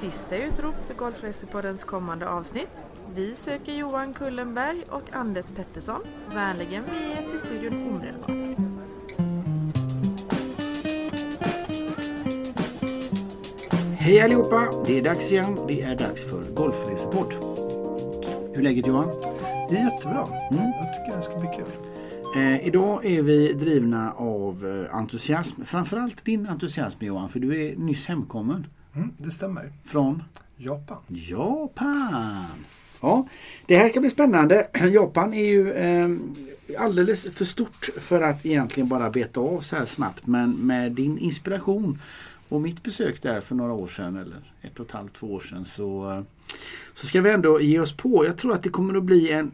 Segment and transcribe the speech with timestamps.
[0.00, 2.84] Sista utrop för Golfresepoddens kommande avsnitt.
[3.14, 6.00] Vi söker Johan Kullenberg och Anders Pettersson.
[6.34, 8.30] Vänligen vi är till studion omedelbart.
[13.98, 14.84] Hej allihopa!
[14.86, 15.58] Det är dags igen.
[15.68, 17.32] Det är dags för Golfresepodd.
[18.52, 19.08] Hur är läget Johan?
[19.70, 20.26] Det är jättebra.
[20.50, 20.62] Mm.
[20.62, 21.70] Jag tycker det ska bli kul.
[22.36, 25.62] Eh, idag är vi drivna av eh, entusiasm.
[25.62, 29.72] Framförallt din entusiasm Johan, för du är nyss hemkommen Mm, det stämmer.
[29.84, 30.22] från
[30.56, 30.98] Japan.
[31.08, 32.64] Japan.
[33.00, 33.28] Ja,
[33.66, 34.68] det här kan bli spännande.
[34.92, 36.08] Japan är ju eh,
[36.78, 40.26] alldeles för stort för att egentligen bara beta av så här snabbt.
[40.26, 41.98] Men med din inspiration
[42.48, 45.40] och mitt besök där för några år sedan eller ett och ett halvt, två år
[45.40, 46.22] sedan så, eh,
[46.94, 48.24] så ska vi ändå ge oss på.
[48.26, 49.50] Jag tror att det kommer att bli en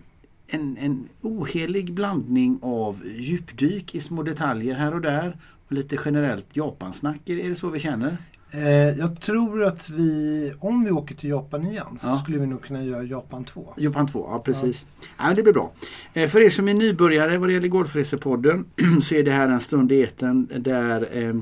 [0.48, 6.46] en, en ohelig blandning av djupdyk i små detaljer här och där och lite generellt
[6.52, 7.28] Japansnack.
[7.28, 8.16] Är det så vi känner?
[8.56, 12.18] Eh, jag tror att vi, om vi åker till Japan igen, så Ja.
[12.18, 13.74] skulle vi nog kunna göra Japan 2.
[13.76, 14.86] Japan 2, ja precis.
[15.18, 15.32] Ja.
[15.34, 15.72] det blir bra.
[16.12, 18.64] Eh, För er som är nybörjare vad det gäller Golfresepodden
[19.02, 21.34] så är det här en stund i etern där eh,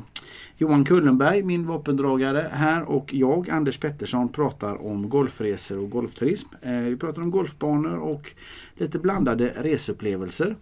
[0.57, 6.49] Johan Kullenberg, min vapendragare här och jag, Anders Pettersson, pratar om golfresor och golfturism.
[6.63, 8.31] Vi pratar om golfbanor och
[8.75, 10.57] lite blandade reseupplevelser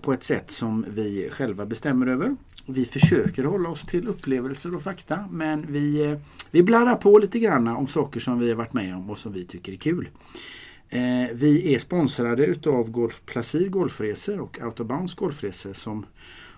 [0.00, 2.36] på ett sätt som vi själva bestämmer över.
[2.70, 6.18] Vi försöker hålla oss till upplevelser och fakta men vi, eh,
[6.50, 9.32] vi blarrar på lite grann om saker som vi har varit med om och som
[9.32, 10.08] vi tycker är kul.
[10.88, 11.00] Eh,
[11.32, 16.06] vi är sponsrade utav Golf Placid Golfresor och Autobounce Golfresor som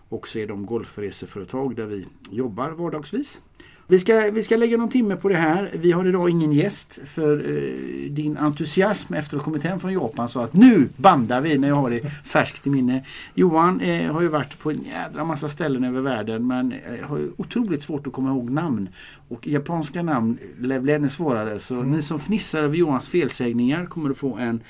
[0.08, 3.42] också är de golfreseföretag där vi jobbar vardagsvis.
[3.90, 5.70] Vi ska, vi ska lägga någon timme på det här.
[5.74, 9.92] Vi har idag ingen gäst för eh, din entusiasm efter att ha kommit hem från
[9.92, 13.04] Japan sa att nu bandar vi när jag har det färskt i minne.
[13.34, 17.28] Johan eh, har ju varit på en jädra massa ställen över världen men eh, har
[17.36, 18.88] otroligt svårt att komma ihåg namn.
[19.28, 24.10] Och japanska namn lär bli ännu svårare så ni som fnissar över Johans felsägningar kommer
[24.10, 24.60] att få en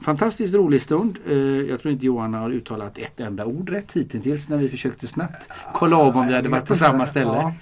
[0.00, 1.18] Fantastiskt rolig stund.
[1.28, 5.06] Eh, Jag tror inte Johan har uttalat ett enda ord rätt hittills när vi försökte
[5.06, 7.52] snabbt kolla av om vi hade varit på samma ställe.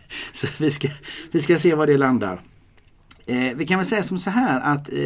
[0.32, 0.88] Så vi ska,
[1.32, 2.40] vi ska se var det landar.
[3.26, 4.96] Eh, vi kan väl säga som så här att eh,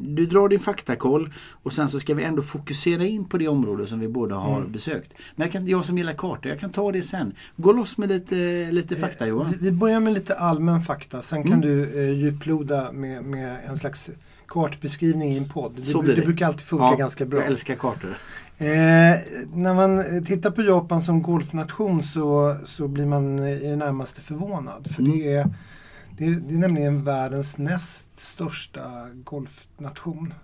[0.00, 3.86] du drar din faktakoll och sen så ska vi ändå fokusera in på det område
[3.86, 4.72] som vi båda har Mm.
[4.72, 5.14] besökt.
[5.36, 7.32] Men jag, kan, jag som gillar kartor, jag kan ta det sen.
[7.56, 9.50] Gå loss med lite, lite fakta Johan.
[9.50, 11.22] Vi, vi börjar med lite allmän fakta.
[11.22, 11.60] Sen kan Mm.
[11.68, 14.10] du eh, djuploda med, med en slags
[14.48, 15.72] kartbeskrivning i en podd.
[15.76, 16.22] Det, det det.
[16.22, 17.38] brukar alltid funka Ja, ganska bra.
[17.38, 18.10] Jag älskar kartor.
[18.58, 18.66] Eh,
[19.52, 24.88] när man tittar på Japan som golfnation så, så blir man i det närmaste förvånad.
[24.94, 25.18] För Mm.
[25.18, 25.44] det, är,
[26.18, 30.34] det, det är nämligen världens näst största golfnation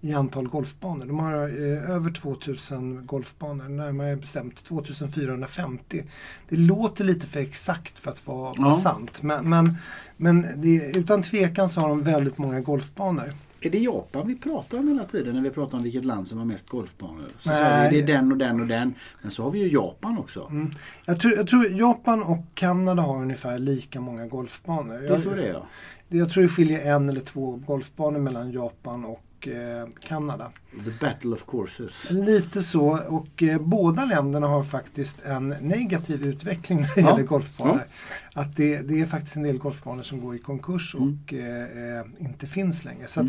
[0.00, 1.06] i antal golfbanor.
[1.06, 6.02] De har eh, över 2000 golfbanor, närmare bestämt 2450.
[6.48, 8.74] Det låter lite för exakt för att vara, Ja.
[8.74, 9.22] sant.
[9.22, 9.74] Men, men,
[10.16, 13.32] men det, utan tvekan så har de väldigt många golfbanor.
[13.62, 16.38] Är det Japan vi pratar om hela tiden när vi pratar om vilket land som
[16.38, 17.28] har mest golfbanor?
[17.38, 17.58] Så Nej.
[17.58, 18.94] säger vi det är den och den och den.
[19.22, 20.46] Men så har vi ju Japan också.
[20.50, 20.70] Mm.
[21.04, 24.98] Jag, tror, jag tror Japan och Kanada har ungefär lika många golfbanor.
[25.00, 25.66] Det är så det är ja.
[26.08, 30.50] Jag tror det skiljer en eller två golfbanor mellan Japan och eh, Kanada.
[30.84, 32.10] The battle of courses.
[32.10, 37.10] Lite så och eh, båda länderna har faktiskt en negativ utveckling när det Ja.
[37.10, 37.84] gäller golfbanor.
[38.32, 41.18] Att det, det är faktiskt en del golfbanor som går i konkurs Mm.
[41.26, 43.06] och eh, eh, inte finns längre.
[43.06, 43.26] Så att,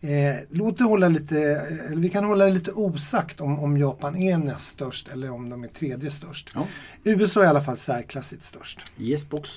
[0.00, 4.38] eh, låt det hålla lite, vi kan hålla det lite osagt om, om Japan är
[4.38, 6.50] näst störst eller om de är tredje störst.
[6.54, 6.66] Ja.
[7.04, 8.78] USA är i alla fall särklassigt störst.
[8.98, 9.50] Yes box.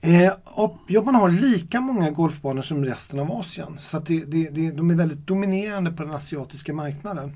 [0.00, 3.76] Eh, och Japan har lika många golfbanor som resten av Asien.
[3.80, 7.32] Så det, det, det, de är väldigt dominerande på den asiatiska marknaden.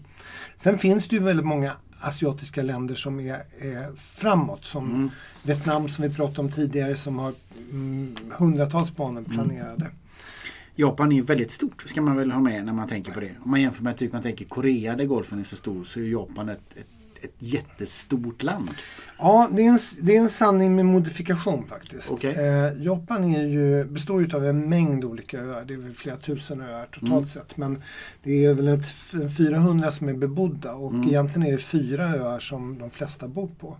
[0.56, 4.64] Sen finns det ju väldigt många asiatiska länder som är eh, framåt.
[4.64, 5.10] Som Mm.
[5.42, 7.32] Vietnam som vi pratade om tidigare som har
[7.70, 9.86] mm, hundratals banor planerade.
[10.74, 13.32] Japan är ju väldigt stort ska man väl ha med när man tänker på det.
[13.44, 16.04] Om man jämför med typ man tänker Korea där golfen är så stor så är
[16.04, 16.86] Japan ett, ett,
[17.22, 18.70] ett jättestort land.
[19.18, 22.12] Ja, det är, en, det är en sanning med modifikation faktiskt.
[22.12, 22.34] Okej.
[22.34, 25.64] Eh, Japan är ju, består ju av en mängd olika öar.
[25.64, 27.26] Det är väl flera tusen öar totalt Mm.
[27.26, 27.56] sett.
[27.56, 27.82] Men
[28.22, 31.08] det är väl ett f- 400 som är bebodda och Mm.
[31.08, 33.76] egentligen är det fyra öar som de flesta bor på.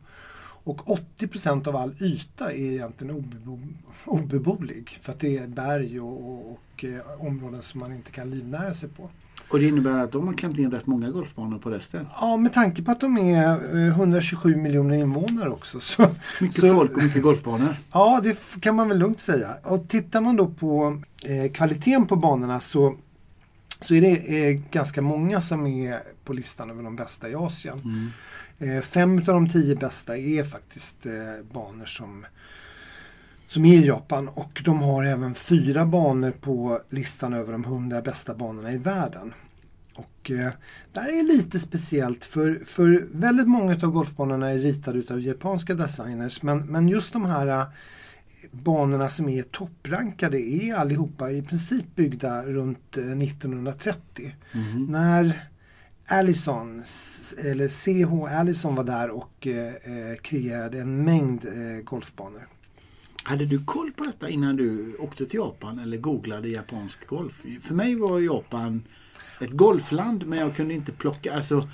[0.64, 3.60] Och 80% av all yta är egentligen obebo,
[4.04, 4.88] obeboelig.
[5.00, 8.74] För att det är berg och, och, och eh, områden som man inte kan livnära
[8.74, 9.10] sig på.
[9.50, 12.06] Och det innebär att de har klämt in rätt många golfbanor på resten.
[12.20, 15.80] Ja, med tanke på att de är eh, 127 miljoner invånare också.
[15.80, 16.06] Så,
[16.40, 17.76] Mycket Så- folk och mycket golfbanor.
[17.92, 19.56] Ja, det kan man väl lugnt säga.
[19.62, 22.94] Och tittar man då på eh, kvaliteten på banorna så,
[23.80, 27.78] så är det eh, ganska många som är på listan över de bästa i Asien.
[28.58, 28.76] Mm.
[28.76, 31.12] Eh, fem av de tio bästa är faktiskt eh,
[31.52, 32.26] banor som
[33.50, 38.02] som är i Japan och de har även fyra banor på listan över de 100
[38.02, 39.34] bästa banorna i världen.
[39.94, 40.52] Och eh,
[40.92, 45.74] det här är lite speciellt för, för väldigt många av golfbanorna är ritade utav japanska
[45.74, 47.66] designers men, men just de här eh,
[48.50, 54.34] banorna som är topprankade är allihopa i princip byggda runt eh, 1930.
[54.52, 54.86] Mhm.
[54.90, 55.40] När
[56.06, 56.84] Allison,
[57.38, 62.48] eller CH Allison var där och eh, eh, kreerade en mängd eh, golfbanor.
[63.24, 67.42] Hade du koll på detta innan du åkte till Japan eller googlade japansk golf?
[67.62, 68.82] För mig var Japan
[69.40, 71.68] ett golfland men jag kunde inte plocka, alltså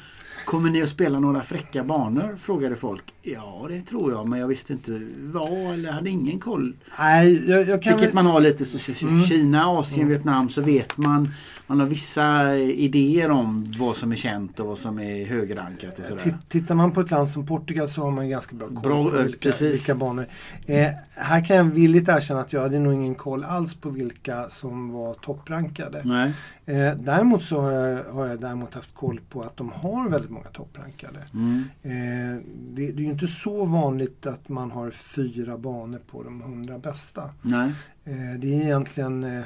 [0.44, 2.36] Kommer ni att spela några fräcka banor?
[2.38, 3.02] Frågade folk.
[3.22, 6.76] Ja det tror jag men jag visste inte vad eller hade ingen koll.
[6.98, 9.22] Nej, jag, jag kan Vilket väl- man har lite så, Mm.
[9.22, 11.28] Kina, Asien, Vietnam så vet man
[11.68, 16.04] Man har vissa idéer om vad som är känt och vad som är högrankat och
[16.04, 16.22] sådär.
[16.22, 19.08] Titt- Tittar man på ett land som Portugal så har man ganska bra koll Bra,
[19.10, 20.26] på eh, vilka, vilka banor.
[20.66, 24.48] Eh, här kan jag villigt erkänna att jag hade nog ingen koll alls på vilka
[24.48, 26.02] som var topprankade.
[26.04, 26.32] Nej.
[26.66, 30.30] Eh, däremot så har jag, har jag däremot haft koll på att de har väldigt
[30.30, 31.18] många topprankade.
[31.34, 31.64] Mm.
[31.82, 36.40] Eh, det, det är ju inte så vanligt att man har fyra banor på de
[36.40, 37.30] hundra bästa.
[37.42, 37.72] Nej.
[38.04, 39.42] Eh, det är egentligen eh,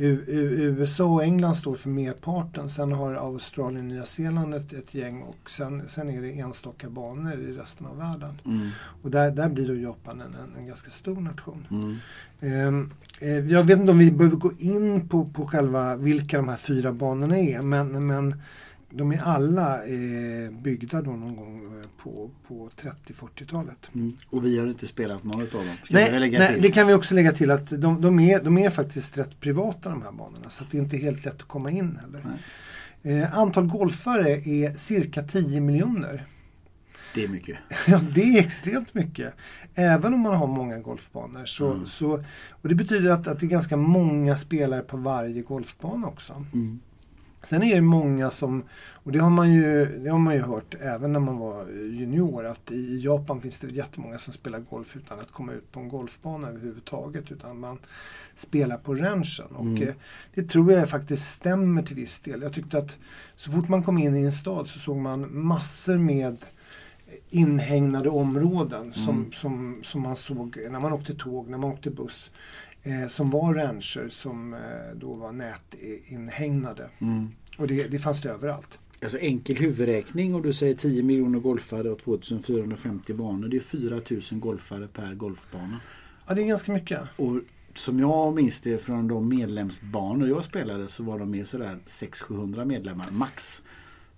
[0.00, 2.68] USA och England står för merparten.
[2.68, 6.90] Sen har Australien och Nya Zeeland ett, ett gäng och sen, sen är det enstaka
[6.90, 8.40] banor i resten av världen.
[8.44, 8.68] Mm.
[9.02, 11.66] Och där, där blir då Japan en, en, en ganska stor nation.
[11.70, 11.96] Mm.
[12.40, 16.48] Ehm, eh, jag vet inte om vi behöver gå in på, på själva vilka de
[16.48, 18.34] här fyra banorna är men, men
[18.90, 23.88] de är alla eh, byggda då någon gång eh, på, på 30-40-talet.
[23.94, 24.16] Mm.
[24.30, 25.66] Och vi har inte spelat någon av dem.
[25.90, 29.18] Nej, nej, det kan vi också lägga till att de, de, är, de är faktiskt
[29.18, 32.24] rätt privata de här banorna så det är inte helt lätt att komma in heller.
[33.02, 36.26] Eh, antal golfare är cirka 10 miljoner.
[37.14, 37.56] Det är mycket.
[37.86, 39.34] Ja, det är extremt mycket.
[39.74, 41.44] Även om man har många golfbanor.
[41.44, 41.86] Så, Mm.
[41.86, 46.44] så, och det betyder att, att det är ganska många spelare på varje golfbana också.
[46.54, 46.80] Mm.
[47.42, 50.74] Sen är det många som, och det har man ju, det har man ju hört
[50.80, 55.18] även när man var junior, att i Japan finns det jättemånga som spelar golf utan
[55.20, 57.32] att komma ut på en golfbana överhuvudtaget.
[57.32, 57.78] Utan man
[58.34, 59.46] spelar på ranchen.
[59.46, 59.82] Och Mm.
[59.88, 59.94] eh,
[60.34, 62.42] det tror jag faktiskt stämmer till viss del.
[62.42, 62.96] Jag tyckte att
[63.36, 66.36] så fort man kom in i en stad så såg man massor med
[67.30, 69.32] inhägnade områden som, Mm.
[69.32, 72.30] som, som man såg när man åkte tåg, när man åkte buss.
[72.82, 74.60] Eh, som var rancher som eh,
[74.96, 76.90] då var nätinhägnade.
[76.98, 77.28] Mm.
[77.58, 78.78] Och det, det fanns det överallt.
[79.02, 83.48] Alltså enkel huvudräkning och du säger 10 miljoner golfare och 2450 banor.
[83.48, 85.80] Det är 4000 golfare per golfbana.
[86.26, 87.00] Ja, det är ganska mycket.
[87.16, 87.40] Och
[87.74, 92.64] som jag minns det från de medlemsbanor jag spelade så var de med sådär 600-700
[92.64, 93.62] medlemmar max.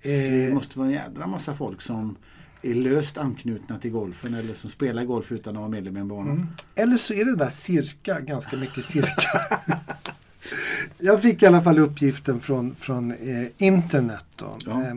[0.02, 0.54] Så det Eh.
[0.54, 2.16] måste vara en jädra massa folk som
[2.62, 6.08] är löst anknutna till golfen eller som spelar golf utan att vara medlem i en
[6.08, 6.30] bana.
[6.30, 6.46] Mm.
[6.74, 9.38] Eller så är det där cirka, ganska mycket cirka.
[10.98, 14.24] Jag fick i alla fall uppgiften från, från eh, internet.
[14.36, 14.58] Då.
[14.66, 14.82] Ja.
[14.82, 14.96] Eh,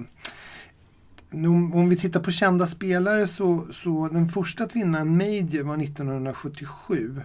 [1.73, 5.83] om vi tittar på kända spelare så, så den första att vinna en Major var
[5.83, 7.21] 1977.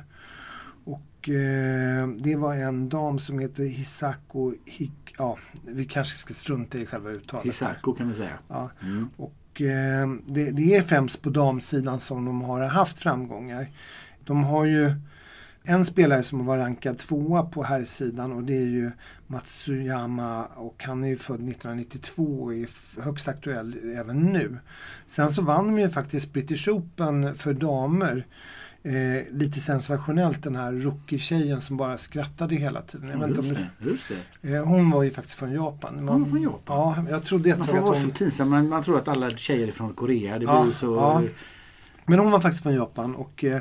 [0.84, 5.14] Och eh, det var en dam som heter Hisako Hik...
[5.18, 7.46] Ja, vi kanske ska strunta i själva uttalet.
[7.46, 8.38] Hisako kan vi säga.
[8.48, 9.08] Ja, Mm.
[9.16, 13.68] och eh, det, det är främst på damsidan som de har haft framgångar.
[14.24, 14.94] De har ju
[15.62, 18.90] en spelare som var rankad tvåa på här sidan och det är ju
[19.26, 22.68] Matsuyama och han är ju född 1992 och är
[23.02, 24.58] högst aktuell även nu.
[25.06, 28.26] Sen så vann de ju faktiskt British Open för damer.
[28.82, 33.20] Eh, lite sensationellt den här rookie-tjejen som bara skrattade hela tiden.
[33.20, 33.68] Jag inte just det.
[33.90, 34.04] Just
[34.42, 34.54] det.
[34.54, 36.08] eh, hon var ju faktiskt från Japan.
[36.08, 37.04] Hon var från Japan?
[37.06, 38.04] Ja, jag trodde ett Man får att vara hon...
[38.04, 38.50] så pinsam.
[38.50, 40.38] Man, man tror att alla tjejer är från Korea.
[40.38, 40.94] Det Ja, blir så...
[40.96, 41.22] ja.
[42.06, 43.60] Men hon var faktiskt från Japan och eh, eh,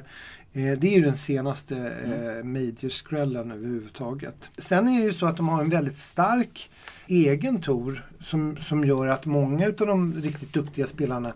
[0.53, 4.49] det är ju den senaste eh, major-skrällen överhuvudtaget.
[4.57, 6.69] Sen är det ju så att de har en väldigt stark
[7.09, 11.33] egen tour som, som gör att många av de riktigt duktiga spelarna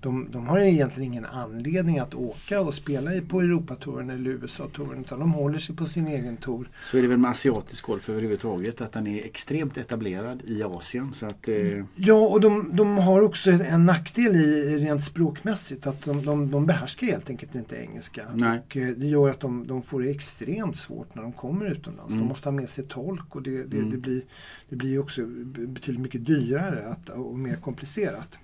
[0.00, 5.20] de, de har egentligen ingen anledning att åka och spela på Europatouren eller USA-touren utan
[5.20, 6.68] de håller sig på sin egen tour.
[6.82, 8.80] Så är det väl med asiatisk golf överhuvudtaget.
[8.80, 11.12] Att den är extremt etablerad i Asien.
[11.14, 16.02] Så att, eh, Ja, och de, de har också en nackdel i rent språkmässigt att
[16.04, 18.26] de, de, de behärskar helt enkelt inte engelska.
[18.34, 18.58] Nej.
[18.66, 22.12] Och eh, det gör att de, de får det extremt svårt när de kommer utomlands.
[22.14, 22.22] Mm.
[22.24, 23.90] De måste ha med sig tolk och det, det, Mm.
[23.90, 24.22] det, blir,
[24.68, 28.38] det blir också betydligt mycket dyrare att, och mer komplicerat.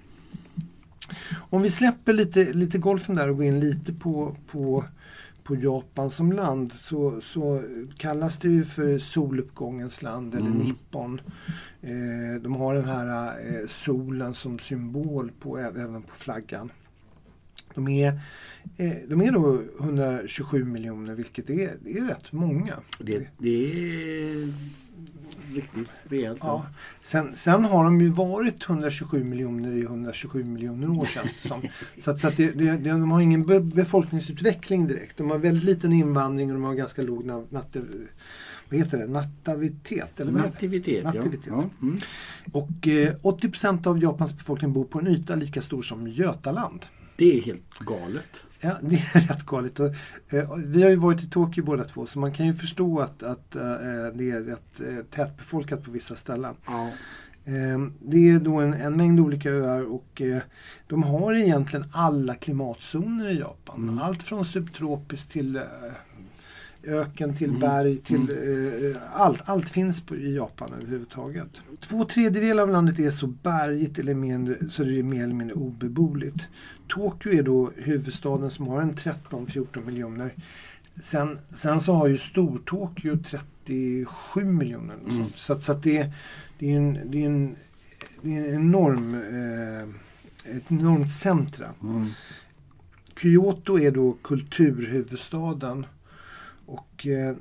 [1.35, 4.85] Om vi släpper lite, lite golfen där och går in lite på, på,
[5.43, 7.63] på Japan som land så, så
[7.97, 10.59] kallas det ju för soluppgångens land eller Mm.
[10.59, 11.21] Nippon.
[11.83, 16.73] Eh, de har den här eh, solen som symbol på, även på flaggan.
[17.75, 18.21] De är,
[18.77, 22.81] eh, de är då 127 miljoner vilket är, det är rätt många.
[22.99, 24.53] Det, det är
[25.55, 26.41] riktigt rejält.
[26.43, 26.67] Ja.
[27.03, 31.63] Sen, sen har de ju varit 127 miljoner i 127 miljoner år känns det som.
[31.99, 35.17] Så, att, så att det, det, de har ingen be, befolkningsutveckling direkt.
[35.17, 37.45] De har väldigt liten invandring och de har ganska låg na,
[38.69, 39.07] vad heter det?
[39.07, 40.21] nativitet.
[40.21, 40.33] Eller?
[40.33, 41.47] Nativitet, Nativitet.
[41.47, 41.71] ja.
[41.81, 41.87] ja.
[41.87, 41.99] Mm.
[42.53, 46.87] Och eh, 80 procent av Japans befolkning bor på en yta lika stor som Götaland.
[47.17, 48.45] Det är helt galet.
[48.65, 49.81] Ja, det är rätt galet.
[49.81, 49.87] Och,
[50.29, 53.23] eh, vi har ju varit i Tokyo båda två så man kan ju förstå att,
[53.23, 53.63] att eh,
[54.15, 56.55] det är rätt eh, tätbefolkat på vissa ställen.
[56.67, 56.91] Ja.
[57.45, 60.43] Eh, det är då en, en mängd olika öar och eh,
[60.87, 63.83] de har egentligen alla klimatzoner i Japan.
[63.83, 63.99] Mm.
[63.99, 65.63] Allt från subtropiskt till eh,
[66.85, 67.61] öken till Mm.
[67.61, 69.49] berg till eh, allt.
[69.49, 71.49] Allt finns på, i Japan överhuvudtaget.
[71.81, 75.55] Två tredjedelar av landet är så bergigt eller mindre, så det är mer eller mindre
[75.55, 76.47] obeboeligt.
[76.89, 80.35] Tokyo är då huvudstaden som har en 13-14 miljoner.
[81.01, 83.19] Sen, sen så har ju Stortokyo
[83.67, 84.95] 37 miljoner.
[85.09, 85.25] Mm.
[85.37, 86.13] Så, så att det,
[86.59, 87.57] det är en, det är en,
[88.23, 89.89] det är en enorm eh,
[90.45, 91.69] ett enormt centra.
[91.83, 92.07] Mm.
[93.23, 95.87] Kyoto är då kulturhuvudstaden.
[96.73, 97.37] Och eh,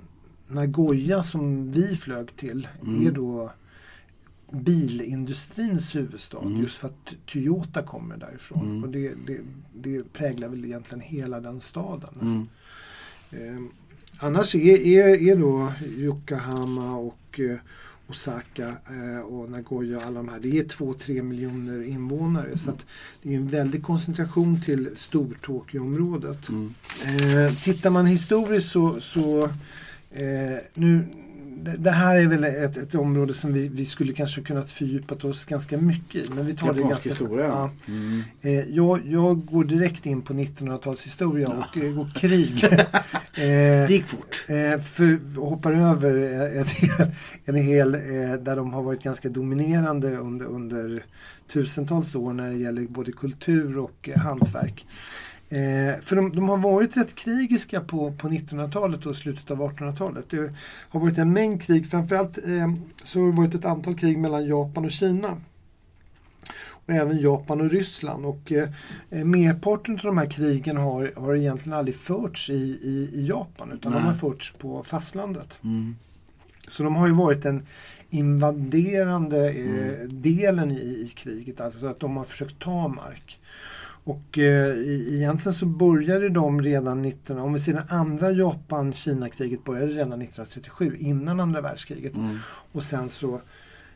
[0.48, 3.08] Nagoya som vi flög till Mm.
[3.08, 3.52] är då
[4.52, 6.42] bilindustrins huvudstad.
[6.42, 6.58] Mm.
[6.58, 8.62] Just för att Toyota kommer därifrån.
[8.62, 8.84] Mm.
[8.84, 9.40] Och det, det,
[9.74, 12.14] det präglar väl egentligen hela den staden.
[12.22, 12.48] Mm.
[13.32, 13.62] Eh,
[14.20, 17.58] annars är, är, är då Yokohama och eh,
[18.12, 20.40] Osaka eh, och Nagoya och alla de här.
[20.40, 22.58] Det är 2-3 miljoner invånare.
[22.58, 22.86] Så att
[23.22, 26.50] det är en väldig koncentration till Stortokyo-området.
[26.50, 26.74] Mm.
[27.06, 29.44] Eh, tittar man historiskt så, så
[30.12, 31.06] eh, nu,
[31.56, 35.24] det, det här är väl ett, ett område som vi, vi skulle kanske kunnat fördjupat
[35.24, 36.30] oss ganska mycket i.
[36.36, 37.48] Men vi tar det ganska historia.
[37.48, 37.70] Ja.
[37.88, 38.24] Mm.
[38.42, 42.64] Eh, jag, jag går direkt in på 1900-talshistoria och, eh, och krig.
[42.64, 42.82] eh,
[43.34, 44.46] Det gick fort.
[44.48, 46.18] Eh, för, hoppar över
[46.62, 46.68] ett,
[47.46, 48.02] en hel eh,
[48.40, 51.04] där de har varit ganska dominerande under, under
[51.54, 54.86] tusentals år när det gäller både kultur och eh, hantverk.
[55.52, 60.30] Eh, för de, de har varit rätt krigiska på, på 1900-talet och slutet av 1800-talet.
[60.30, 60.54] Det
[60.90, 64.46] har varit en mängd krig, framförallt eh, så har det varit ett antal krig mellan
[64.46, 65.38] Japan och Kina.
[66.70, 68.26] Och även Japan och Ryssland.
[68.26, 68.70] Och eh,
[69.10, 73.72] eh, merparten av de här krigen har, har egentligen aldrig förts i, i, i Japan
[73.72, 74.08] utan de Nej.
[74.08, 75.60] har förts på fastlandet.
[75.64, 75.96] Mm.
[76.68, 77.66] Så de har ju varit den
[78.10, 83.40] invaderande eh, delen i, i kriget, alltså att de har försökt ta mark.
[84.04, 84.78] Och eh,
[85.14, 90.98] egentligen så började de redan 19, om vi ser det andra Japan-Kina-kriget började redan 1937
[91.00, 92.16] innan andra världskriget.
[92.16, 92.38] Mm.
[92.72, 93.42] Och sen så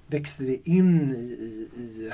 [0.08, 2.12] växte det in i, i, i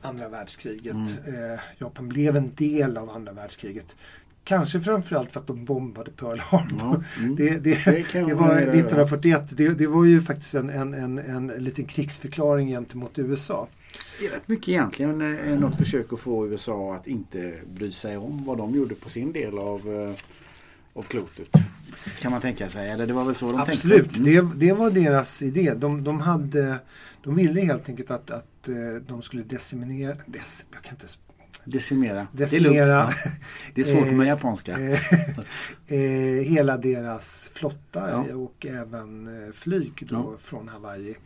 [0.00, 0.94] andra världskriget.
[0.94, 1.52] Mm.
[1.52, 3.96] Eh, Japan blev en del av andra världskriget.
[4.44, 7.04] Kanske framförallt för att de bombade Pearl Harbor.
[7.18, 7.36] Mm.
[7.36, 8.78] Det, det, Det det var hålla med dig om.
[8.78, 9.42] 1941.
[9.50, 13.68] Det, det var ju faktiskt en, en, en, en liten krigsförklaring gentemot USA.
[14.20, 18.16] Det är rätt mycket egentligen eh, något försök att få USA att inte bry sig
[18.16, 20.14] om vad de gjorde på sin del av, eh,
[20.92, 21.48] av klotet.
[22.20, 22.90] Kan man tänka sig.
[22.90, 24.30] Eller det var väl så de Absolut, tänkte?
[24.30, 24.58] Mm.
[24.58, 25.74] det, det var deras idé.
[25.76, 26.78] De, de, hade,
[27.24, 28.74] de ville helt enkelt att, att eh,
[29.08, 30.16] de skulle decimera...
[30.26, 31.06] Des, jag kan inte,
[31.64, 32.26] Decimera.
[32.32, 33.02] Det är Decimera.
[33.02, 33.16] lugnt.
[33.24, 33.30] Ja.
[33.74, 34.76] Det är svårt med japanska.
[36.44, 38.34] hela deras flotta Ja.
[38.34, 40.36] och även flyg då Ja.
[40.40, 41.16] från Hawaii.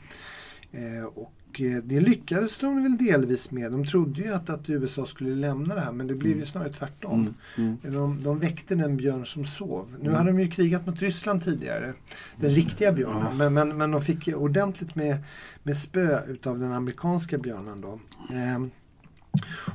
[0.72, 1.04] Eh,
[1.52, 3.72] och eh, det lyckades de väl delvis med.
[3.72, 6.46] De trodde ju att, att USA skulle lämna det här men det blev ju Mm.
[6.46, 7.34] snarare tvärtom.
[7.56, 7.76] Mm.
[7.82, 7.94] Mm.
[7.94, 9.86] De, de väckte den björn som sov.
[10.00, 10.14] Nu Mm.
[10.14, 11.94] hade de ju krigat mot Ryssland tidigare.
[12.40, 13.22] Den riktiga björnen.
[13.30, 13.32] Ja.
[13.34, 15.16] Men, men, men de fick ordentligt med,
[15.62, 17.80] med spö utav den amerikanska björnen.
[17.80, 18.00] Då.
[18.34, 18.70] Ehm,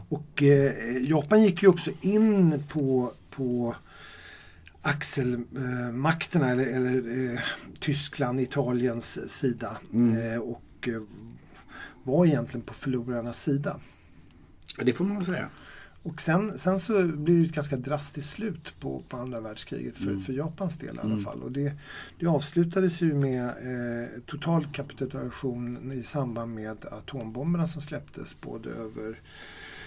[0.10, 3.76] och eh, Japan gick ju också in på, på
[4.82, 7.40] axelmakterna eller, eller eh,
[7.80, 9.78] Tyskland, Italiens sida.
[9.94, 10.34] Mm.
[10.34, 11.02] Eh, och eh,
[12.08, 13.80] var egentligen på förlorarnas sida.
[14.84, 15.50] Det får man säga.
[16.04, 20.08] Och sen, sen så blir det ett ganska drastiskt slut på, på andra världskriget för,
[20.08, 20.20] Mm.
[20.22, 21.24] för Japans del i alla Mm.
[21.24, 21.44] fall.
[21.44, 21.74] Och det,
[22.20, 29.20] det avslutades ju med eh, total kapitulation i samband med atombomberna som släpptes både över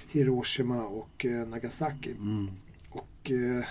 [0.08, 2.10] Hiroshima och eh, Nagasaki.
[2.12, 2.48] Mm.
[2.90, 3.64] Och eh,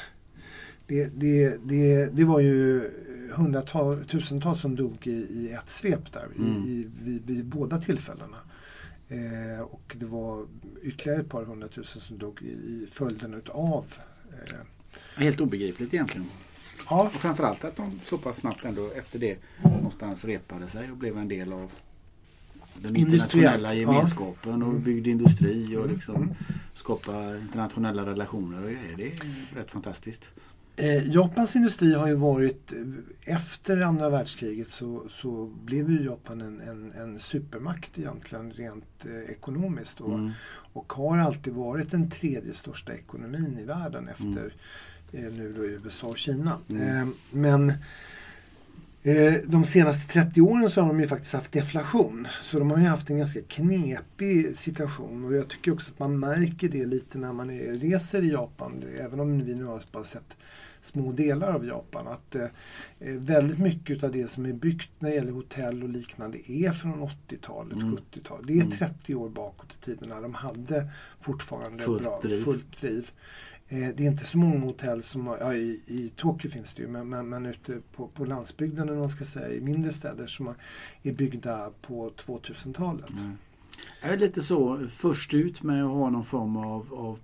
[0.89, 2.89] det, det, det, det var ju
[3.31, 6.63] hundratals, tusentals som dog i, i ett svep där Mm.
[6.67, 8.37] i, vid, vid båda tillfällena.
[9.07, 10.45] Eh, och det var
[10.83, 13.85] ytterligare ett par hundratusen som dog i, i följden utav
[14.31, 14.55] eh,
[15.15, 16.27] Helt obegripligt egentligen.
[16.89, 20.97] Ja, Och framförallt att de så pass snabbt ändå efter det någonstans repade sig och
[20.97, 21.71] blev en del av
[22.81, 23.79] den internationella ja.
[23.79, 24.83] gemenskapen och Mm.
[24.83, 26.29] byggde industri och Mm, liksom mm.
[26.73, 28.97] skapa internationella relationer och grejer.
[28.97, 30.31] Det är rätt fantastiskt.
[30.79, 36.41] Eh, Japans industri har ju varit, eh, efter andra världskriget så, så blev ju Japan
[36.41, 40.01] en, en, en supermakt egentligen rent eh, ekonomiskt.
[40.01, 40.31] Och, Mm.
[40.73, 44.53] och har alltid varit den tredje största ekonomin i världen efter
[45.11, 46.57] eh, nu då USA och Kina.
[46.69, 46.81] Mm.
[46.87, 47.73] Eh, men
[49.03, 52.27] eh, de senaste 30 åren så har de ju faktiskt haft deflation.
[52.43, 56.19] Så de har ju haft en ganska knepig situation och jag tycker också att man
[56.19, 58.83] märker det lite när man är, reser i Japan.
[58.99, 60.37] Även om vi nu har bara sett
[60.81, 62.07] små delar av Japan.
[62.07, 62.43] Att eh,
[62.99, 66.71] eh, väldigt mycket av det som är byggt när det gäller hotell och liknande är
[66.71, 67.95] från 80-talet, Mm.
[67.97, 68.47] 70-talet.
[68.47, 68.71] Det är Mm.
[68.71, 72.43] 30 år bakåt i tiden när de hade fortfarande Fullt bra, driv.
[72.43, 73.11] fullt driv.
[73.71, 76.81] Eh, det är inte så många hotell som har, ja, i, i Tokyo finns det
[76.81, 80.27] ju, men, men, men ute på, på landsbygden eller man ska säga, i mindre städer
[80.27, 80.55] som har,
[81.03, 83.09] är byggda på 2000-talet.
[83.09, 83.37] Mm.
[84.01, 87.19] Jag är lite så först ut med att ha någon form av, av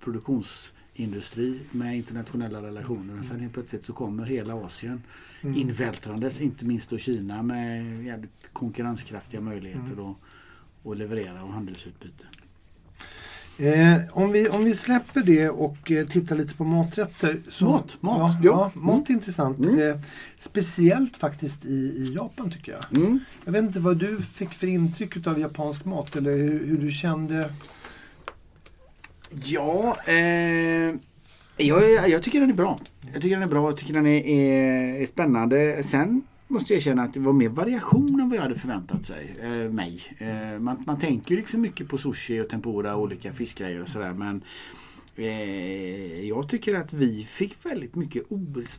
[0.96, 3.22] produktionsindustri med internationella relationer.
[3.22, 5.02] Sen helt plötsligt så kommer hela Asien
[5.42, 5.58] Mm.
[5.60, 10.04] invältrandes, inte minst då Kina med jävligt konkurrenskraftiga möjligheter Mm.
[10.04, 10.16] att,
[10.84, 12.24] att leverera och handelsutbyte.
[13.58, 17.42] Eh, om, vi, om vi släpper det och eh, tittar lite på maträtter.
[17.48, 18.70] Så, Mat, mat, Ja, ja.
[18.74, 19.58] ja, mat är intressant.
[19.58, 19.78] Mm.
[19.90, 19.96] Eh,
[20.38, 22.96] speciellt faktiskt i, i Japan tycker jag.
[23.02, 23.18] Mm.
[23.44, 26.90] Jag vet inte vad du fick för intryck av japansk mat eller hur, hur du
[26.92, 27.50] kände.
[29.30, 30.94] Ja, eh,
[31.56, 32.78] jag, jag tycker den är bra.
[33.12, 33.68] Jag tycker den är bra.
[33.68, 35.82] Jag tycker den är, är, är spännande.
[35.82, 39.36] Sen måste jag erkänna att det var mer variation än vad jag hade förväntat sig,
[39.42, 40.02] eh, mig.
[40.18, 43.88] Eh, man, man tänker ju liksom mycket på sushi och tempura och olika fiskgrejer och
[43.88, 44.42] sådär men
[45.16, 48.22] eh, jag tycker att vi fick väldigt mycket,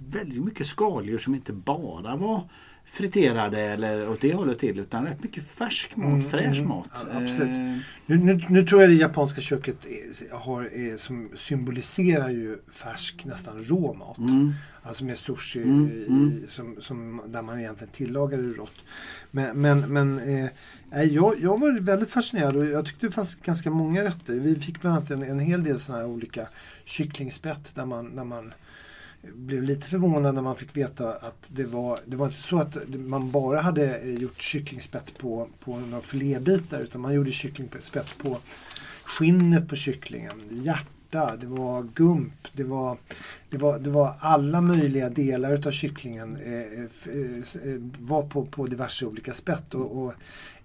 [0.09, 2.49] väldigt mycket skaldjur som inte bara var
[2.89, 6.67] friterade eller åt det hållet till utan rätt mycket färsk mat, Mm, fräsch mm.
[6.67, 6.89] mat.
[7.11, 7.57] Ja, absolut.
[7.57, 12.57] Eh, Nu, nu, nu tror jag det japanska köket är, har, är, som symboliserar ju
[12.71, 14.17] färsk, nästan rå mat.
[14.17, 14.53] mm,
[14.83, 16.43] Alltså med sushi Mm, i, mm.
[16.49, 18.77] Som, som, där man egentligen tillagar det rått.
[19.31, 23.69] Men, men, men eh, jag, jag var väldigt fascinerad och jag tyckte det fanns ganska
[23.69, 24.33] många rätter.
[24.33, 26.47] Vi fick bland annat en, en hel del sådana här olika
[26.85, 28.53] kycklingspett där man, där man
[29.21, 32.77] blev lite förvånad när man fick veta att det var, det var inte så att
[32.89, 38.37] man bara hade gjort kycklingspett på, på några filébitar utan man gjorde kycklingspett på
[39.03, 42.97] skinnet på kycklingen, hjärta, det var gump, det var,
[43.49, 46.83] det var, det var alla möjliga delar utav kycklingen eh, eh,
[47.63, 49.73] eh, var på, på diverse olika spett.
[49.73, 50.13] Och, och,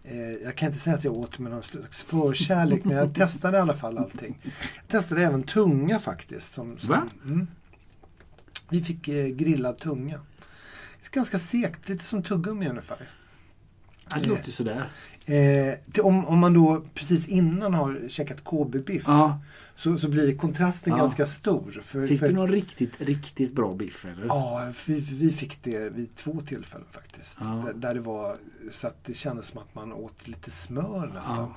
[0.05, 3.57] eh, jag kan inte säga att jag åt med någon slags förkärlek men jag testade
[3.57, 4.39] i alla fall allting.
[4.75, 6.55] Jag testade även tunga faktiskt.
[6.55, 7.07] Som, som, Va?
[7.25, 7.47] Mm.
[8.73, 10.21] Vi fick eh, grillad tunga.
[11.11, 13.09] Ganska segt, lite som tuggummi ungefär.
[14.15, 14.89] det låter sådär.
[15.27, 19.41] Eh, till, om, om man då precis innan har käkat KB-biff Ja.
[19.75, 20.97] så, så blir kontrasten Ja.
[20.99, 21.81] ganska stor.
[21.85, 24.27] För, Fick för, du någon riktigt, riktigt bra biff eller?
[24.27, 27.39] Ja, vi, vi fick det vid två tillfällen faktiskt.
[27.41, 27.47] Ja.
[27.67, 28.37] Där, där det var
[28.71, 31.53] så att det kändes som att man åt lite smör nästan.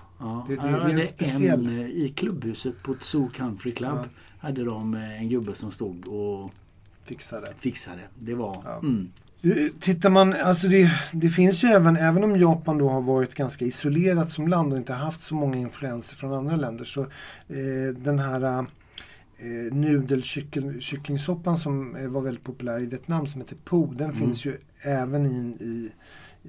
[0.48, 3.98] Det- Det, det- är en en speciell- eh, I klubbhuset på Zoo Country Club
[4.40, 6.52] hade de eh, en gubbe som stod och
[7.06, 7.48] Fixade.
[7.58, 8.02] fixade.
[8.20, 8.62] Det var...
[8.66, 8.80] Ja.
[8.80, 9.10] Mm.
[9.80, 13.66] Tittar man, alltså det, det finns ju även, även om Japan då har varit ganska
[13.66, 18.20] isolerat som land och inte haft så många influenser från andra länder så eh, den
[18.20, 18.60] här
[19.38, 24.20] eh, nudelkycklingsoppan som eh, var väldigt populär i Vietnam som heter Po, den Mm.
[24.22, 25.90] finns ju även i, i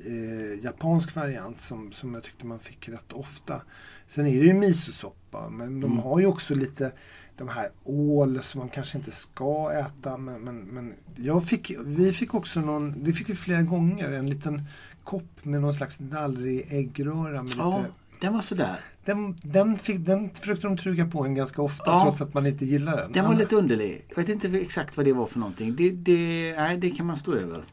[0.06, 3.62] eh, japansk variant som, som jag tyckte man fick rätt ofta.
[4.06, 5.98] Sen är det ju misosoppa men de Mm.
[6.04, 6.92] har ju också lite
[7.36, 10.16] de här ål som man kanske inte ska äta.
[10.16, 14.30] Men, men, men jag fick, vi fick också någon, det fick vi flera gånger, en
[14.30, 14.62] liten
[15.04, 17.42] kopp med någon slags dallrig äggröra.
[17.42, 18.76] Med Ja, lite, den var sådär.
[19.04, 22.02] den, den, fick, den försökte de truga på en ganska ofta Ja.
[22.04, 23.12] trots att man inte gillar den.
[23.12, 24.04] Den var lite underlig.
[24.08, 25.76] Jag vet inte exakt vad det var för någonting.
[25.76, 27.64] Det, det, nej, det kan man stå över.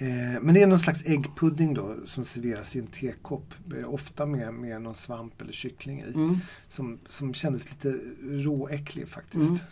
[0.00, 3.54] Eh, men det är någon slags äggpudding då som serveras i en tekopp.
[3.78, 6.12] Eh, ofta med, med någon svamp eller kyckling i.
[6.14, 6.38] Mm.
[6.68, 9.62] Som, som kändes lite råäcklig faktiskt.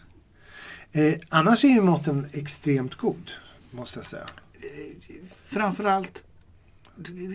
[0.92, 1.12] Mm.
[1.12, 3.30] Eh, annars är ju maten extremt god.
[3.70, 4.26] Måste jag säga.
[4.54, 6.24] Eh, Framförallt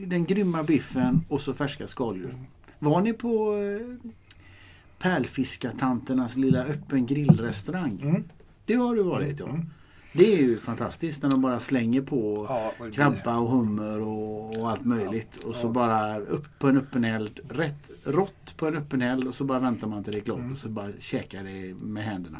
[0.07, 2.35] den grymma biffen och så färska skaldjur.
[2.79, 3.57] Var ni på
[4.99, 8.01] Pärlfiskartanternas lilla öppen grillrestaurang?
[8.01, 8.23] Mm.
[8.65, 9.49] Det har du varit ja.
[9.49, 9.65] Mm.
[10.15, 14.69] Det är ju fantastiskt när de bara slänger på Ja, krabba och hummer och, och
[14.71, 15.37] allt möjligt.
[15.37, 15.71] Och så Ja.
[15.71, 17.39] bara upp på en öppen eld.
[17.49, 20.37] Rätt rått på en öppen eld och så bara väntar man till det är klart
[20.39, 20.51] Mm.
[20.51, 22.37] och så bara käkar det med händerna.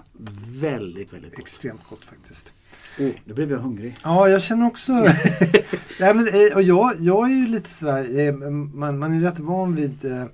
[0.61, 1.39] Väldigt, väldigt gott.
[1.39, 2.51] Extremt gott faktiskt.
[2.99, 3.95] Åh, nu blev jag hungrig.
[4.03, 4.91] Ja, jag känner också...
[5.99, 9.39] Nej, men, eh, och jag, jag är ju lite sådär, eh, man, man är rätt
[9.39, 10.25] van vid eh,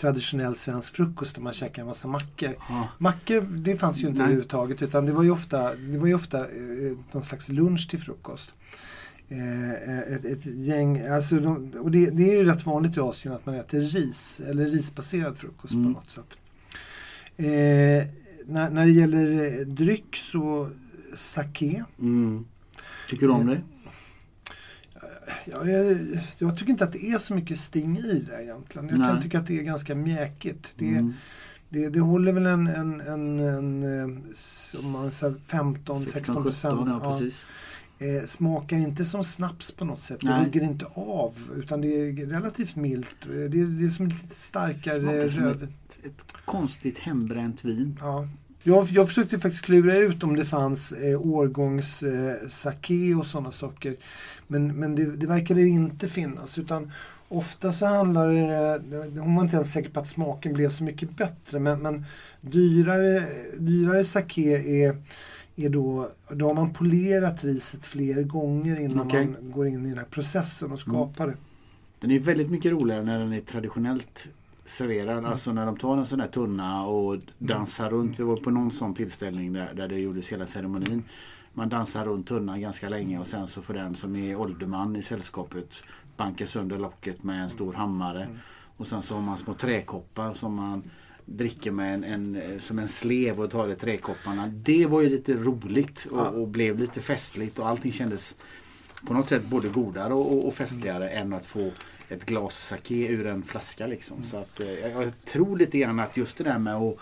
[0.00, 2.54] traditionell svensk frukost där man käkar en massa mackor.
[2.68, 2.88] Ja.
[2.98, 4.22] Mackor, det fanns ju inte Nej.
[4.24, 7.98] överhuvudtaget utan det var ju ofta, det var ju ofta eh, någon slags lunch till
[7.98, 8.54] frukost.
[9.28, 9.70] Eh,
[10.14, 13.46] ett, ett gäng, alltså de, och det, det är ju rätt vanligt i Asien att
[13.46, 15.84] man äter ris eller risbaserad frukost Mm.
[15.94, 16.36] på något sätt.
[17.36, 18.08] Eh,
[18.46, 20.70] när, när det gäller eh, dryck så
[21.16, 21.84] sake.
[21.98, 22.44] Mm.
[23.08, 23.60] Tycker du om det?
[25.44, 25.98] Ja, jag,
[26.38, 28.88] jag tycker inte att det är så mycket sting i det egentligen.
[28.88, 29.22] Jag kan Nej.
[29.22, 30.72] tycka att det är ganska mjäkigt.
[30.76, 31.12] Det, Mm.
[31.68, 36.74] det, det håller väl en, en, en, en, eh, som man säger 15-16 16, procent.
[36.78, 37.30] 17, ja Ja.
[38.06, 40.20] Eh, smakar inte som snaps på något sätt.
[40.20, 41.32] Det hugger inte av.
[41.56, 43.16] Utan det är relativt milt.
[43.22, 45.62] Eh, Det är, det är som lite starkare röd.
[45.62, 47.96] ett, ett konstigt hembränt vin.
[48.00, 48.28] Ja.
[48.62, 53.52] Jag, jag försökte faktiskt klura ut om det fanns eh, årgångs eh, sake och sådana
[53.52, 53.96] saker.
[54.46, 56.58] Men, men det, det verkade inte finnas.
[56.58, 56.92] Utan
[57.28, 61.16] ofta så handlar det, hon var inte ens säker på att smaken blev så mycket
[61.16, 61.58] bättre.
[61.58, 62.04] Men, men
[62.40, 63.26] dyrare,
[63.58, 64.96] dyrare sake är,
[65.56, 69.26] är då, då har man polerat riset fler gånger innan Okej.
[69.26, 71.34] man går in i den här processen och skapar det.
[72.00, 74.28] Den är väldigt mycket roligare när den är traditionellt
[74.64, 75.18] serverad.
[75.18, 75.30] Mm.
[75.30, 78.18] Alltså när de tar en sån här tunna och dansar runt.
[78.18, 81.04] Vi var på någon sån tillställning där, där det gjordes hela ceremonin.
[81.52, 85.02] Man dansar runt tunnan ganska länge och sen så får den som är ålderman i
[85.02, 85.82] sällskapet
[86.16, 88.22] banka sönder locket med en stor hammare.
[88.22, 88.38] Mm.
[88.76, 90.90] Och sen så har man små träkoppar som man
[91.24, 94.46] dricker med en, en, som en slev och tar i träkopparna.
[94.46, 98.36] Det var ju lite roligt och, och blev lite festligt och allting kändes
[99.06, 101.70] på något sätt både godare och, och, och festligare än att få
[102.10, 103.86] ett glas sake ur en flaska.
[103.86, 104.24] Liksom.
[104.24, 106.96] Så att, eh, jag, jag tror lite grann att just det där med att,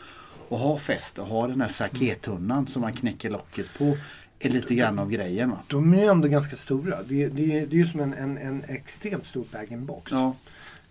[0.51, 3.97] att ha fest och ha den här saketunnan som man knäcker locket på
[4.39, 5.51] är lite grann av grejen.
[5.51, 5.59] Va?
[5.67, 7.03] De är ju ändå ganska stora.
[7.03, 10.13] Det, det, det är ju som en, en, en extremt stor bag-in-box.
[10.13, 10.37] Ja,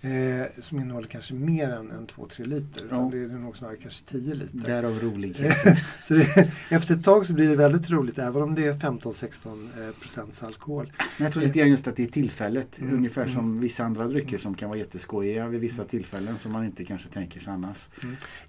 [0.02, 2.88] Eh, som innehåller kanske mer än, än 2-3 liter.
[2.92, 3.10] Ja.
[3.12, 4.58] det är nog snarare kanske 10 liter.
[4.58, 5.76] därav roligheten.
[6.04, 9.88] så det, efter ett tag så blir det väldigt roligt även om det är 15-16
[9.88, 10.92] eh, procents alkohol.
[10.98, 12.80] Men jag tror lite grann just att det är tillfället.
[12.80, 13.34] Mm, Ungefär mm.
[13.34, 17.10] som vissa andra drycker som kan vara jätteskojiga vid vissa tillfällen som man inte kanske
[17.10, 17.88] tänker sig annars.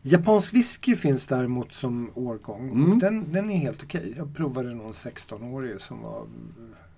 [0.03, 2.71] Japansk whisky finns däremot som årgång.
[2.71, 2.99] Mm.
[2.99, 4.15] Den, den är helt okej.
[4.17, 6.27] Jag provade någon 16-årig som var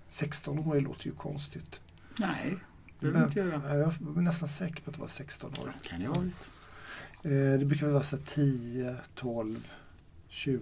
[0.09, 1.81] 16-årig låter ju konstigt.
[2.21, 2.57] Nej,
[3.01, 3.63] behöver inte göra.
[3.69, 5.73] Ja, Jag var nästan säker på att det var 16 år.
[5.83, 6.23] Kan jag ha.
[7.23, 9.69] Eh, det brukar väl vara så här 10, 12,
[10.29, 10.61] 20.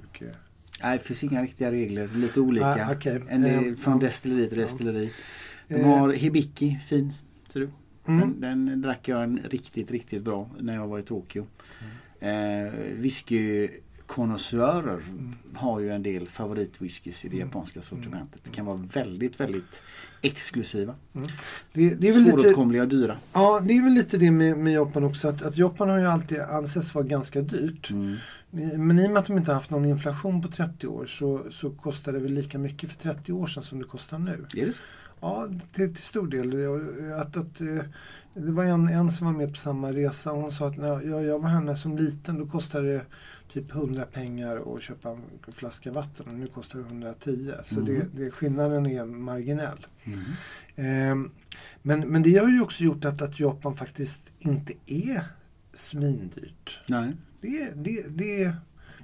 [0.83, 2.09] Nej, det finns inga riktiga regler.
[2.15, 2.87] Lite olika.
[2.87, 3.23] Ah, okej.
[3.29, 4.01] En Eh, del från ja.
[4.07, 5.13] destilleri till destilleri.
[5.69, 7.13] De Eh, har Hibiki, fin.
[7.49, 7.71] Ser du?
[8.07, 8.41] mm.
[8.41, 11.47] Den, den drack jag en riktigt, riktigt bra när jag var i Tokyo.
[12.21, 12.73] Eh,
[14.09, 15.35] Whiskykonnässörer Mm.
[15.55, 17.49] har ju en del favoritwhiskys i det Mm.
[17.49, 18.41] japanska sortimentet.
[18.45, 19.83] Det kan vara väldigt, väldigt
[20.23, 20.95] exklusiva.
[21.13, 23.17] Det, det är väl lite, Svåråtkomliga och dyra.
[23.33, 25.29] ja, det är väl lite det med, med Japan också.
[25.29, 27.91] Att, att Japan har ju alltid ansetts vara ganska dyrt.
[27.91, 28.17] Mm.
[28.87, 31.47] Men i och med att de inte har haft någon inflation på 30 år så,
[31.51, 34.45] så kostar det väl lika mycket för 30 år sedan som det kostar nu.
[34.57, 34.81] Är det så?
[35.21, 36.53] Ja, till, till stor del.
[37.21, 37.67] Att, att, eh,
[38.35, 40.31] det var en, en som var med på samma resa.
[40.31, 43.03] Hon sa att när jag, jag var här när som liten då kostade det
[43.53, 47.53] typ 100 pengar att köpa en flaska vatten och nu kostar det 110.
[47.65, 47.85] Så Mhm.
[47.87, 49.87] det, det, skillnaden är marginell.
[50.05, 50.21] Mm.
[50.77, 51.31] Ehm,
[51.83, 55.23] men, men det har ju också gjort att, att Japan faktiskt inte är
[55.73, 56.81] svindyrt.
[56.89, 57.13] Nej.
[57.41, 58.53] Det, det, det,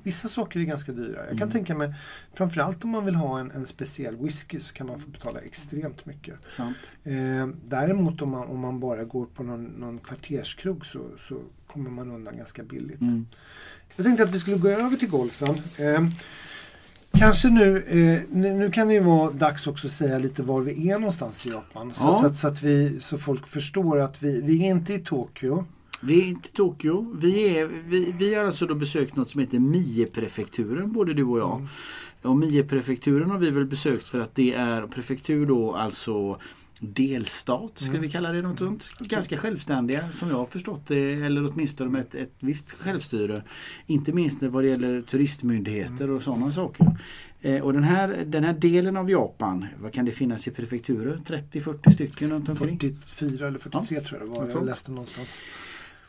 [0.03, 1.19] vissa saker är ganska dyra.
[1.19, 1.51] Jag kan Mm.
[1.51, 1.95] tänka mig,
[2.33, 6.07] framförallt om man vill ha en, en speciell whisky så kan man få betala extremt
[6.07, 6.35] mycket.
[6.51, 6.77] Sant.
[7.05, 11.91] Eh, däremot om man, om man bara går på någon, någon kvarterskrog så, så kommer
[11.91, 13.01] man undan ganska billigt.
[13.01, 13.27] Mm.
[13.97, 15.55] Jag tänkte att vi skulle gå över till golfen.
[15.77, 16.07] Eh,
[17.19, 20.61] kanske nu, eh, nu, nu kan det ju vara dags också att säga lite var
[20.61, 21.95] vi är någonstans i Japan.
[21.95, 22.17] Så, Ja.
[22.17, 25.65] så, att, så, att vi, så folk förstår att vi, vi är inte i Tokyo.
[26.03, 27.17] Vi är inte i Tokyo.
[27.19, 31.39] Vi, är, vi, vi har alltså då besökt något som heter Mie-prefekturen, både du och
[31.39, 31.57] jag.
[31.57, 31.69] Mm.
[32.23, 36.39] Och Mie-prefekturen har vi väl besökt för att det är prefektur då alltså
[36.93, 38.01] delstat, ska Mm.
[38.01, 38.89] vi kalla det något sånt.
[39.01, 43.43] Ganska självständiga som jag har förstått det, eller åtminstone med ett, ett visst självstyre.
[43.87, 46.87] Inte minst vad det gäller turistmyndigheter och sådana saker.
[47.41, 51.17] Eh, och den här, den här delen av Japan, vad kan det finnas i prefekturer?
[51.27, 52.79] 30-40 stycken runt omkring?
[52.79, 54.51] 44 eller 43 tror jag det var.
[54.55, 55.39] Jag läste någonstans.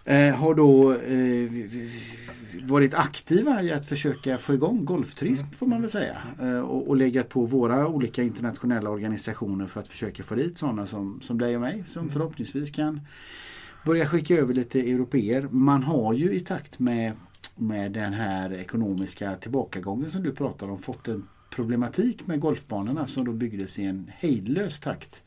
[0.08, 1.52] Eh, har då eh,
[2.68, 6.18] varit aktiva i att försöka få igång golfturism får man väl säga.
[6.42, 10.88] Eh, och, och legat på våra olika internationella organisationer för att försöka få dit sådana
[10.88, 13.02] som, som dig och mig som förhoppningsvis kan
[13.86, 15.48] börja skicka över lite europeer.
[15.52, 17.14] Man har ju i takt med,
[17.56, 23.26] med den här ekonomiska tillbakagången som du pratar om fått en problematik med golfbanorna som
[23.26, 25.24] då byggdes i en hejdlös takt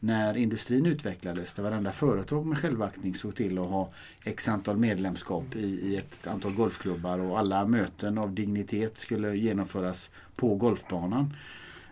[0.00, 1.52] när industrin utvecklades.
[1.54, 3.90] Där varenda företag med självaktning såg till att ha
[4.24, 10.10] x antal medlemskap i, i ett antal golfklubbar och alla möten av dignitet skulle genomföras
[10.36, 11.34] på golfbanan.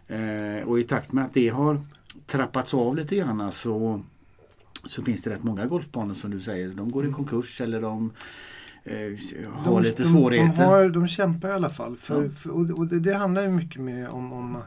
[0.08, 1.80] Eh, och i takt med att det har
[2.26, 4.02] trappats av lite grann så,
[4.84, 6.68] så finns det rätt många golfbanor som du säger.
[6.68, 8.12] De går i konkurs eller de
[8.84, 8.96] eh,
[9.52, 10.62] har de, lite de, svårigheter.
[10.62, 11.96] De, har, de kämpar i alla fall.
[11.96, 12.28] För, Ja.
[12.28, 14.58] för, och och det, det handlar ju mycket med om, om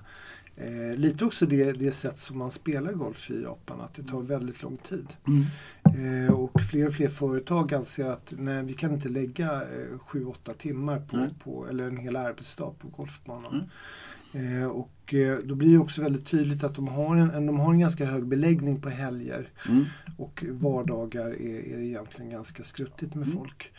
[0.58, 3.82] eh, lite också det, det sätt som man spelar golf i Japan.
[3.82, 5.08] Att det tar väldigt lång tid.
[5.28, 6.26] Mm.
[6.26, 10.54] Eh, och fler och fler företag anser att nej, vi kan inte lägga eh, 7-8
[10.58, 11.30] timmar på, Nej.
[11.44, 13.54] på, eller en hel arbetsdag på golfbanan.
[13.54, 14.62] Mm.
[14.62, 17.60] Eh, och eh, då blir det också väldigt tydligt att de har en, en, de
[17.60, 19.50] har en ganska hög beläggning på helger.
[19.70, 19.86] Mm.
[20.18, 23.38] Och vardagar är, är det egentligen ganska skruttigt med Mm.
[23.38, 23.72] folk.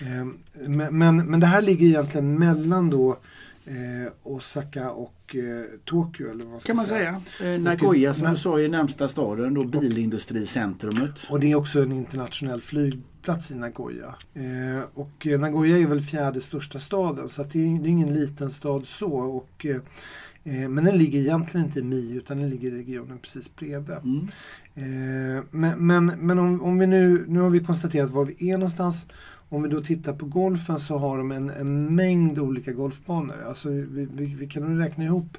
[0.00, 0.26] Eh,
[0.68, 3.18] men, men, men det här ligger egentligen mellan då
[3.66, 6.30] eh, Osaka och eh, Tokyo.
[6.30, 7.20] Eller vad ska Kan man säga.
[7.42, 11.26] Eh, Nagoya som du sa är närmsta staden, då bilindustricentrumet.
[11.30, 14.14] Och det är också en internationell flygplats i Nagoya.
[14.34, 18.14] Eh, och eh, Nagoya är väl fjärde största staden så det, är, det är ingen
[18.14, 19.12] liten stad så.
[19.12, 19.80] Och, eh,
[20.68, 23.96] men den ligger egentligen inte i Mie utan den ligger i regionen precis bredvid.
[23.96, 24.26] Mm.
[25.50, 29.06] Men men, men om, om vi nu, nu har vi konstaterat var vi är någonstans.
[29.54, 33.44] Om vi då tittar på golfen så har de en, en mängd olika golfbanor.
[33.48, 35.38] Alltså vi, vi, vi kan räkna ihop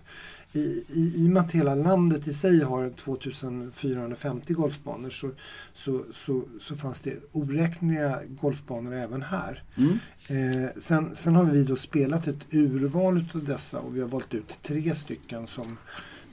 [0.55, 5.29] i, i, I och med att hela landet i sig har 2450 golfbanor så,
[5.73, 9.63] så, så, så fanns det oräkneliga golfbanor även här.
[9.75, 9.99] Mm.
[10.27, 14.33] Eh, sen, sen har vi då spelat ett urval av dessa och vi har valt
[14.33, 15.77] ut tre stycken som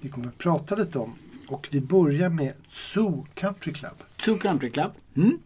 [0.00, 1.14] vi kommer att prata lite om.
[1.48, 3.96] Och vi börjar med Zoo Country Club.
[4.16, 4.90] Two Country Club.
[5.16, 5.38] Mm.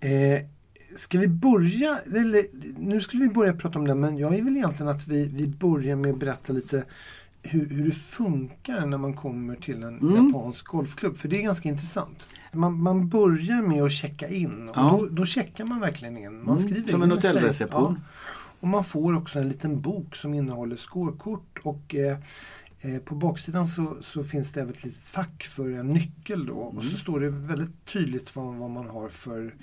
[0.00, 0.46] Eh,
[0.96, 2.46] ska vi börja, eller,
[2.78, 5.96] nu skulle vi börja prata om det men jag vill egentligen att vi, vi börjar
[5.96, 6.84] med att berätta lite
[7.42, 10.26] hur, hur det funkar när man kommer till en Mm.
[10.26, 11.16] japansk golfklubb.
[11.16, 12.26] För det är ganska intressant.
[12.52, 14.90] Man, man börjar med att checka in och Ja.
[15.00, 16.44] då, då checkar man verkligen in.
[16.44, 18.00] Man Mm, skriver som in en hotellreception.
[18.60, 22.18] Och man får också en liten bok som innehåller skårkort och eh,
[22.80, 26.54] eh, på baksidan så, så finns det även ett litet fack för en nyckel då.
[26.54, 26.96] Och så Mm.
[27.00, 29.54] står det väldigt tydligt vad, vad man har för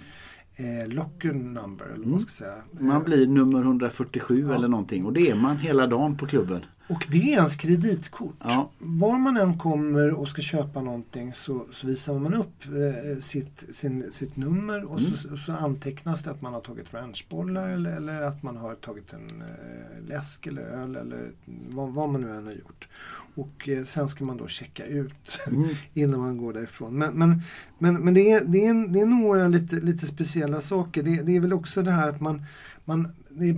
[0.63, 1.85] eh, locker number.
[1.85, 2.11] Eller Mm.
[2.11, 2.55] man säga.
[2.79, 4.55] Man Eh, blir nummer 147 Ja.
[4.55, 6.61] eller någonting och det är man hela dagen på klubben.
[6.91, 8.35] Och det är ens kreditkort.
[8.39, 8.69] Ja.
[8.79, 13.63] Var man än kommer och ska köpa någonting så, så visar man upp eh, sitt,
[13.71, 15.13] sin, sitt nummer och Mm.
[15.17, 19.13] så, så antecknas det att man har tagit ranchbollar eller, eller att man har tagit
[19.13, 21.31] en eh, läsk eller öl eller
[21.69, 22.87] vad, vad man nu än har gjort.
[23.35, 25.69] Och eh, sen ska man då checka ut Mm.
[25.93, 26.97] innan man går därifrån.
[26.97, 27.41] Men, men,
[27.79, 31.03] men, men det, är, det, är det är några lite, lite speciella saker.
[31.03, 32.41] Det, det är väl också det här att man,
[32.85, 33.11] man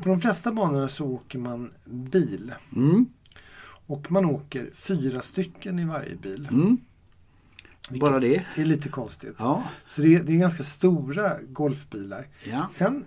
[0.04, 2.54] på de flesta banorna så åker man bil.
[2.76, 3.06] Mm.
[3.86, 6.48] Och man åker fyra stycken i varje bil.
[6.52, 6.78] Mm.
[7.90, 8.46] Bara det.
[8.56, 9.36] är lite konstigt.
[9.38, 9.64] Ja.
[9.88, 12.28] Så det är, det är ganska stora golfbilar.
[12.44, 12.68] Ja.
[12.72, 13.06] Sen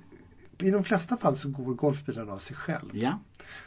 [0.59, 2.91] i de flesta fall så går golfbilen av sig själv.
[2.93, 3.19] Ja.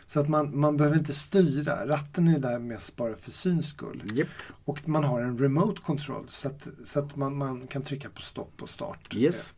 [0.06, 1.88] Så att man, man behöver inte styra.
[1.88, 4.04] Ratten är där mest bara för syns skull.
[4.13, 4.28] Japp.
[4.65, 8.22] Och man har en remote control så att, så att man, man kan trycka på
[8.22, 9.15] stopp och start.
[9.15, 9.54] Yes.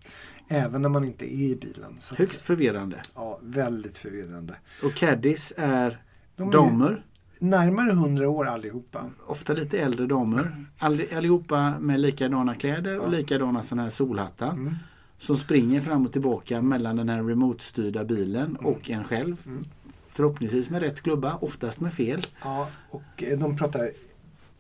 [0.48, 1.98] Även när man inte är i bilen.
[2.00, 3.02] Så att, Högst förvirrande.
[3.16, 4.56] Ja, väldigt förvirrande.
[4.84, 6.04] Och caddies är
[6.36, 7.06] De damer.
[7.44, 9.10] Närmare 100 år allihopa.
[9.28, 10.66] Ofta lite äldre damer.
[10.78, 14.50] All, allihopa med likadana kläder och likadana sådana här solhattar.
[14.52, 14.76] Mm.
[15.18, 19.38] Som springer fram och tillbaka mellan den här remote-styrda bilen och en själv.
[19.46, 19.66] Mm.
[20.08, 22.28] Förhoppningsvis med rätt klubba, oftast med fel.
[22.44, 23.92] Ja, och eh, de pratar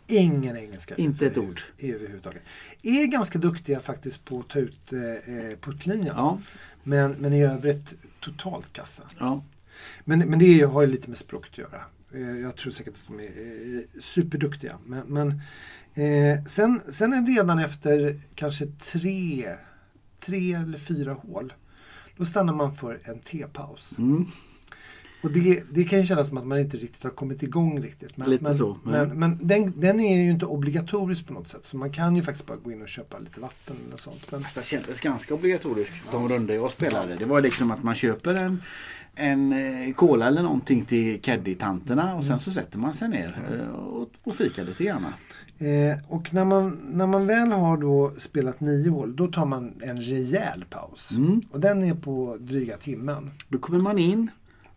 [0.08, 0.96] ingen engelska.
[0.96, 1.62] Inte ett ord.
[1.80, 2.42] Överhuvudtaget.
[2.82, 5.00] Är ganska duktiga faktiskt på att ta ut eh,
[5.36, 6.14] eh, puttlinjen.
[6.18, 6.40] Ja,
[6.84, 9.04] Men, men i övrigt totalt kassa.
[9.20, 9.44] ja.
[10.04, 11.82] Men, men det har ju lite med språket att göra.
[12.14, 13.24] Eh, Jag tror säkert att de är
[13.78, 14.78] eh, superduktiga.
[14.86, 15.28] Men, men
[16.06, 19.50] eh, sen, sen är redan efter kanske tre,
[20.20, 21.54] tre eller fyra hål.
[22.18, 23.96] Då stannar man för en tepaus.
[23.98, 24.26] Mm.
[25.24, 28.18] Och det, det kan ju kännas som att man inte riktigt har kommit igång riktigt.
[28.18, 31.48] Men, Lite men, så, men- Men, men den, den är ju inte obligatorisk på något
[31.48, 31.66] sätt.
[31.66, 34.32] Så man kan ju faktiskt bara gå in och köpa lite vatten eller sånt.
[34.32, 37.16] Men, Fast det kändes ganska obligatoriskt de rundor jag spelade.
[37.16, 38.62] Det var liksom att man köper en,
[39.16, 43.76] en eh, cola eller någonting till caddy-tanterna och sen så sätter man sig ner eh,
[43.76, 45.06] och, och fikar lite grann.
[45.58, 49.74] Eh, och när man, när man väl har då spelat nio hål, då tar man
[49.82, 51.12] en rejäl paus.
[51.12, 51.42] Mm.
[51.52, 53.32] Och den är på dryga timmen.
[53.48, 54.32] Då kommer man in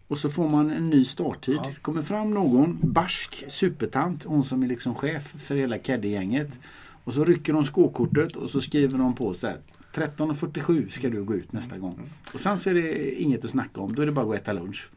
[0.08, 1.56] och så får man en ny starttid.
[1.56, 1.72] Ja.
[1.82, 6.58] kommer fram någon barsk supertant, hon som är liksom chef för hela caddy-gänget.
[7.04, 9.56] Och så rycker de skåkortet och så skriver de på så här
[9.94, 12.10] 13.47 ska du gå ut nästa gång.
[12.34, 13.94] Och sen så är det inget att snacka om.
[13.94, 14.90] Då är det bara att gå och äta lunch.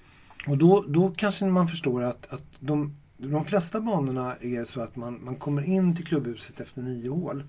[0.47, 4.95] Och då, då kanske man förstår att, att de, de flesta banorna är så att
[4.95, 7.43] man, man kommer in till klubbhuset efter nio hål.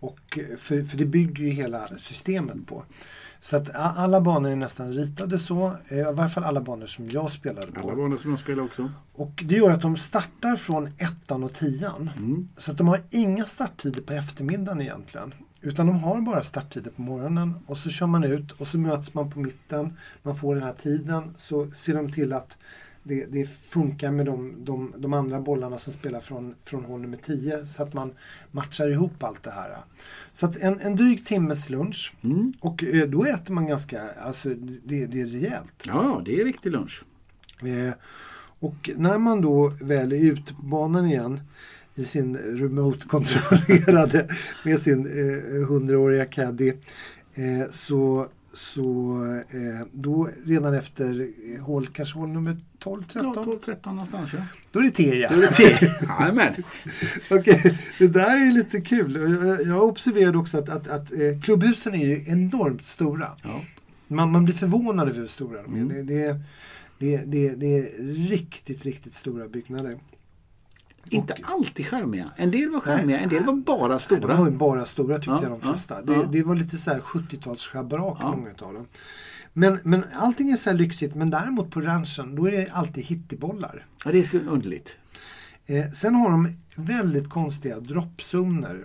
[0.00, 2.84] Och, eh, för, för det bygger ju hela systemet på.
[3.42, 5.72] Så att alla banor är nästan ritade så.
[5.88, 7.80] eh, I varje fall alla banor som jag spelade på.
[7.80, 8.90] Alla banor som de spelar också.
[9.12, 12.10] Och det gör att de startar från ettan och tian.
[12.16, 12.48] Mm.
[12.56, 15.34] Så att de har inga starttider på eftermiddagen egentligen.
[15.62, 19.14] Utan de har bara starttider på morgonen och så kör man ut och så möts
[19.14, 19.96] man på mitten.
[20.22, 22.56] Man får den här tiden så ser de till att
[23.10, 27.16] det, det funkar med de, de, de andra bollarna som spelar från, från hål nummer
[27.16, 28.12] 10 så att man
[28.50, 29.76] matchar ihop allt det här.
[30.32, 32.52] Så att en, en dryg timmes lunch Mm.
[32.60, 34.48] och eh, då äter man ganska, alltså
[34.84, 35.84] det, det är rejält.
[35.86, 37.04] Ja, det är riktig lunch.
[37.62, 37.92] Eh,
[38.60, 41.40] och när man då väl är ute på banan igen
[41.94, 44.28] i sin remote-kontrollerade
[44.64, 46.72] med sin eh, 100-åriga caddy
[47.34, 53.42] eh, så, så eh, då redan efter eh, hål, kanske hål nummer 12, 13, Ja,
[53.42, 54.38] 12-13 någonstans ja.
[54.72, 55.30] då är det te igen.
[55.34, 55.86] Då är det te.
[56.20, 56.54] Jajamän.
[57.30, 59.14] Okej, det där är lite kul.
[59.16, 63.36] Jag, jag observerade också att, att, att eh, klubbhusen är ju enormt stora.
[63.42, 63.62] Ja.
[64.06, 65.80] Man, man blir förvånad över hur stora de är.
[65.80, 66.06] Mm.
[66.06, 66.40] Det, det,
[66.98, 67.88] det, det, det är
[68.30, 69.98] riktigt, riktigt stora byggnader.
[71.10, 72.30] Inte Och- alltid charmiga.
[72.36, 74.20] En del var charmiga, en del var bara Nej, stora.
[74.34, 76.02] De var bara stora tyckte Ja, jag de ja, flesta.
[76.02, 76.22] det, ja.
[76.32, 78.30] det var lite så här 70-tals schabrak Ja.
[78.36, 78.86] många utav dem.
[79.52, 81.14] Men, men allting är så här lyxigt.
[81.14, 83.86] Men däremot på ranchen då är det alltid hittebollar.
[84.04, 84.98] Ja, det är så underligt.
[85.66, 88.84] Eh, sen har de väldigt konstiga droppzoner.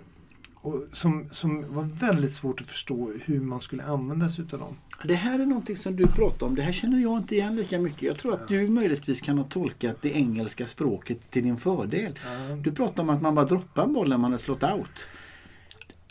[0.66, 4.76] Och som, som var väldigt svårt att förstå hur man skulle använda sig utav dem.
[5.04, 6.54] Det här är någonting som du pratar om.
[6.54, 8.02] Det här känner jag inte igen lika mycket.
[8.02, 12.18] Jag tror att du möjligtvis kan ha tolkat det engelska språket till din fördel.
[12.62, 15.06] Du pratar om att man bara droppar en boll när man har slått out.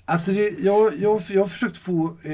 [0.08, 2.34] Alltså det, jag, jag, jag har försökt få, eh,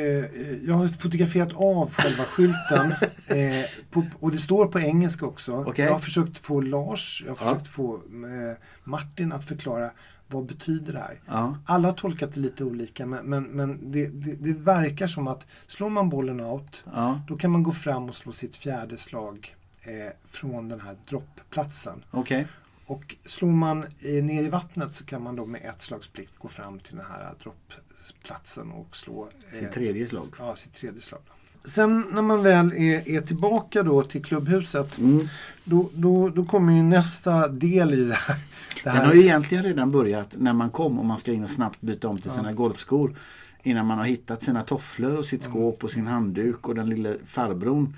[0.67, 2.93] jag har fotograferat av själva skylten.
[3.27, 5.63] Eh, på, och det står på engelska också.
[5.67, 5.85] Okej.
[5.85, 7.55] Jag har försökt få Lars, jag har Ja.
[7.55, 9.91] försökt få eh, Martin att förklara
[10.31, 11.21] vad betyder det här.
[11.25, 11.57] Ja.
[11.65, 15.47] Alla har tolkat det lite olika men, men, men det, det, det verkar som att
[15.67, 19.55] slår man bollen out Ja, då kan man gå fram och slå sitt fjärde slag
[19.81, 22.03] eh, från den här droppplatsen.
[22.11, 22.47] okej.
[22.85, 26.37] Och slår man eh, ner i vattnet så kan man då med ett slags plikt
[26.37, 29.29] gå fram till den här droppplatsen och slå
[29.61, 30.27] eh, tredje slag.
[30.39, 31.21] ja, sitt tredje slag.
[31.65, 35.27] Sen när man väl är, är tillbaka då till klubbhuset Mm.
[35.63, 38.35] då, då, då kommer ju nästa del i det här.
[38.35, 41.43] Det Den här har ju egentligen redan börjat när man kom och man ska in
[41.43, 43.15] och snabbt byta om till sina golfskor.
[43.63, 47.09] Innan man har hittat sina tofflor och sitt skåp och sin handduk och den lilla
[47.25, 47.93] farbrorn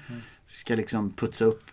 [0.54, 1.64] ska liksom putsa upp.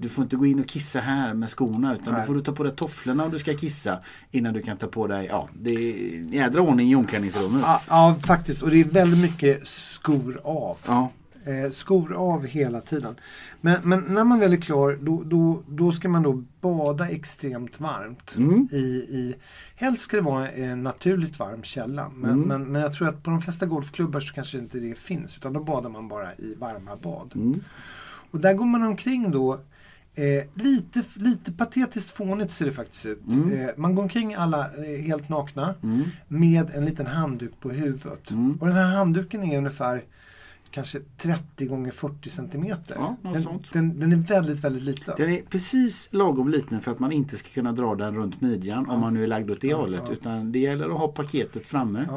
[0.00, 2.22] Du får inte gå in och kissa här med skorna utan Nej.
[2.22, 3.98] då får du ta på dig tofflorna om du ska kissa
[4.30, 7.62] innan du kan ta på dig, ja det är jädra ordning i omklädningsrummet.
[7.66, 8.62] ja, ja, faktiskt.
[8.62, 10.78] Och det är väldigt mycket skor av.
[10.86, 11.10] Ja.
[11.44, 13.14] Eh, skor av hela tiden.
[13.60, 17.80] Men, men när man väl är klar då, då, då ska man då bada extremt
[17.80, 18.34] varmt.
[18.36, 18.68] Mm.
[18.72, 19.34] I, i,
[19.74, 22.10] helst ska det vara en naturligt varm källa.
[22.16, 22.48] Men, Mm.
[22.48, 25.36] men, men jag tror att på de flesta golfklubbar så kanske inte det finns.
[25.36, 27.32] Utan då badar man bara i varma bad.
[27.34, 27.60] Mm.
[28.30, 29.60] Och där går man omkring då
[30.14, 33.26] Eh, lite, lite patetiskt fånigt ser det faktiskt ut.
[33.26, 33.52] Mm.
[33.52, 36.02] Eh, man går omkring alla eh, helt nakna Mm.
[36.28, 38.30] med en liten handduk på huvudet.
[38.30, 38.56] Mm.
[38.60, 40.02] Och den här handduken är ungefär
[40.70, 42.94] kanske 30 gånger 40 centimeter.
[42.98, 43.42] Ja, den.
[43.72, 45.14] Den, den är väldigt, väldigt liten.
[45.16, 48.90] Den är precis lagom liten för att man inte ska kunna dra den runt midjan
[48.90, 50.02] om man nu är lagd åt det Ja, hållet.
[50.06, 50.12] ja.
[50.12, 52.08] Utan det gäller att ha paketet framme.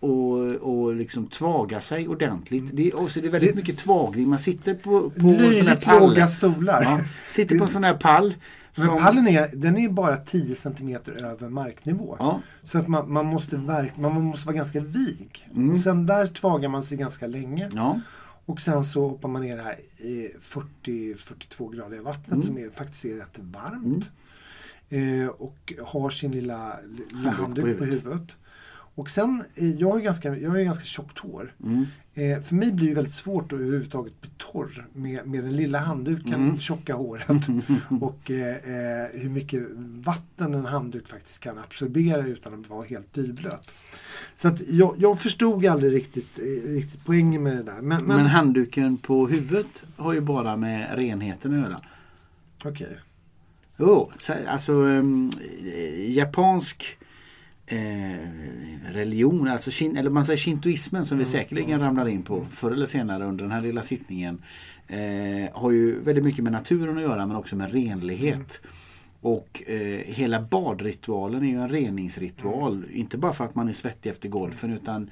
[0.00, 2.70] Och, och liksom tvaga sig ordentligt.
[2.72, 4.28] Det, är- och så är det väldigt Det- mycket tvagning.
[4.28, 6.00] Man sitter på, på en sån här pall.
[6.08, 6.82] låga stolar.
[6.82, 8.34] Ja, sitter på en sån här pall.
[8.76, 12.16] Men som- pallen är, den är bara 10 centimeter över marknivå.
[12.18, 15.48] Ja, Så att man, man, måste verk, man måste vara ganska vig.
[15.54, 15.70] Mm.
[15.74, 17.68] Och sen där tvagar man sig ganska länge.
[17.74, 18.00] ja.
[18.48, 22.42] Och sen så hoppar man ner här i 40-42 grader i vattnet Mm.
[22.42, 24.10] som är, faktiskt är rätt varmt.
[24.88, 26.76] Eh, och har sin lilla,
[27.10, 28.36] lilla Handduk på handduk på huvudet.
[28.98, 31.54] Och sen, eh, jag har ju ganska, jag har ju ganska tjockt hår.
[31.64, 31.86] Mm.
[32.14, 35.78] Eh, för mig blir det väldigt svårt att överhuvudtaget bli torr med, med den lilla
[35.78, 36.58] handduken, Mm.
[36.58, 37.26] tjocka håret.
[38.00, 39.62] och eh, eh, hur mycket
[40.04, 43.70] vatten en handduk faktiskt kan absorbera utan att vara helt dyblöt.
[44.36, 47.80] Så att jag, jag förstod aldrig riktigt, eh, riktigt poängen med det där.
[47.80, 51.80] Men, men, Men handduken på huvudet har ju bara med renheten att göra.
[52.64, 52.96] okej.
[53.78, 55.30] Jo, så- alltså um,
[56.08, 56.96] japansk
[57.66, 58.16] eh,
[58.92, 62.86] religion, alltså shin, eller man säger shintoismen som vi säkerligen ramlar in på förr eller
[62.86, 64.42] senare under den här lilla sittningen.
[64.88, 68.60] Eh, har ju väldigt mycket med naturen att göra men också med renlighet.
[69.20, 72.84] Och eh, hela badritualen är ju en reningsritual.
[72.92, 75.10] Inte bara för att man är svettig efter golfen utan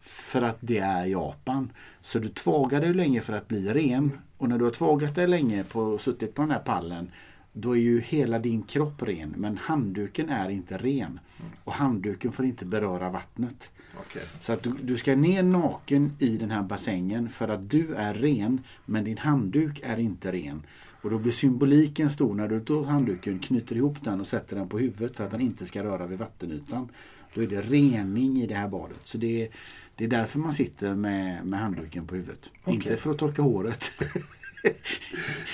[0.00, 1.70] för att det är Japan.
[2.00, 4.12] Så du tvagar dig länge för att bli ren.
[4.36, 7.10] Och när du har tvagat dig länge på, och suttit på den här pallen
[7.52, 9.34] då är ju hela din kropp ren.
[9.36, 11.20] Men handduken är inte ren.
[11.64, 13.70] Och handduken får inte beröra vattnet.
[14.00, 14.22] okej.
[14.40, 18.14] Så att du, du ska ner naken i den här bassängen för att du är
[18.14, 20.62] ren men din handduk är inte ren.
[21.02, 24.68] Och då blir symboliken stor när du tar handduken, knyter ihop den och sätter den
[24.68, 26.88] på huvudet för att den inte ska röra vid vattenytan.
[27.34, 29.06] Då är det rening i det här badet.
[29.06, 29.48] Så det är,
[29.94, 32.50] det är därför man sitter med, med handduken på huvudet.
[32.62, 32.74] Okej.
[32.74, 33.92] Inte för att torka håret.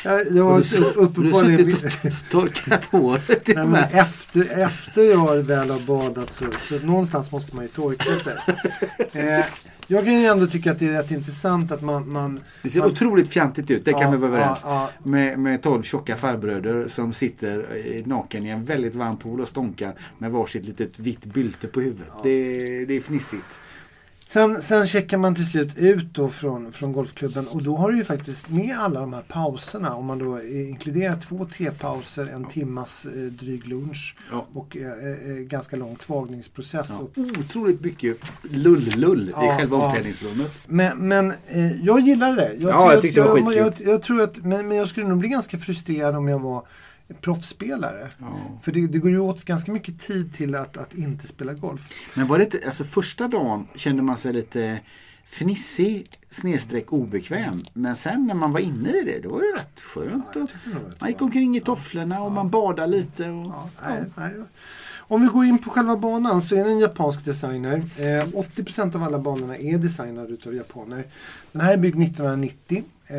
[0.05, 1.72] Jag, jag Har du du uppenbarligen...
[1.76, 3.46] suttit och torkat håret?
[3.46, 8.05] Nej, men efter, efter jag väl har badat så, så någonstans måste man ju torka
[8.05, 8.34] sig.
[9.22, 9.44] Eh,
[9.86, 12.12] jag kan ju ändå tycka att det är rätt intressant att man...
[12.12, 14.61] man Det ser man, otroligt fjantigt ut, det kan Ja, vi vara överens.
[14.64, 17.66] ja, Med, med 12 tjocka farbröder som sitter
[18.07, 22.12] naken i en väldigt varm pool och stånkar med varsitt litet vitt bylte på huvudet.
[22.22, 23.61] Det, det är fnissigt.
[24.26, 27.96] Sen, sen checkar man till slut ut då från, från golfklubben och då har du
[27.98, 29.94] ju faktiskt med alla de här pauserna.
[29.94, 34.46] Om man då eh, inkluderar två tepauser, en timmas eh, dryg lunch Ja.
[34.52, 34.82] och eh,
[35.30, 36.88] eh, ganska lång tvagningsprocess.
[36.90, 39.86] Ja, Och, otroligt mycket lull-lull Ja, i själva ja.
[39.86, 40.62] omklädningsrummet.
[40.66, 42.52] men men eh, jag gillade det.
[42.58, 43.88] Jag, Ja, jag att- tyckte det var jag, jag, skitkul.
[43.88, 46.62] jag tror att, men, men jag skulle nog bli ganska frustrerad om jag var
[47.20, 48.08] proffsspelare.
[48.18, 48.26] Ja.
[48.62, 51.88] För det, det går ju åt ganska mycket tid till att, att inte spela golf.
[52.16, 54.80] Men var det inte, alltså första dagen kände man sig lite
[55.26, 57.62] fnissig snedstreck obekväm.
[57.72, 60.36] Men sen när man var inne i det, då var det rätt skönt.
[60.36, 60.50] Och
[61.00, 63.28] man gick omkring i tofflorna och man badade lite.
[63.28, 64.32] Och, Ja, nej, nej.
[65.06, 67.76] Om vi går in på själva banan så är det en japansk designer.
[67.76, 71.04] Eh, 80% av alla banorna är designade utav japaner.
[71.52, 72.84] Den här är byggd 1990.
[73.06, 73.16] Eh,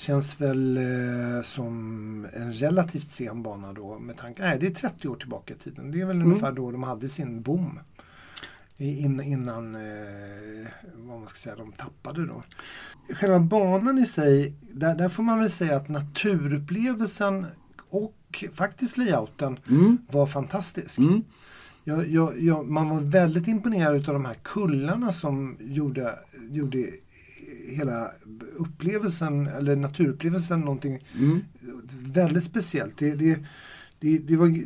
[0.00, 4.42] känns väl eh, som en relativt sen bana då med tanke...
[4.42, 5.90] Nej, det är 30 år tillbaka i tiden.
[5.90, 6.28] Det är väl Mm.
[6.28, 7.78] ungefär då de hade sin boom.
[8.76, 12.42] In, innan, eh, vad man ska säga, de tappade då.
[13.14, 17.46] Själva banan i sig, där, där får man väl säga att naturupplevelsen
[17.90, 20.98] och faktiskt layouten mm, var fantastisk.
[20.98, 21.22] mm,
[21.84, 26.18] Jag, jag, jag, man var väldigt imponerad av de här kullarna som gjorde,
[26.50, 26.86] gjorde
[27.70, 28.10] hela
[28.56, 31.40] upplevelsen, eller naturupplevelsen, någonting mm.
[31.90, 32.98] väldigt speciellt.
[32.98, 33.38] Det, det,
[34.00, 34.64] det, det var,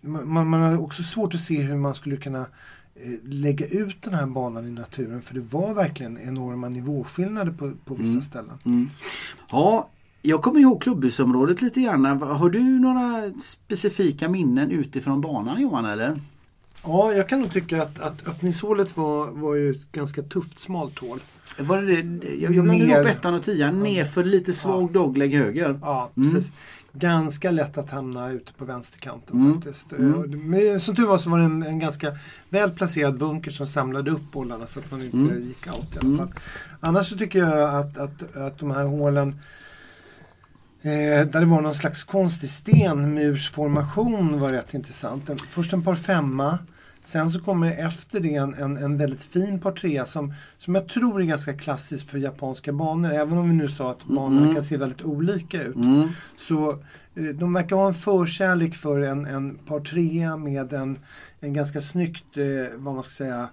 [0.00, 2.46] man, man har också svårt att se hur man skulle kunna
[2.94, 7.72] eh, lägga ut den här banan i naturen för det var verkligen enorma nivåskillnader på,
[7.84, 8.22] på vissa Mm.
[8.22, 8.58] ställen.
[8.64, 8.88] Mm.
[9.52, 9.88] Ja,
[10.22, 12.04] jag kommer ihåg klubbhusområdet lite grann.
[12.22, 15.84] Har du några specifika minnen utifrån banan Johan?
[15.84, 16.20] Eller?
[16.84, 20.98] Ja, jag kan nog tycka att, att öppningshålet var, var ju ett ganska tufft smalt
[20.98, 21.20] hål.
[21.58, 22.34] Var det det?
[22.34, 23.82] Jag, jag blandade ihop ettan och tian.
[23.82, 25.78] Nerför lite svag dogleg höger.
[25.82, 26.32] Ja, Mm.
[26.34, 26.52] precis.
[26.92, 29.54] Ganska lätt att hamna ute på vänsterkanten Mm.
[29.54, 29.92] faktiskt.
[29.92, 30.50] Mm.
[30.50, 32.12] Men som tur var så var det en, en ganska
[32.48, 35.42] väl placerad bunker som samlade upp bollarna så att man inte Mm.
[35.48, 36.18] gick out i alla Mm.
[36.18, 36.28] fall.
[36.80, 39.28] Annars så tycker jag att, att, att de här hålen
[40.82, 40.90] eh,
[41.26, 45.30] där det var någon slags konstig stenmursformation var rätt intressant.
[45.48, 46.58] Först en par femma.
[47.08, 50.88] Sen så kommer efter det en, en, en väldigt fin par trea som, som jag
[50.88, 53.10] tror är ganska klassisk för japanska banor.
[53.12, 54.54] Även om vi nu sa att banorna Mm.
[54.54, 55.76] kan se väldigt olika ut.
[55.76, 56.08] Mm.
[56.48, 56.70] Så
[57.14, 60.98] eh, de verkar ha en förkärlek för en, en par trea med en,
[61.40, 62.44] en ganska snyggt, eh,
[62.78, 63.48] vad man ska säga,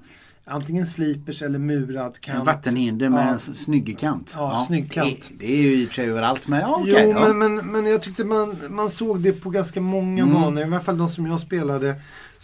[0.45, 2.39] antingen slipers eller murad kant.
[2.39, 3.31] En vattenhinder med Ja.
[3.31, 4.33] en snygg kant.
[4.37, 5.29] Ja, snygg kant.
[5.31, 7.01] Det, det är ju i och för sig överallt men ja, okej.
[7.03, 7.33] jo, ja.
[7.33, 10.33] men, men, men jag tyckte man, man såg det på ganska många Mm.
[10.35, 11.95] banor, i alla fall de som jag spelade,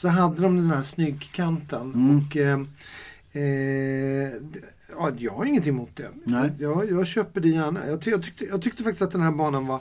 [0.02, 1.94] så hade de den här snyggkanten.
[1.94, 2.18] Mm.
[2.18, 2.60] Och, eh,
[3.32, 4.32] eh,
[4.98, 6.10] ja, jag har inget emot det.
[6.24, 6.52] Nej.
[6.60, 7.88] Jag, jag köper det gärna.
[7.88, 9.80] Jag, ty, jag, tyckte, jag tyckte faktiskt att den här banan var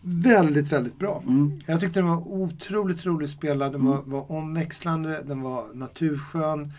[0.00, 1.22] väldigt, väldigt bra.
[1.26, 1.60] Mm.
[1.66, 3.72] Jag tyckte den var otroligt roligt spelad.
[3.72, 3.92] Den Mm.
[3.92, 6.72] var, var omväxlande, den var naturskön.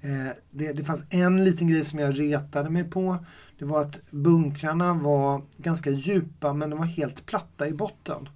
[0.00, 3.16] Eh, det, det fanns en liten grej som jag retade mig på.
[3.58, 8.28] Det var att bunkrarna var ganska djupa men de var helt platta i botten.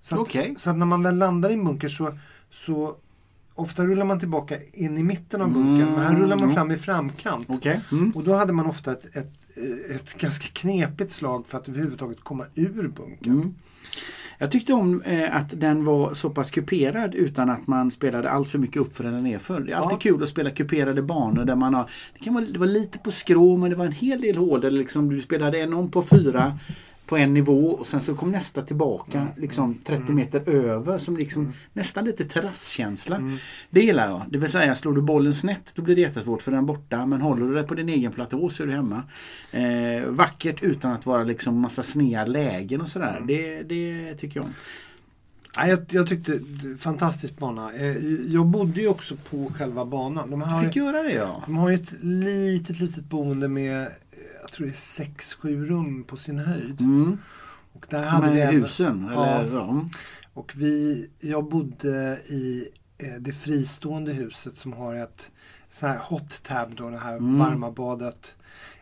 [0.00, 0.54] Så att, Okej.
[0.58, 2.18] så att när man väl landar i en bunker så,
[2.64, 2.96] så
[3.54, 5.88] ofta rullar man tillbaka in i mitten av bunkern.
[5.94, 7.46] Men här rullar man fram i framkant.
[7.48, 7.80] Okej.
[7.92, 8.10] Mm.
[8.10, 9.32] Och då hade man ofta ett, ett,
[9.90, 13.32] ett ganska knepigt slag för att överhuvudtaget komma ur bunkern.
[13.32, 13.54] Mm.
[14.38, 18.48] Jag tyckte om eh, att den var så pass kuperad utan att man spelade allt
[18.48, 19.60] för mycket uppför eller nerför.
[19.60, 19.98] Det är alltid Ja.
[20.00, 23.10] kul att spela kuperade banor där man har Det, kan vara, det var lite på
[23.10, 26.02] skrå men det var en hel del hål där liksom du spelade en om på
[26.02, 26.58] fyra
[27.06, 31.52] på en nivå och sen så kom nästa tillbaka liksom 30 meter över som liksom
[31.72, 33.38] nästan lite terrasskänsla.
[33.70, 34.22] Det gillar jag.
[34.28, 37.20] Det vill säga slår du bollen snett då blir det jättesvårt för den borta men
[37.20, 39.02] håller du dig på din egen platå så är du hemma.
[39.50, 43.22] Eh, vackert utan att vara liksom massa snea lägen och sådär.
[43.26, 44.52] Det, det tycker jag om.
[45.64, 46.40] Jag, jag tyckte
[46.78, 47.72] fantastisk bana.
[47.74, 47.96] Eh,
[48.26, 50.30] Jag bodde ju också på själva banan.
[50.30, 51.42] De har, fick göra det ja.
[51.46, 53.88] de har ju ett litet, litet boende med
[54.46, 56.80] jag tror det är 6-7 rum på sin höjd.
[56.80, 57.18] Mm.
[57.72, 59.10] Och där hade vi Med en, husen?
[59.14, 59.26] Ja.
[59.26, 59.86] Eller, ja.
[60.34, 62.68] Och vi, jag bodde i
[62.98, 65.30] eh, det fristående huset som har ett
[65.70, 67.38] sån här hot tab då, det här Mm.
[67.38, 68.36] varma badet.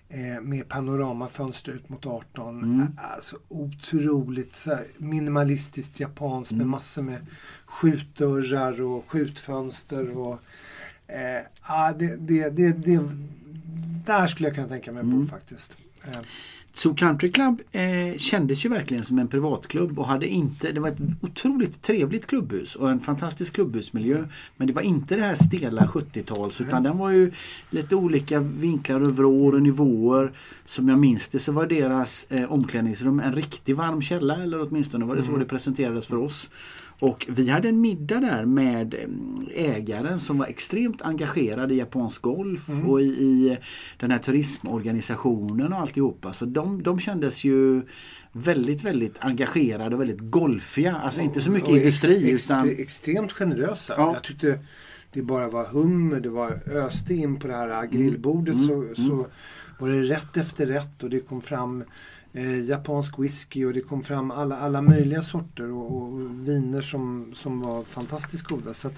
[0.08, 2.62] Eh, med panoramafönster ut mot 18.
[2.62, 2.86] Mm.
[3.14, 6.70] Alltså otroligt så här, minimalistiskt japanskt med Mm.
[6.70, 7.26] massor med
[7.66, 10.18] skjutdörrar och skjutfönster.
[10.18, 10.38] Och,
[11.06, 11.42] eh,
[11.98, 13.08] det, det, det, det,
[14.06, 15.28] där skulle jag kunna tänka mig att bo Mm.
[15.28, 15.76] faktiskt.
[16.04, 16.20] Eh,
[16.72, 20.88] Zoo Country Club eh, kändes ju verkligen som en privatklubb och hade inte, det var
[20.88, 24.24] ett otroligt trevligt klubbhus och en fantastisk klubbhusmiljö.
[24.56, 27.32] Men det var inte det här stela 70-tals utan den var ju
[27.70, 30.32] lite olika vinklar och vrår och nivåer.
[30.66, 35.04] Som jag minns det så var deras eh, omklädningsrum en riktig varm källa eller åtminstone
[35.04, 36.50] var det så det presenterades för oss.
[36.98, 42.22] Och vi hade en middag där med mm, ägaren som var extremt engagerad i japansk
[42.22, 43.58] golf och i, i
[43.96, 46.32] den här turismorganisationen och alltihopa.
[46.32, 47.82] Så de, de kändes ju
[48.32, 50.96] väldigt, väldigt engagerade och väldigt golfiga.
[50.96, 52.68] Alltså inte så mycket industri ex, utan...
[52.68, 53.94] extre- extremt generösa.
[53.96, 54.12] Ja.
[54.14, 54.58] Jag tyckte
[55.12, 59.26] det bara var hummer, det var öste in på det här grillbordet Mm, så, så
[59.78, 61.84] var det rätt efter rätt och det kom fram
[62.34, 67.32] eh, japansk whisky och det kom fram alla, alla möjliga sorter och, och viner som,
[67.34, 68.74] som var fantastiskt goda.
[68.74, 68.90] Så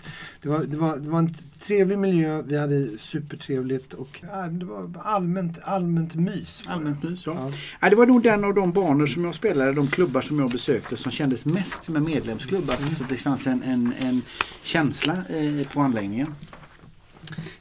[0.43, 1.35] det, var, det, var, det var en
[1.67, 6.63] trevlig miljö, vi hade supertrevligt och ja, det var allmänt, allmänt mys.
[6.67, 7.35] Allmänt mys, ja.
[7.39, 7.51] Ja.
[7.81, 10.51] Ja, det var nog den av de banor som jag spelade, de klubbar som jag
[10.51, 12.71] besökte som kändes mest som en medlemsklubb.
[12.71, 14.23] Alltså, så det fanns en, en, en
[14.63, 16.35] känsla eh, på anläggningen.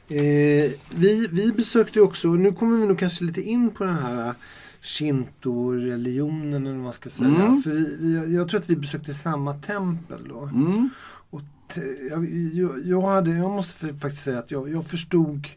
[0.08, 4.34] Eh, vi, vi besökte också, nu kommer vi nog kanske lite in på den här
[4.82, 7.28] Shinto-religionen eller vad man ska säga.
[7.28, 7.62] Mm.
[7.62, 10.40] För vi, jag tror att vi besökte samma tempel då.
[10.40, 10.90] Mm.
[11.30, 11.40] Och
[11.74, 15.48] t- jag, jag, jag, hade, jag måste faktiskt säga att jag, jag förstod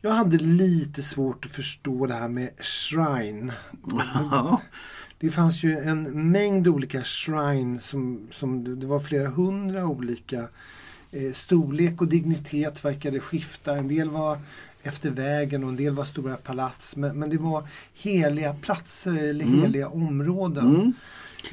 [0.00, 3.52] jag hade lite svårt att förstå det här med shrine.
[5.18, 10.48] Det fanns ju en mängd olika shrine som, som det, var flera hundra olika
[11.34, 13.76] storlek och dignitet verkade skifta.
[13.76, 14.38] En del var
[14.82, 16.96] efter vägen och en del var stora palats.
[16.96, 19.60] Men, men det var heliga platser eller Mm.
[19.60, 20.66] heliga områden.
[20.76, 20.92] Mm.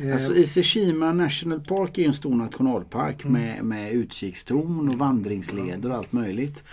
[0.10, 3.42] Eh, Alltså Iseshima National Park är en stor nationalpark Mm.
[3.42, 6.64] med, med utkikstorn och vandringsleder och allt möjligt.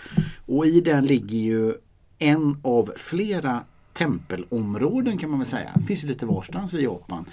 [0.45, 1.73] Och i den ligger ju
[2.19, 3.63] en av flera
[3.93, 5.69] tempelområden kan man väl säga.
[5.75, 7.25] Det finns ju lite varstans i Japan.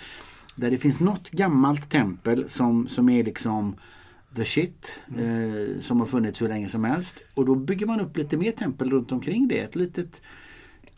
[0.55, 3.75] Där det finns något gammalt tempel som, som är liksom
[4.35, 5.01] the shit.
[5.19, 7.25] Eh, som har funnits hur länge som helst.
[7.35, 9.59] Och då bygger man upp lite mer tempel runt omkring det.
[9.59, 10.23] Ett litet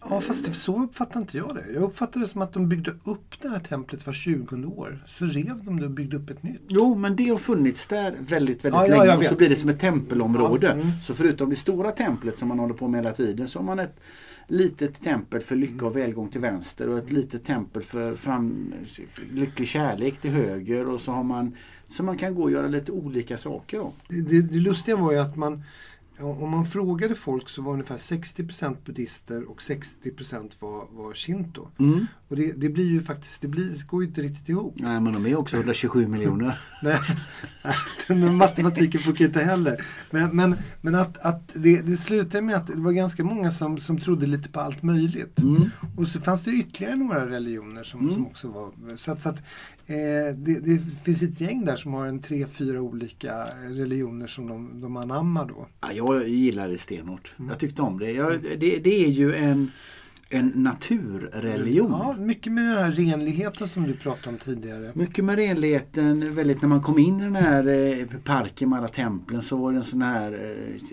[0.08, 1.64] Ja, fast det, så uppfattar inte jag det.
[1.74, 5.04] Jag uppfattar det som att de byggde upp det här templet var 20 år.
[5.06, 6.62] Så rev de det och byggde upp ett nytt.
[6.68, 9.48] Jo, men det har funnits där väldigt, väldigt Ja, ja, länge jag och så blir
[9.48, 10.66] det som ett tempelområde.
[10.66, 10.86] Ja, mm.
[11.02, 13.78] Så förutom det stora templet som man håller på med hela tiden så har man
[13.78, 14.00] ett
[14.46, 18.74] litet tempel för lycka och välgång till vänster och ett litet tempel för, fram,
[19.30, 21.56] lycklig kärlek till höger och så har man
[21.90, 23.92] så man kan gå och göra lite olika saker då.
[24.08, 25.62] Det, det, det lustiga var ju att man
[26.20, 31.68] om man frågade folk så var ungefär 60% buddhister och 60% var, var shinto.
[31.78, 32.06] Mm.
[32.30, 34.74] Och det, det blir ju faktiskt, det blir, går ju inte riktigt ihop.
[34.76, 36.58] Nej, men de är också 127 miljoner.
[36.82, 36.98] Nej,
[38.08, 39.86] den matematiken funkar inte heller.
[40.10, 43.78] Men, men, men att, att det, det slutade med att det var ganska många som,
[43.78, 45.40] som trodde lite på allt möjligt.
[45.40, 45.70] Mm.
[45.96, 48.14] Och så fanns det ytterligare några religioner som, Mm.
[48.14, 48.96] som också var...
[48.96, 49.38] Så att, så att
[49.86, 54.46] eh, det, det finns ett gäng där som har en tre, fyra olika religioner som
[54.46, 55.66] de, de anammar då.
[55.80, 57.32] Ja, jag gillar det stenhårt.
[57.38, 57.48] Mm.
[57.48, 58.12] Jag tyckte om det.
[58.12, 58.78] Jag, det.
[58.78, 59.70] Det är ju en,
[60.32, 61.90] en naturreligion.
[61.90, 64.92] Ja, mycket med den här renligheten som du pratade om tidigare.
[64.94, 66.34] Mycket med renligheten.
[66.34, 69.72] Väldigt, när man kom in i den här eh, parken med alla templen så var
[69.72, 70.32] det en sån här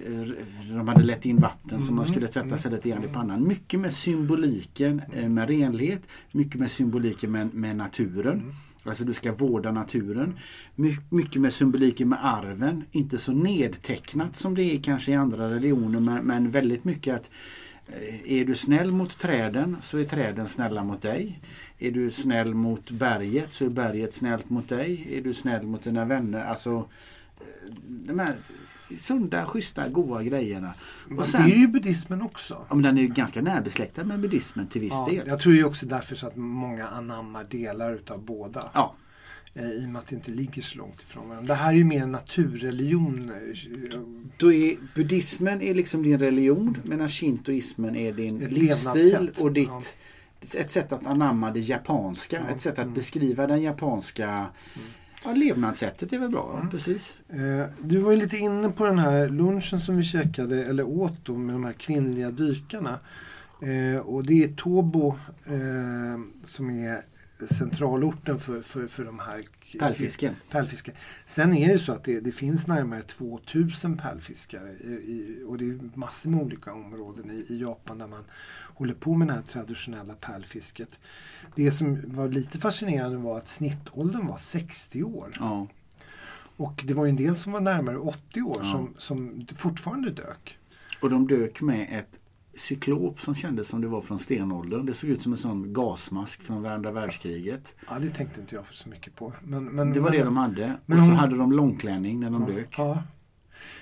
[0.10, 3.08] eh, de hade lett in vatten så man Mm, skulle tvätta sig lite grann i
[3.08, 3.48] pannan.
[3.48, 6.10] Mycket med symboliken eh, med renlighet.
[6.32, 8.40] Mycket med symboliken med, med naturen.
[8.40, 8.52] Mm.
[8.84, 10.34] Alltså du ska vårda naturen.
[10.76, 12.84] My, mycket med symboliken med arven.
[12.92, 17.30] Inte så nedtecknat som det är kanske i andra religioner men, men väldigt mycket att
[18.26, 21.40] är du snäll mot träden så är träden snälla mot dig.
[21.80, 25.08] Är du snäll mot berget så är berget snällt mot dig.
[25.12, 26.44] Är du snäll mot dina vänner.
[26.44, 26.90] Alltså
[27.40, 28.36] eh, de här
[28.98, 30.74] sunda, schyssta, goa grejerna.
[31.18, 32.66] Och sen, det är ju buddhismen också.
[32.70, 35.28] Ja, men den är ju ganska närbesläktad med buddhismen till viss ja, del.
[35.28, 38.70] Jag tror ju också därför så att många anammar delar utav båda.
[38.74, 38.96] Ja.
[39.58, 41.48] Eh, I och med att det inte ligger så långt ifrån varandra.
[41.54, 43.32] Det här är ju mer en naturreligion.
[43.94, 44.00] eh,
[44.38, 49.98] Då är buddhismen är liksom din religion medan shintoismen är din Ett livsstil och ditt
[50.42, 50.60] Ja.
[50.60, 52.42] ett sätt att anamma det japanska.
[52.48, 52.94] Ja, Ett sätt att mm.
[52.94, 54.48] beskriva den japanska
[55.24, 56.56] ja, levnadssättet är väl bra.
[56.58, 56.70] Mm.
[56.70, 57.18] precis.
[57.30, 61.26] Eh, Du var ju lite inne på den här lunchen som vi käkade, eller åt
[61.26, 63.00] då, med de här kvinnliga dykarna.
[64.04, 65.18] Och det är Tobo
[66.46, 67.02] som är
[67.46, 69.44] centralorten för, för, för de här
[69.80, 70.36] Pärlfisken.
[70.50, 70.96] pärlfiskare.
[71.26, 75.66] Sen är det så att det, det finns närmare 2000 pärlfiskare i, i, och det
[75.66, 78.24] är massor med olika områden i, i Japan där man
[78.74, 81.00] håller på med det här traditionella pärlfisket.
[81.56, 85.32] Det som var lite fascinerande var att snittåldern var 60 år.
[85.40, 85.68] Ja.
[86.58, 88.72] Och det var ju en del som var närmare 80 år Ja.
[88.72, 90.58] som, som fortfarande dök.
[91.02, 92.20] Och de dök med ett
[92.58, 94.86] cyklop som kändes som det var från stenåldern.
[94.86, 97.76] Det såg ut som en sån gasmask från andra världskriget.
[97.90, 99.34] Ja, det tänkte inte jag så mycket på.
[99.44, 100.74] Men, men, Det var men, det de hade.
[100.86, 102.76] men och så hon- hade de långklänning när de ja, dök.
[102.78, 103.04] Ja.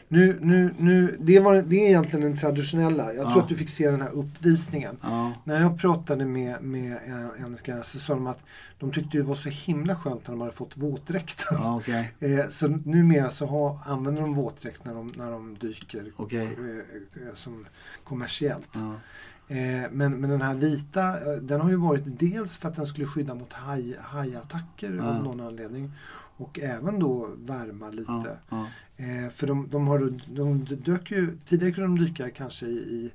[0.08, 3.14] Nu, nu, nu, det, var, det är egentligen den traditionella.
[3.14, 3.42] Jag tror Ja.
[3.42, 4.98] att du fick se den här uppvisningen.
[5.02, 5.32] Ja.
[5.44, 8.44] När jag pratade med, med en, en kille så sa de att
[8.80, 11.58] de tyckte det var så himla skönt när de hade fått våtdräkten.
[11.62, 12.14] Ja, okej.
[12.20, 16.46] Eh, så numera så har, använder de våtdräkt när de, när de dyker Okej.
[16.46, 17.66] eh, eh, som
[18.04, 18.70] kommersiellt.
[18.74, 18.94] Ja.
[19.48, 22.88] Eh, men, men den här vita, eh, den har ju varit dels för att den
[22.88, 25.04] skulle skydda mot haj, hajattacker Ja.
[25.04, 25.92] av någon anledning.
[26.38, 28.12] Och även då värma lite.
[28.12, 28.38] Ja.
[28.50, 28.68] Ja.
[29.06, 33.12] Eh, för de, de, har, de dök ju, tidigare kunde de dyka kanske i,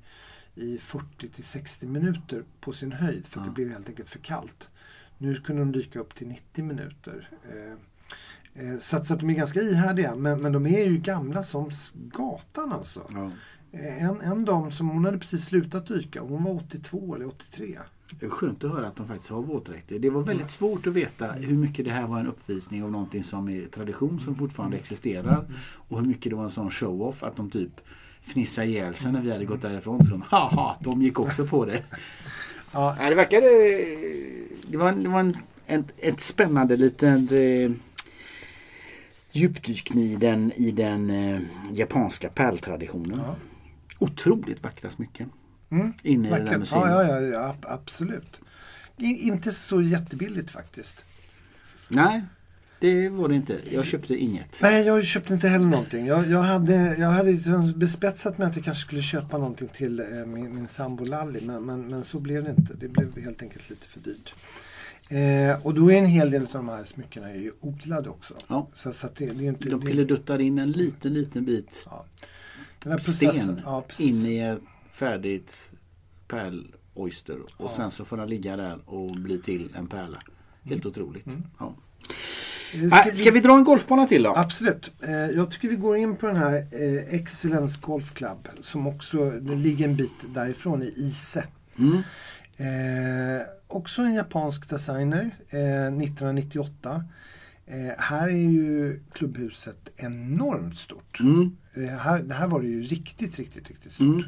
[0.55, 3.51] i 40 till 60 minuter på sin höjd för att Ja.
[3.51, 4.71] det blev helt enkelt för kallt.
[5.19, 7.29] Nu kunde de dyka upp till 90 minuter.
[7.51, 7.73] Eh,
[8.69, 11.43] eh, så, att, så att de är ganska ihärdiga men, men de är ju gamla
[11.43, 13.01] som gatan alltså.
[13.73, 17.79] Eh, En, en dam som hon hade precis slutat dyka, hon var 82 eller 83.
[18.19, 19.99] Det är skönt att höra att de faktiskt har våtdräkter.
[19.99, 23.25] Det var väldigt svårt att veta hur mycket det här var en uppvisning av någonting
[23.25, 25.45] som är tradition som fortfarande existerar.
[25.73, 27.81] Och hur mycket det var en sån show-off att de typ
[28.23, 30.05] fnissade ihjäl sig när vi hade gått därifrån.
[30.05, 31.83] Så de, haha, de gick också på det.
[32.73, 33.47] Ja, det verkade...
[34.69, 35.37] Det var, det var en,
[35.67, 37.73] en, ett spännande litet eh,
[39.33, 41.41] djupdykning i den, i den eh,
[41.73, 43.21] japanska pärltraditionen.
[43.27, 43.37] Ja.
[43.99, 45.31] Otroligt vackra smycken.
[45.71, 46.61] Mm, Inne i det där verkligen.
[46.61, 46.83] museet.
[46.85, 48.41] Ja, ja, ja, ja, ab- absolut.
[48.97, 51.05] I, inte så jättebilligt faktiskt.
[51.89, 52.23] Nej,
[52.81, 53.59] det var det inte.
[53.71, 54.59] Jag köpte inget.
[54.63, 56.07] Nej, jag köpte inte heller någonting.
[56.07, 60.01] Jag, jag, hade, jag hade liksom bespetsat mig att jag kanske skulle köpa någonting till
[60.01, 61.41] eh, min, min sambo Lalli.
[61.41, 62.75] Men, men, men så blev det inte.
[62.75, 64.35] Det blev helt enkelt lite för dyrt.
[65.09, 68.35] Eh, och då är en hel del av de här smyckena ju odlade också.
[68.49, 68.69] Ja.
[68.75, 69.69] Så, så det, det inte...
[69.69, 72.05] De pilleduttar in en liten, liten bit ja.
[72.83, 73.43] Den här processen.
[73.43, 74.59] sten Ja, in i ett
[75.05, 75.71] färdigt
[76.29, 77.39] pärloyster.
[77.41, 77.73] Och Ja.
[77.77, 80.23] sen så får den ligga där och bli till en pärla.
[80.63, 81.27] Helt otroligt.
[81.27, 81.43] Mm.
[81.59, 81.75] Ja.
[82.75, 84.35] Eh, Äh, Ska vi dra en golfbana till då?
[84.37, 84.93] Absolut.
[85.01, 89.31] Eh, jag tycker vi går in på den här eh, Excellence Golf Club som också
[89.41, 91.45] ligger en bit därifrån i Ise.
[91.79, 91.97] Mm.
[92.57, 97.05] Eh, också en japansk designer, eh, 1998.
[97.67, 101.21] Eh, här är ju klubbhuset enormt stort.
[101.21, 101.57] Mm.
[101.99, 104.07] Här, det här var det ju riktigt, riktigt, riktigt stort.
[104.07, 104.25] Mm.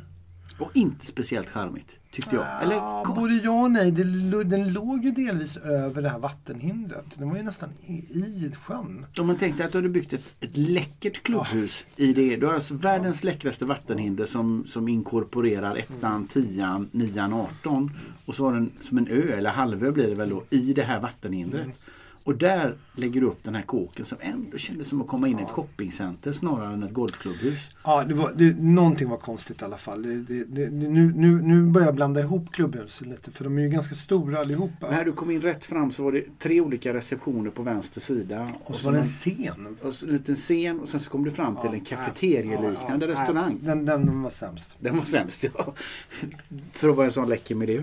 [0.62, 1.96] Och inte speciellt charmigt.
[2.10, 2.62] Tyckte jag.
[2.62, 3.90] Eller, Ja, både ja och nej.
[3.90, 4.04] Det,
[4.44, 7.18] den låg ju delvis över det här vattenhindret.
[7.18, 9.06] Den var ju nästan i, i sjön.
[9.18, 12.36] Om man tänkte att du hade byggt ett, ett läckert klubbhus i det.
[12.36, 17.90] Du har alltså världens läckraste vattenhinder som, som inkorporerar ettan, tian, nian, arton.
[18.24, 20.82] Och så har den som en ö, eller halvö blir det väl då, i det
[20.82, 21.80] här vattenhindret.
[22.24, 25.38] Och där lägger du upp den här kåken som ändå kändes som att komma in
[25.38, 27.70] i ett shoppingcenter snarare än ett golfklubbhus.
[27.84, 30.02] Ja, det var, det, någonting var konstigt i alla fall.
[30.02, 33.68] Det, det, nu, nu, nu börjar jag blanda ihop klubbhusen lite för de är ju
[33.68, 34.90] ganska stora allihopa.
[34.90, 38.48] När du kom in rätt fram så var det tre olika receptioner på vänster sida.
[38.64, 39.76] Och så var det en en, scen.
[39.82, 43.12] och så en liten scen och sen så kom du fram till en kafeterieliknande Ja,
[43.12, 43.58] ja, restaurang.
[43.62, 44.76] Den, den, den var sämst.
[44.80, 45.74] Den var sämst ja.
[46.72, 47.82] För att vara en sån läcker miljö.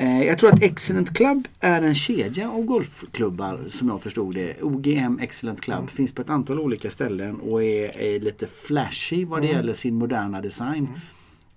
[0.00, 4.62] Eh, Jag tror att Excellent Club är en kedja av golfklubbar som jag förstod det.
[4.62, 5.88] OGM Excellent Club Mm.
[5.88, 9.56] finns på ett antal olika ställen och är, är lite flashy vad det Mm.
[9.56, 10.88] gäller sin moderna design.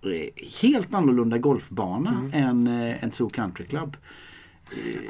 [0.03, 2.33] Eh, Helt annorlunda golfbana Mm.
[2.33, 3.97] än, eh, än Zoo Country Club.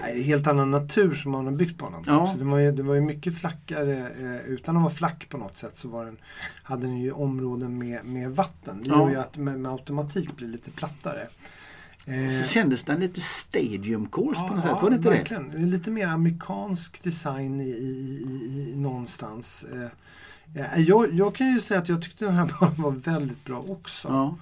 [0.02, 2.12] Nej, helt annan natur som man har byggt banan på.
[2.12, 2.28] Ja.
[2.28, 3.98] Så det, var ju, det var ju mycket flackare.
[4.20, 6.18] Eh, utan att vara flack på något sätt så var den,
[6.64, 8.84] hade den ju områden med, med vatten.
[8.84, 9.02] Det Ja.
[9.02, 11.28] gör ju att med, med automatik blir lite plattare.
[12.08, 14.72] Eh, Så kändes den lite stadium course på något sätt.
[14.76, 15.50] ja, Var det inte verkligen.
[15.50, 15.58] det?
[15.58, 18.24] Lite mer amerikansk design i, i,
[18.72, 19.66] i, någonstans.
[19.74, 19.88] Eh,
[20.56, 23.66] ja, jag, jag kan ju säga att jag tyckte den här banan var väldigt bra
[23.68, 24.08] också.
[24.08, 24.36] Ja.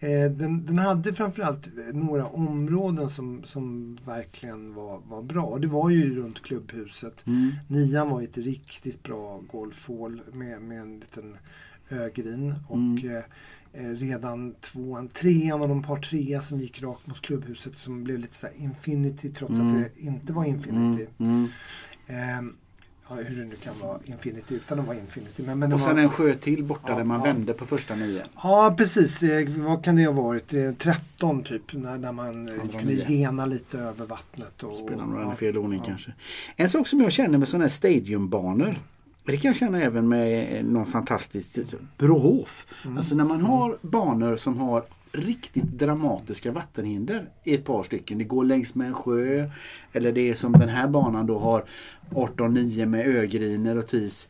[0.00, 5.58] Eh, den, den hade framförallt några områden som, som verkligen var, var bra.
[5.58, 7.26] Det var ju runt klubbhuset.
[7.26, 7.50] Mm.
[7.66, 11.36] Nian var ett riktigt bra golfhål med, med en liten
[11.90, 12.54] ögrin.
[12.68, 13.22] Och Mm.
[13.78, 18.18] Eh, redan tvåan, trean var de par trea som gick rakt mot klubbhuset som blev
[18.18, 19.68] lite så infinity trots Mm.
[19.68, 21.06] att det inte var infinity.
[21.18, 21.48] Mm.
[22.08, 22.38] Mm.
[22.38, 22.54] Ehm,
[23.08, 25.42] ja, hur det nu kan vara infinity utan att vara infinity.
[25.46, 27.24] Men, men Och sen var, en sjö till borta Ja, där man ja.
[27.24, 28.22] vände på första nio.
[28.42, 29.20] Ja precis,
[29.56, 30.48] vad kan det ha varit?
[30.48, 33.04] Det är 13 typ när, när man eh, Andra kunde nio.
[33.08, 34.62] gena lite över vattnet.
[34.62, 35.34] Och, Spelar några ja.
[35.34, 36.12] fel ordning kanske.
[36.56, 38.78] En sak som jag känner med sådana här stadiumbanor.
[39.30, 41.58] Det kan jag känna även med eh, någon fantastisk
[41.98, 42.66] Brohof.
[42.84, 42.96] Mm.
[42.96, 48.18] Alltså när man har banor som har riktigt dramatiska vattenhinder i ett par stycken.
[48.18, 49.50] Det går längs med en sjö.
[49.92, 51.64] Eller det är som den här banan då har
[52.10, 54.28] 18-9 med ögriner och tis.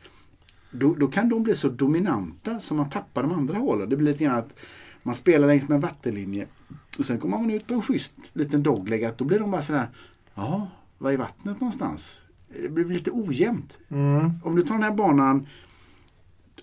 [0.70, 3.88] Då, då kan de bli så dominanta som man tappar de andra hålen.
[3.88, 4.54] Det blir lite grann att
[5.02, 6.46] man spelar längs med en vattenlinje
[6.98, 9.62] och sen kommer man ut på en schysst liten dogleg att då blir de bara
[9.62, 9.88] sådär
[10.34, 10.68] Ja,
[10.98, 12.24] var är vattnet någonstans?
[12.62, 13.78] Det blir lite ojämnt.
[13.88, 14.30] Mm.
[14.44, 15.46] Om du tar den här banan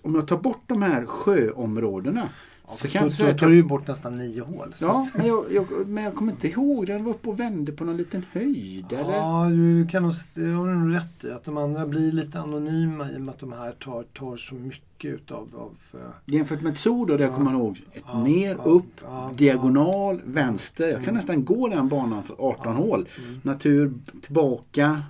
[0.02, 2.28] om jag tar bort de här sjöområdena
[2.68, 4.74] så Så kan jag då, säga då tar du ju bort nästan nio hål.
[4.80, 6.86] Ja, men jag, jag, men jag kommer inte ihåg.
[6.86, 8.92] Den var uppe och vände på någon liten höjd.
[8.92, 9.12] Eller?
[9.16, 11.30] Ja, du kan nog, det har du nog rätt i.
[11.30, 14.54] Att de andra blir lite anonyma i och med att de här tar, tar så
[14.54, 15.48] mycket utav...
[15.54, 17.34] Av, eh, Jämfört med ett sol då, där Ja.
[17.34, 17.82] kommer ihåg.
[17.92, 20.84] Ett Ja, ner, ja, upp, ja, diagonal, vänster.
[20.84, 21.14] Jag kan Mm.
[21.14, 22.72] nästan gå den banan för 18 Ja.
[22.72, 23.08] hål.
[23.28, 25.02] mm, Natur, tillbaka,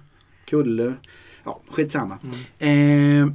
[0.46, 0.94] kulle.
[1.44, 2.18] Ja, skitsamma.
[2.58, 3.28] mm.
[3.28, 3.32] Eh,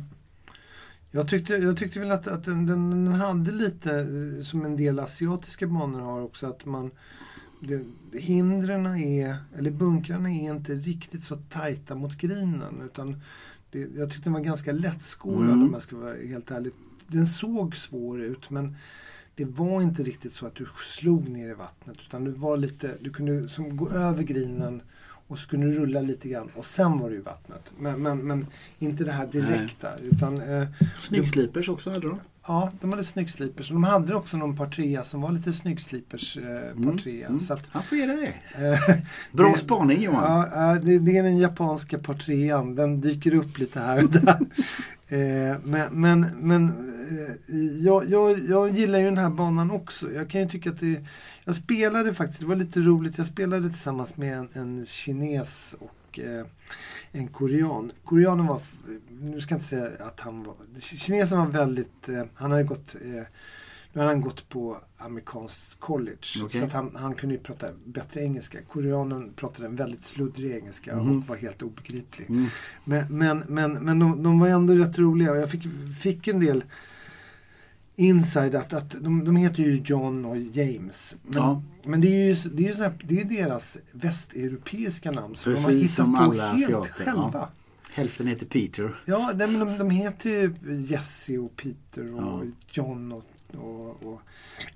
[1.14, 5.00] Jag tyckte, jag tyckte väl att, att den, den, hade lite, eh, som en del
[5.00, 6.92] asiatiska banor har också, att man
[7.60, 7.84] det,
[8.20, 12.82] hindren är, eller bunkrarna är inte riktigt så tajta mot grinen.
[12.86, 13.22] Utan
[13.72, 15.64] det, jag tyckte den var ganska lättskorad Mm.
[15.64, 16.74] om jag ska vara helt ärlig.
[17.08, 18.76] Den såg svår ut men
[19.36, 20.66] det var inte riktigt så att du
[20.98, 21.98] slog ner i vattnet.
[22.08, 24.82] Utan du var lite, du kunde som gå över grinen
[25.32, 27.72] och så kunde du rulla lite grann och sen var du i vattnet.
[27.80, 28.48] Men, men, men
[28.80, 29.90] inte det här direkta.
[30.04, 30.68] Utan, eh,
[31.02, 32.20] Snyggslipers också hade de.
[32.48, 33.70] Ja, de hade snyggslipers.
[33.70, 37.40] De hade också någon par trea som var lite snyggslipers eh, par Mm, mm.
[37.70, 38.68] Han får ge dig det.
[38.68, 38.96] eh,
[39.32, 40.48] Bra Det- spaning Johan.
[40.54, 42.76] ja, eh, det, det är den japanska par trean.
[42.76, 44.38] Den dyker upp lite här och där
[45.12, 46.70] eh, men men, men
[47.10, 47.56] eh,
[47.86, 50.12] jag, jag, jag gillar ju den här banan också.
[50.14, 51.06] Jag kan ju tycka att det...
[51.44, 56.20] Jag spelade faktiskt, det var lite roligt, jag spelade tillsammans med en, en kines och
[56.20, 56.46] eh,
[57.12, 57.92] en korean.
[58.06, 58.62] Koreanen var,
[59.10, 62.96] nu ska jag inte säga att han var, kinesen var väldigt, eh, han hade gått,
[62.96, 63.24] eh,
[63.94, 66.18] nu hade han gått på amerikanskt college.
[66.44, 66.60] Okej.
[66.60, 68.58] Så att han, han kunde ju prata bättre engelska.
[68.70, 71.18] Koreanen pratade en väldigt sluddrig engelska Mhm.
[71.18, 72.30] och var helt obegriplig.
[72.30, 72.46] Mm.
[72.84, 75.64] Men, men, men, men de, de var ändå rätt roliga och jag fick,
[76.02, 76.64] fick en del
[77.96, 81.16] inside att, att de, de heter ju John och James.
[81.24, 81.62] Men, Ja.
[81.84, 85.54] men det är ju, det är ju så här, det är deras västeuropeiska namn som
[85.54, 87.30] de har Precis hittat som på alla helt asiater, själva.
[87.34, 87.50] ja.
[87.94, 89.02] Hälften heter Peter.
[89.06, 90.54] Ja, men de, de heter ju
[90.90, 92.42] Jesse och Peter och Ja.
[92.72, 93.24] John och,
[93.56, 94.22] och, och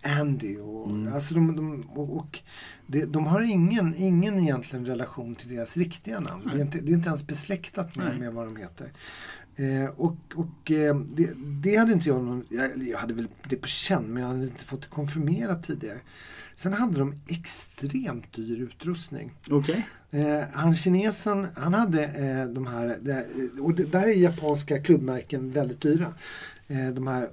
[0.01, 0.57] Andy.
[0.57, 1.13] Och, Mm.
[1.13, 2.39] alltså de, de, och, och
[2.87, 6.49] det, de har ingen, ingen egentligen relation till deras riktiga namn.
[6.53, 8.91] Det är, inte, det är inte ens besläktat med, med vad de heter.
[9.55, 11.29] Eh, och och eh, det,
[11.61, 14.43] det hade inte jag någon, jag, jag hade väl det på känn men jag hade
[14.43, 15.99] inte fått det konfirmerat tidigare.
[16.55, 19.31] Sen hade de extremt dyr utrustning.
[19.49, 19.87] Okej.
[20.11, 22.99] Eh, han kinesen, han hade eh, de här,
[23.61, 26.13] och det, där är japanska klubbmärken väldigt dyra.
[26.67, 27.29] Eh, de här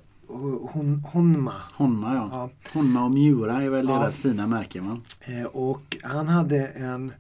[0.72, 1.54] hon, Honma.
[1.74, 2.28] Honma ja.
[2.32, 3.98] Ja, Honma och Miura är väl Ja.
[3.98, 5.00] deras fina märken va?
[5.20, 7.12] eh, och han hade en,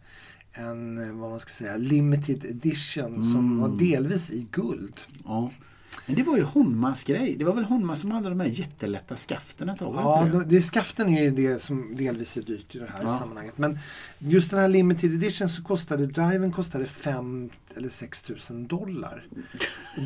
[0.52, 3.58] en, eh, vad man ska säga, limited edition som Mm.
[3.58, 5.00] var delvis i guld.
[5.24, 5.50] Ja.
[6.06, 7.36] Men det var ju Honmas grej.
[7.38, 9.94] Det var väl Honma som hade de här jättelätta skaften ett tag?
[9.94, 10.60] Ja, det?
[10.60, 13.18] skaften är ju det som delvis är dyrt i det här Ja.
[13.18, 13.58] sammanhanget.
[13.58, 13.78] Men
[14.18, 19.26] just den här limited edition så kostade driven kostade 5 eller 6 tusen dollar.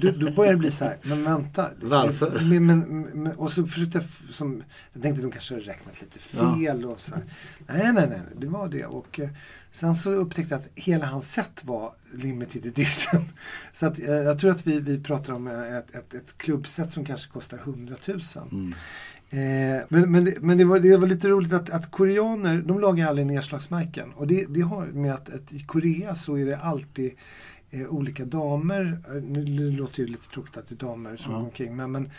[0.03, 1.70] Då, då börjar det bli så här, men vänta.
[1.80, 2.41] Varför?
[2.41, 4.62] Men, men, men, och så försökte jag, som,
[4.93, 7.24] jag tänkte de kanske har räknat lite fel och så här.
[7.66, 8.87] Nej, nej, nej, det var det.
[8.87, 9.28] Och eh,
[9.77, 13.24] sen så upptäckte jag att hela hans set var limited edition.
[13.72, 16.93] Så att, eh, jag tror att vi, vi pratar om eh, ett, ett, ett klubbset
[16.93, 18.20] som kanske kostar 100 000.
[18.53, 18.72] Mm.
[19.31, 22.81] Eh, men men, det, men det, var, det var lite roligt att, att koreaner, de
[22.81, 24.12] lagar aldrig nedslagsmärken.
[24.12, 27.12] Och det, det har med att, att i Korea så är det alltid
[27.70, 31.39] eh, olika damer, eh, nu låter det lite tråkigt att det är damer som Ja.
[31.39, 32.11] går omkring, men, men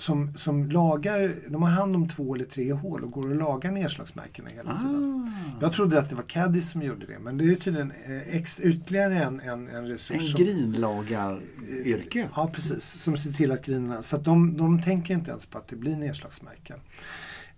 [0.00, 3.70] som, som lagar, de har hand om två eller tre hål och går och lagar
[3.70, 5.28] nedslagsmärkena hela tiden.
[5.28, 8.36] Ah, Jag trodde att det var Caddy som gjorde det, men det är tydligen eh,
[8.36, 10.34] extra, ytterligare en, en, en resurs.
[10.34, 12.28] en grinlagaryrke.
[12.36, 12.84] Ja, precis.
[12.84, 14.02] Som ser till att grinerna...
[14.02, 16.78] Så att de, de tänker inte ens på att det blir nedslagsmärken.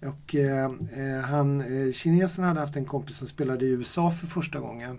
[0.01, 0.65] Och eh,
[0.97, 4.99] eh, han, eh, kinesen hade haft en kompis som spelade i USA för första gången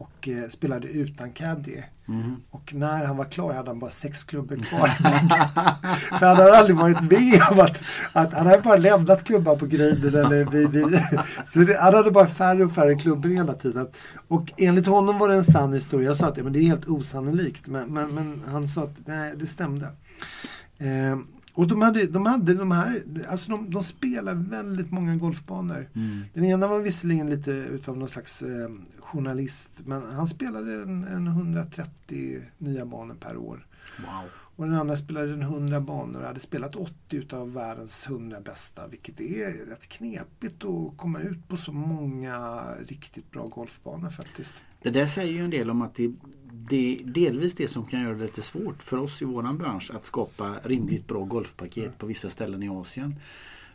[0.00, 1.76] och eh, spelade utan caddy.
[2.06, 2.36] Mhm.
[2.50, 4.88] Och när han var klar hade han bara sex klubbor kvar.
[6.18, 7.82] för han hade aldrig varit med om att,
[8.12, 11.00] att han hade bara lämnat klubban på griden eller vid, vid.
[11.48, 13.88] Så det, han hade bara färre och färre klubbor hela tiden.
[14.28, 16.08] Och enligt honom var det en sann historia.
[16.08, 17.66] Jag sa att ja, men det är helt osannolikt.
[17.66, 19.86] Men, men, men han sa att nej, det stämde.
[20.78, 21.18] Eh,
[21.60, 25.88] och de hade, de hade de här, alltså de, de spelar väldigt många golfbanor.
[25.94, 26.24] Mm.
[26.34, 31.26] Den ena var visserligen lite utav någon slags eh, journalist, men han spelade en, en
[31.26, 33.66] 130 nya banor per år.
[33.98, 34.30] Wow.
[34.56, 38.86] Och den andra spelade en 100 banor och hade spelat 80 utav världens 100 bästa,
[38.86, 44.56] vilket är rätt knepigt att komma ut på så många riktigt bra golfbanor faktiskt.
[44.82, 46.12] Det där säger ju en del om att det,
[46.52, 49.90] det är delvis det som kan göra det lite svårt för oss i våran bransch
[49.94, 53.14] att skapa rimligt bra golfpaket på vissa ställen i Asien.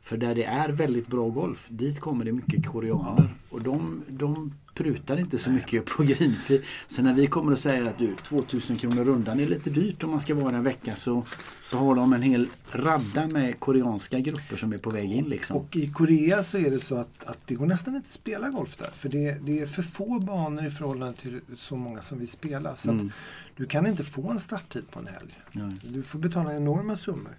[0.06, 3.30] För där det är väldigt bra golf, dit kommer det mycket koreaner.
[3.50, 6.62] Och de, de prutar inte så mycket på greenfee.
[6.88, 10.12] Så när vi kommer och säger att du, 2000 kronor rundan är lite dyrt om
[10.12, 11.24] man ska vara en vecka så,
[11.64, 15.26] så har de en hel radda med koreanska grupper som är på väg in.
[15.26, 15.58] Liksom.
[15.58, 18.50] Och i Korea så är det så att, att det går nästan inte att spela
[18.50, 18.90] golf där.
[18.94, 22.76] För det, det är för få banor i förhållande till så många som vi spelar.
[22.76, 23.12] Så Mm.
[23.56, 25.34] du kan inte få en starttid på en helg.
[25.52, 25.72] Ja.
[25.84, 27.38] Du får betala enorma summor.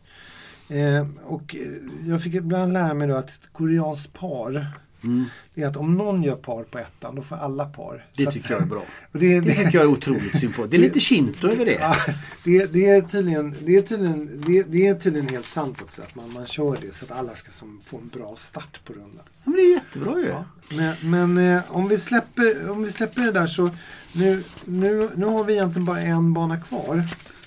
[0.68, 4.66] Eh, och eh, jag fick ibland lära mig då att ett koreanskt par
[5.04, 8.04] Mm, är att om någon gör par på ettan, då får alla par.
[8.16, 8.82] det Så att- tycker jag är bra.
[9.12, 10.70] och det, Det tycker jag är otroligt sympatiskt.
[10.70, 11.72] Det är lite shinto över det.
[11.80, 11.96] Ja,
[12.44, 16.14] det, det, är tydligen, det, är tydligen, det, det är tydligen helt sant också att
[16.14, 19.22] man, man kör det så att alla ska som, få en bra start på rundan.
[19.24, 20.28] Ja, men det är jättebra ju.
[20.28, 20.44] Ja.
[20.70, 20.96] Men,
[21.34, 23.70] men eh, om, vi släpper, om vi släpper det där så
[24.12, 27.04] nu, nu, nu har vi egentligen bara en bana kvar.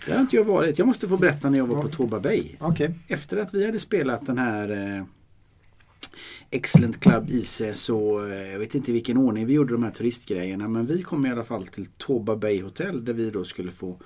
[0.09, 0.77] Det har inte jag varit.
[0.77, 2.55] Jag måste få berätta när jag var på Toba Bay.
[2.59, 2.93] Okej.
[3.07, 5.03] Efter att vi hade spelat den här eh,
[6.49, 9.91] Excellent Club IC så eh, jag vet inte i vilken ordning vi gjorde de här
[9.91, 13.71] turistgrejerna men vi kom i alla fall till Toba Bay Hotel där vi då skulle
[13.71, 13.99] få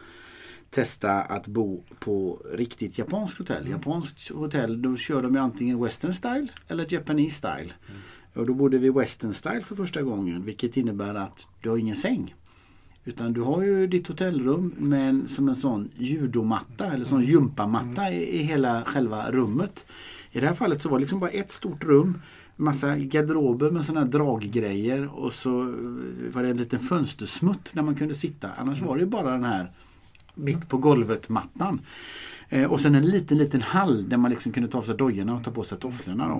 [0.70, 3.68] testa att bo på riktigt japanskt hotell.
[3.70, 7.74] Japanskt hotell då kör de ju antingen western style eller Japanese style.
[8.34, 11.96] Och då bodde vi western style för första gången vilket innebär att du har ingen
[11.96, 12.36] säng.
[13.06, 18.40] Utan du har ju ditt hotellrum med som en sån judomatta eller sån gympamatta i,
[18.40, 19.86] i hela själva rummet.
[20.32, 22.22] I det här fallet så var det liksom bara ett stort rum.
[22.56, 27.82] Massa garderober med såna här draggrejer och så eh, var det en liten fönstersmutt där
[27.82, 28.50] man kunde sitta.
[28.58, 29.72] Annars var det ju bara den här
[30.34, 31.82] mitt på golvet mattan.
[32.50, 35.34] Eh, och sen en liten liten hall där man liksom kunde ta av sig dojorna
[35.34, 36.28] och ta på sig tofflorna.
[36.28, 36.40] Då.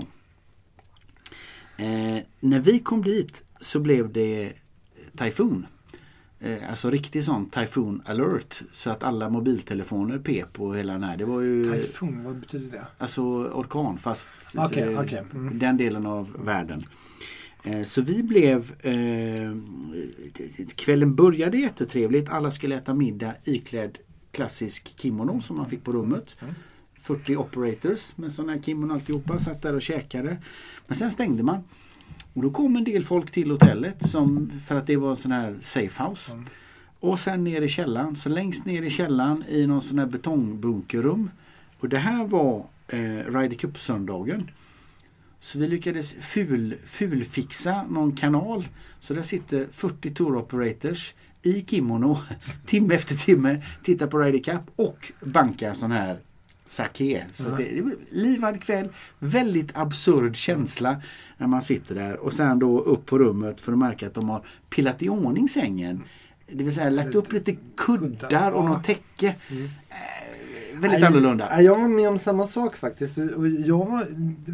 [1.84, 4.54] Eh, när vi kom dit så blev det
[5.18, 5.66] tyfon.
[6.44, 8.62] Eh, alltså riktig sån typhoon alert.
[8.72, 11.18] Så att alla mobiltelefoner pep på hela den här.
[11.18, 12.86] Det var ju Typhoon, vad betyder det?
[12.98, 13.22] alltså
[13.54, 15.24] orkan fast Okej, eh, okej.
[15.34, 15.60] Mm.
[15.60, 16.84] den delen av världen.
[17.64, 18.74] Eh, Så vi blev...
[18.86, 19.52] Eh,
[20.76, 22.30] kvällen började jättetrevligt.
[22.30, 23.98] Alla skulle äta middag iklädd
[24.32, 26.36] klassisk kimono som man fick på rummet.
[26.42, 26.54] Mm.
[27.02, 29.40] 40 operators med sådana här kimono alltihopa.
[29.40, 30.38] Satt där och käkade.
[30.88, 31.64] Men sen stängde man.
[32.34, 35.32] Och då kom en del folk till hotellet som, för att det var en sån
[35.32, 36.32] här safe house.
[36.32, 36.46] Mm.
[37.00, 38.16] Och sen ner i källaren.
[38.16, 41.30] Så längst ner i källaren i någon sån här betongbunkerrum.
[41.80, 44.52] Och det här var eh, Ryder Cup-söndagen.
[45.40, 48.68] Så vi lyckades ful, fulfixa någon kanal.
[49.00, 52.18] Så där sitter 40 tour operators i kimono
[52.66, 56.20] timme efter timme, tittar på Ryder Cup och bankar sån här
[56.66, 57.26] sake.
[57.34, 57.56] Så Ja.
[57.56, 58.90] det, det livad kväll,
[59.20, 61.02] väldigt absurd känsla
[61.38, 64.30] när man sitter där och sen då upp på rummet för att märka att de
[64.30, 66.04] har pillat i ordning sängen.
[66.52, 69.36] Det vill säga lagt upp lite kuddar och något täcke.
[69.52, 69.70] Mm.
[70.74, 71.48] Väldigt Nej, annorlunda.
[71.52, 73.18] nej, Jag var med om samma sak faktiskt.
[73.18, 74.06] Och jag var,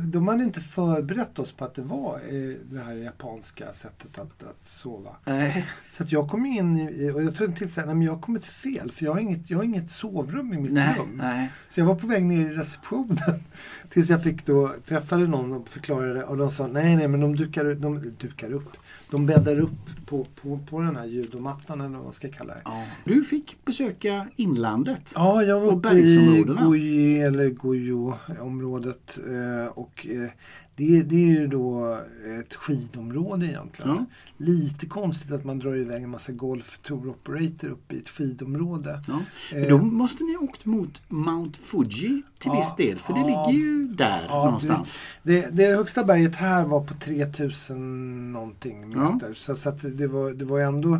[0.07, 4.43] de hade inte förberett oss på att det var eh, det här japanska sättet att,
[4.43, 5.09] att sova.
[5.25, 5.57] Eh,
[5.91, 8.45] Så att jag kom in i, och jag trodde till att men jag har kommit
[8.45, 11.09] fel för jag har inget, jag har inget sovrum i mitt nej, rum.
[11.15, 11.51] nej.
[11.69, 13.17] Så jag var på väg ner i receptionen
[13.89, 17.35] tills jag fick då, träffade någon och förklarade och de sa nej nej men de
[17.35, 18.77] dukar, de dukar upp.
[19.11, 19.69] De bäddar upp
[20.05, 22.61] på, på, på den här judomattan eller vad man ska kalla det.
[22.65, 22.83] Ja.
[23.03, 25.11] Du fick besöka inlandet.
[25.15, 26.08] Ja, jag var uppe i?
[26.09, 29.19] I Goji eller Gojo-området.
[29.27, 30.29] Eh, och eh,
[30.75, 31.97] det, det är ju då
[32.39, 33.91] ett skidområde egentligen.
[33.91, 34.05] Ja.
[34.37, 39.01] Lite konstigt att man drar iväg en massa Golf Tour Operator upp i ett skidområde.
[39.07, 39.19] Ja.
[39.51, 42.99] Eh, Men då måste ni ha åkt mot Mount Fuji till Ja, viss del.
[42.99, 44.97] För det ligger ju där någonstans.
[45.23, 49.33] Det, det högsta berget här var på 3000 någonting meter.
[49.33, 50.99] Så, så det var, det var ändå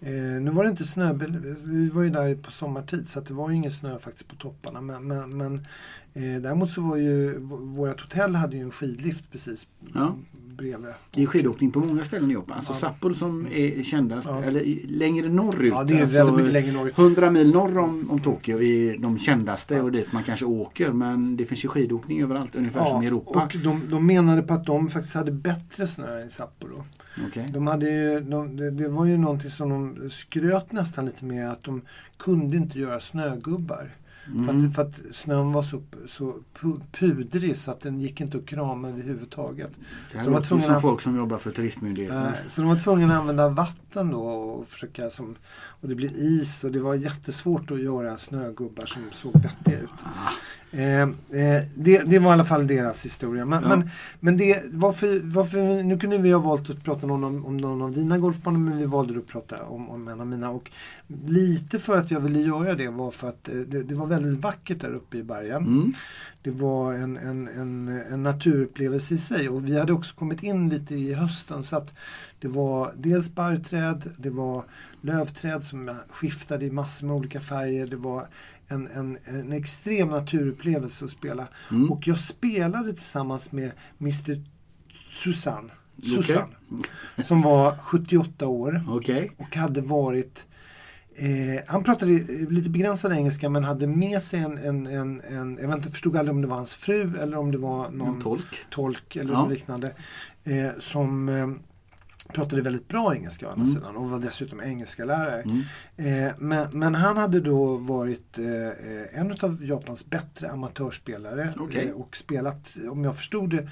[0.00, 1.12] eh, nu var det inte snö,
[1.66, 4.80] vi var ju där på sommartid så det var ju ingen snö faktiskt på topparna.
[4.80, 5.54] Men, men, men
[6.14, 10.16] eh, däremot så var ju vårt hotell hade ju en skidlift precis Ja.
[10.56, 10.92] bredvid.
[11.14, 12.56] Det är skidåkning på många ställen i Japan.
[12.56, 12.76] Alltså Ja.
[12.76, 14.42] Sapporo som är kändast, Ja.
[14.42, 15.72] eller längre norrut.
[15.72, 16.98] Ja, det är alltså, väldigt mycket längre norrut.
[16.98, 20.92] 100 mil norr om, om Tokyo är de kändaste och dit man kanske åker.
[20.92, 23.42] Men det finns ju skidåkning överallt, ungefär som i Europa.
[23.44, 26.84] och de, de menade på att de faktiskt hade bättre snö än Sapporo.
[27.26, 27.46] Okej.
[27.50, 31.50] De hade ju, de, det, det var ju någonting som de skröt nästan lite med
[31.50, 31.82] att de
[32.18, 33.90] kunde inte göra snögubbar.
[34.26, 34.68] För, Mm.
[34.68, 38.46] att, för att snön var så, så pu- pudrig så att den gick inte att
[38.46, 39.70] krama överhuvudtaget.
[40.12, 42.22] Det här de var tvungna som folk som jobbar för turistmyndigheten.
[42.26, 45.36] Eh, Så de var tvungna att använda vatten då och försöka som,
[45.80, 49.90] och det blev is och det var jättesvårt att göra snögubbar som såg vettiga ut.
[50.76, 53.44] Eh, eh, det, det var i alla fall deras historia.
[53.44, 53.68] Men, Ja.
[53.68, 57.56] men, men det, varför, varför, nu kunde vi ha valt att prata om, om, om
[57.56, 60.50] någon av dina golfbanor men vi valde att prata om, om en av mina.
[60.50, 60.70] Och
[61.26, 64.40] lite för att jag ville göra det var för att eh, det, det var väldigt
[64.44, 65.66] vackert där uppe i bergen.
[65.66, 65.92] Mm.
[66.42, 70.68] Det var en, en, en, en naturupplevelse i sig och vi hade också kommit in
[70.68, 71.94] lite i hösten så att
[72.40, 74.64] det var dels barrträd, det var
[75.06, 77.86] lövträd som skiftade i massor med olika färger.
[77.86, 78.28] Det var
[78.68, 81.48] en, en, en extrem naturupplevelse att spela.
[81.70, 81.92] Mm.
[81.92, 84.42] Och jag spelade tillsammans med Mr
[85.12, 86.10] Susan, Okej.
[86.24, 86.54] Susan
[87.24, 89.30] som var 78 år Okej.
[89.38, 90.46] och hade varit
[91.18, 92.12] Eh, han pratade
[92.50, 96.16] lite begränsad engelska men hade med sig en, en, en, en jag vet inte, förstod
[96.16, 98.66] aldrig om det var hans fru eller om det var någon tolk.
[98.70, 99.46] tolk eller Ja.
[99.48, 99.92] liknande.
[100.44, 101.48] Eh, som eh,
[102.32, 103.74] pratade väldigt bra engelska å andra Mm.
[103.74, 105.42] sidan och var dessutom engelska lärare.
[105.42, 105.62] Mm.
[106.28, 111.88] Eh, men, men han hade då varit eh, eh, en av Japans bättre amatörsspelare Okej.
[111.88, 113.68] eh, och spelat, om jag förstod det,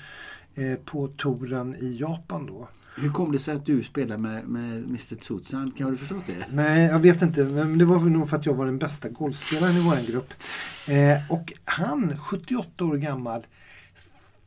[0.65, 2.69] eh, på touren i Japan då.
[2.97, 5.71] Hur kom det sig att du spelade med, med Mr Tsutsan?
[5.79, 6.47] Kan du förstått det?
[6.53, 7.45] Nej, jag vet inte.
[7.45, 10.33] Men det var väl nog för att jag var den bästa golfspelaren i vår grupp.
[10.93, 13.47] Eh, och han, 78 år gammal,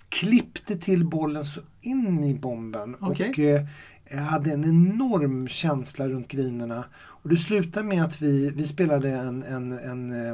[0.10, 2.96] klippte till bollen så in i bomben.
[3.00, 3.30] Okej.
[3.30, 3.40] Och
[4.10, 6.86] eh, hade en enorm känsla runt grinerna.
[6.96, 10.32] Och det slutade med att vi, vi spelade en, en, en eh,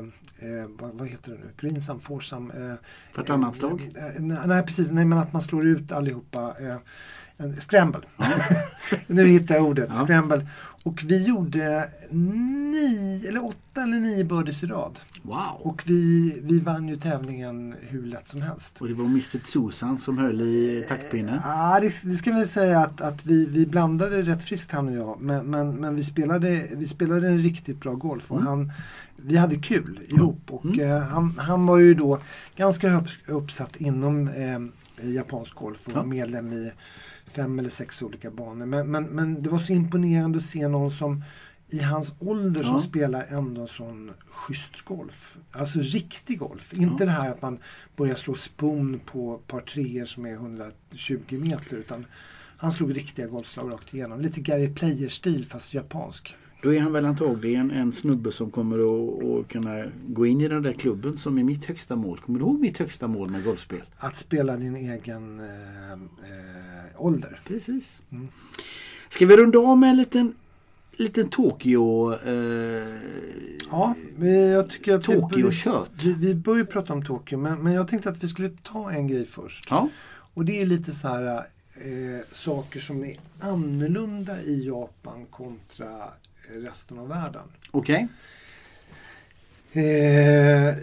[0.49, 2.51] eh, vad, heter det nu, greensam, foursam.
[2.51, 2.73] Eh,
[3.15, 3.89] Vartannat slag?
[3.95, 4.91] Eh, nej, nej, precis.
[4.91, 6.55] Nej, men att man slår ut allihopa.
[6.59, 6.77] Eh,
[7.37, 8.01] en scramble.
[9.07, 9.89] nu hittar jag ordet.
[9.93, 10.05] Ja.
[10.05, 10.47] Scramble.
[10.85, 14.99] Och vi gjorde nio, eller åtta eller nio birdies i rad.
[15.21, 15.57] Wow!
[15.59, 18.81] Och vi, vi vann ju tävlingen hur lätt som helst.
[18.81, 21.39] Och det var Mr Tsutsan som höll i taktpinnen.
[21.43, 24.95] Ja, det, det ska vi säga att, att vi, vi blandade rätt friskt han och
[24.95, 25.21] jag.
[25.21, 28.31] Men, men, men vi, spelade, vi spelade en riktigt bra golf.
[28.31, 28.47] Och Mm.
[28.47, 28.71] han,
[29.15, 30.41] vi hade kul ihop.
[30.49, 30.79] Och Mm.
[30.91, 32.19] eh, han, han var ju då
[32.55, 34.59] ganska upp, uppsatt inom eh,
[35.09, 36.03] japansk golf och Ja.
[36.03, 36.71] medlem i
[37.35, 38.65] fem eller sex olika banor.
[38.65, 41.23] Men, men, men det var så imponerande att se någon som
[41.69, 42.81] i hans ålder som Ja.
[42.81, 45.37] spelar ändå sån schysst golf.
[45.51, 46.73] Alltså riktig golf.
[46.73, 47.05] Inte Ja.
[47.05, 47.59] det här att man
[47.95, 51.77] börjar slå spon på par treor som är 120 meter.
[51.77, 52.05] Utan
[52.57, 54.21] han slog riktiga golfslag rakt igenom.
[54.21, 56.35] Lite Gary Player-stil fast japansk.
[56.63, 60.47] Då är han väl antagligen en snubbe som kommer att, att kunna gå in i
[60.47, 62.19] den där klubben som är mitt högsta mål.
[62.19, 63.83] Kommer du ihåg mitt högsta mål med golfspel?
[63.97, 65.97] Att spela din egen eh, eh,
[66.97, 67.39] ålder.
[67.47, 68.01] Precis.
[68.11, 68.27] Mm.
[69.09, 70.33] Ska vi runda av med en liten,
[70.91, 72.13] liten Tokyo...
[72.13, 72.97] Eh,
[73.71, 73.95] Ja,
[74.53, 75.91] jag tycker att vi, Tokyo-kött.
[76.03, 77.37] vi, vi börjar prata om Tokyo.
[77.37, 79.67] Men, men jag tänkte att vi skulle ta en grej först.
[79.69, 79.89] Ja.
[80.33, 81.35] Och det är lite så här
[81.75, 85.87] eh, saker som är annorlunda i Japan kontra
[86.49, 87.47] resten av världen.
[87.71, 88.07] Okej.
[89.71, 90.75] Eh,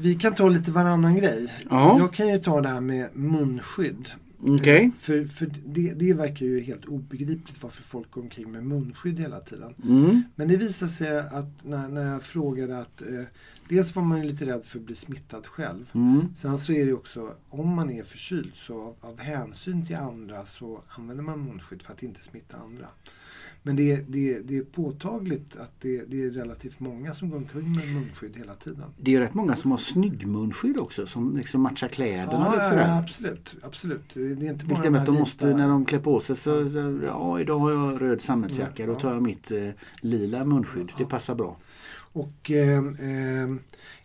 [0.00, 1.52] vi kan ta lite varannan grej.
[1.70, 1.98] Ja.
[1.98, 4.08] Jag kan ju ta det här med munskydd.
[4.46, 4.84] Okej.
[4.84, 9.20] Eh, för för det, det verkar ju helt obegripligt varför folk går omkring med munskydd
[9.20, 9.74] hela tiden.
[9.84, 10.22] Mm.
[10.34, 13.24] Men det visade sig att när, när jag frågade att eh,
[13.68, 15.90] dels var man ju lite rädd för att bli smittad själv.
[15.92, 16.28] Mm.
[16.36, 20.46] Sen så är det också, om man är förkyld så av, av hänsyn till andra
[20.46, 22.86] så använder man munskydd för att inte smitta andra.
[23.66, 27.72] Men det, det, det är påtagligt att det, det är relativt många som går omkring
[27.76, 28.84] med munskydd hela tiden.
[28.98, 32.80] Det är ju rätt många som har snyggmunskydd också som liksom matchar kläderna Ja, lite
[32.80, 33.54] ja, absolut.
[33.62, 34.14] absolut.
[34.14, 36.50] Det är inte bara de att de måste, när de klär på sig så,
[37.06, 39.68] ja idag har jag röd sammetsjacka, Mm, då tar jag mitt eh,
[40.00, 40.86] lila munskydd.
[40.86, 41.06] Det Ja.
[41.08, 41.56] passar bra.
[42.14, 43.48] Och eh, eh,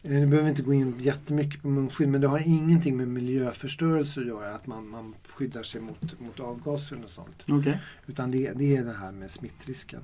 [0.02, 4.20] Nu behöver vi inte gå in jättemycket på munskydd men det har ingenting med miljöförstörelse
[4.20, 4.56] att göra.
[4.56, 7.50] Att man, man skyddar sig mot, mot avgaser och sånt.
[7.50, 7.74] Okay.
[8.08, 10.02] Utan det, det är det här med smittrisken.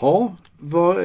[0.00, 1.04] Ja, vad, eh,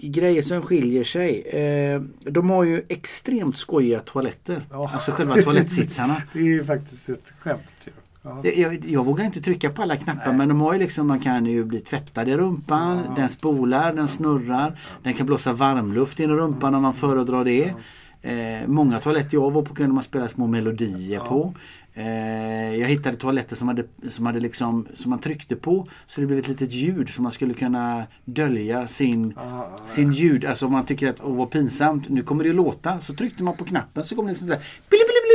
[0.00, 1.40] grejer som skiljer sig.
[1.40, 4.62] Eh, de har ju extremt skojiga toaletter.
[4.70, 4.90] Ja.
[4.94, 6.22] Alltså själva toalettsitsarna.
[6.32, 7.88] det är ju faktiskt ett skämt.
[8.26, 8.50] Ja.
[8.50, 10.36] Jag, jag, vågar inte trycka på alla knappar Nej.
[10.36, 13.14] men de har ju liksom, man kan ju bli tvättad i rumpan, ja.
[13.16, 17.74] den spolar, den snurrar, den kan blåsa varmluft in i rumpan om man föredrar det.
[18.22, 21.54] Eh, många toaletter jag var på kunde man spela små melodier på.
[21.94, 26.26] Eh, jag hittade toaletter som, hade, som, hade liksom, som man tryckte på så det
[26.26, 30.44] blev ett litet ljud som man skulle kunna dölja sin, ah, sin ljud.
[30.44, 33.00] Alltså om man tycker att åh vad pinsamt, nu kommer det att låta.
[33.00, 34.62] Så tryckte man på knappen så kom det liksom sådär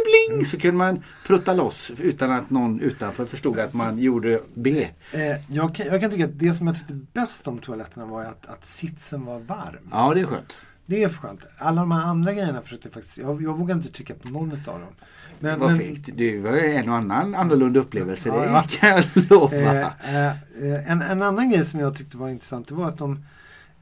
[0.06, 4.88] bling, Så kunde man prutta loss utan att någon utanför förstod att man gjorde B.
[5.14, 8.24] Eh, jag, kan, jag kan tycka att det som jag tyckte bäst om toaletterna var
[8.24, 9.89] att, att sitsen var varm.
[9.91, 10.58] Ja det är skönt.
[10.86, 11.41] Det är skönt.
[11.58, 14.80] Alla de här andra grejerna försökte faktiskt, jag, jag vågar inte tycka på någon av
[14.80, 14.93] dem.
[15.39, 16.10] Men, Vad men, fint.
[16.16, 19.93] Det var en och annan annorlunda upplevelse, ja, det kan jag lova.
[20.04, 23.26] Eh, eh, en, en annan grej som jag tyckte var intressant, det var att de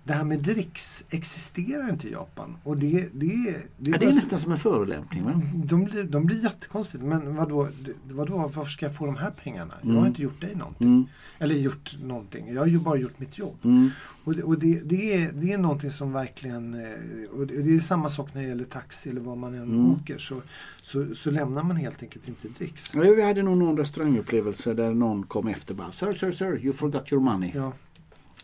[0.10, 2.58] det här med dricks existerar inte i Japan.
[2.64, 5.24] Och det, det, det, ja, det är nästan som en förolämpning.
[5.24, 5.42] Va?
[5.54, 7.04] De, blir, de blir jättekonstigt.
[7.04, 7.68] Men vadå,
[8.12, 9.74] vadå, varför ska jag få de här pengarna?
[9.74, 9.88] Mm.
[9.88, 10.08] Jag har mm.
[10.08, 10.88] inte gjort dig någonting.
[10.88, 11.06] Mm.
[11.40, 12.54] Eller gjort någonting.
[12.54, 13.58] Jag har ju bara gjort mitt jobb.
[13.64, 13.90] Mm.
[14.24, 16.74] Och, det, och det, det, är, det är någonting som verkligen...
[16.74, 19.92] Eh, och det är samma sak när det gäller taxi eller vad man än mm.
[19.92, 20.18] åker.
[20.18, 20.42] Så,
[20.84, 22.94] så, så, lämnar man helt enkelt inte dricks.
[22.96, 26.74] Ja, vi hade nog någon restaurangupplevelse där någon kom efter bara Sir, sir, sir, you
[26.74, 27.52] forgot your money.
[27.56, 27.74] Ja.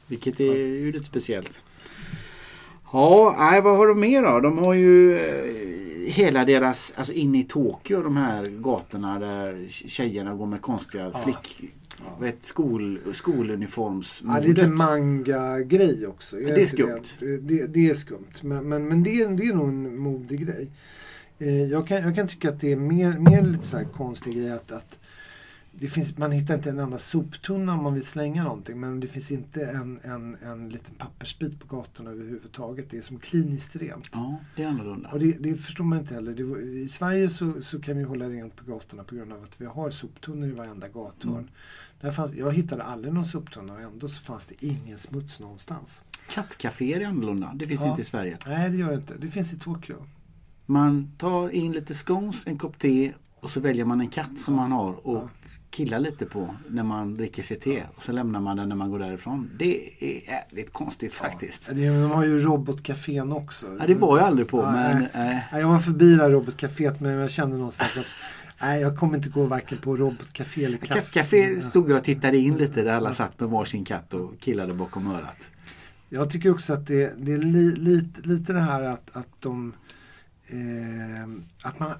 [0.07, 1.61] Vilket är ju lite speciellt.
[2.91, 4.39] Ja, nej, vad har de mer då?
[4.39, 10.35] De har ju eh, hela deras, alltså in i Tokyo, de här gatorna där tjejerna
[10.35, 11.21] går med konstiga ja.
[11.23, 11.71] flick...
[11.97, 12.17] Ja.
[12.19, 14.43] Vet, skol, skoluniformsmodet.
[14.43, 16.39] Ja, lite manga-grej också.
[16.39, 17.03] Är det är skumt.
[17.19, 18.33] Det, det, det, är skumt.
[18.41, 20.69] Men, men, men det, är, det är nog en modig grej.
[21.39, 24.33] Eh, jag, kan, jag kan tycka att det är mer, mer lite så här konstig
[24.35, 24.99] grej att, att
[25.79, 29.07] det finns, man hittar inte en enda soptunna om man vill slänga någonting men det
[29.07, 32.89] finns inte en, en, en liten pappersbit på gatorna överhuvudtaget.
[32.89, 34.09] Det är som kliniskt rent.
[34.11, 35.09] Ja, det är annorlunda.
[35.09, 36.33] Och det, det förstår man inte heller.
[36.33, 39.61] Det, I Sverige så, så kan vi hålla rent på gatorna på grund av att
[39.61, 41.33] vi har soptunnor i varenda gathörn.
[41.33, 41.47] Mm.
[42.01, 46.01] Där fanns, jag hittade aldrig någon soptunna och ändå så fanns det ingen smuts någonstans.
[46.29, 47.51] Kattcaféer är annorlunda.
[47.55, 47.89] Det finns ja.
[47.89, 48.37] inte i Sverige.
[48.47, 49.13] Nej, det gör det inte.
[49.17, 49.95] Det finns i Tokyo.
[50.65, 54.55] Man tar in lite scones, en kopp te och så väljer man en katt som
[54.55, 55.29] man har och
[55.69, 58.91] killar lite på när man dricker sitt te och så lämnar man den när man
[58.91, 59.49] går därifrån.
[59.59, 61.67] Det är jävligt konstigt faktiskt.
[61.67, 63.77] Ja, de har ju robotcafén också.
[63.79, 64.61] Ja, det var jag aldrig på.
[64.61, 65.47] Ja, men, nej.
[65.51, 65.59] Äh.
[65.59, 68.05] Jag var förbi det här robotcaféet men jag kände någonstans att
[68.61, 71.11] Nej, jag kommer inte gå varken på robotcafé eller kaffe.
[71.11, 74.73] Café stod jag och tittade in lite där alla satt med varsin katt och killade
[74.73, 75.49] bakom örat.
[76.09, 79.73] Jag tycker också att det, det är li, lite, lite det här att, att de
[80.47, 81.29] eh,
[81.63, 81.91] att man,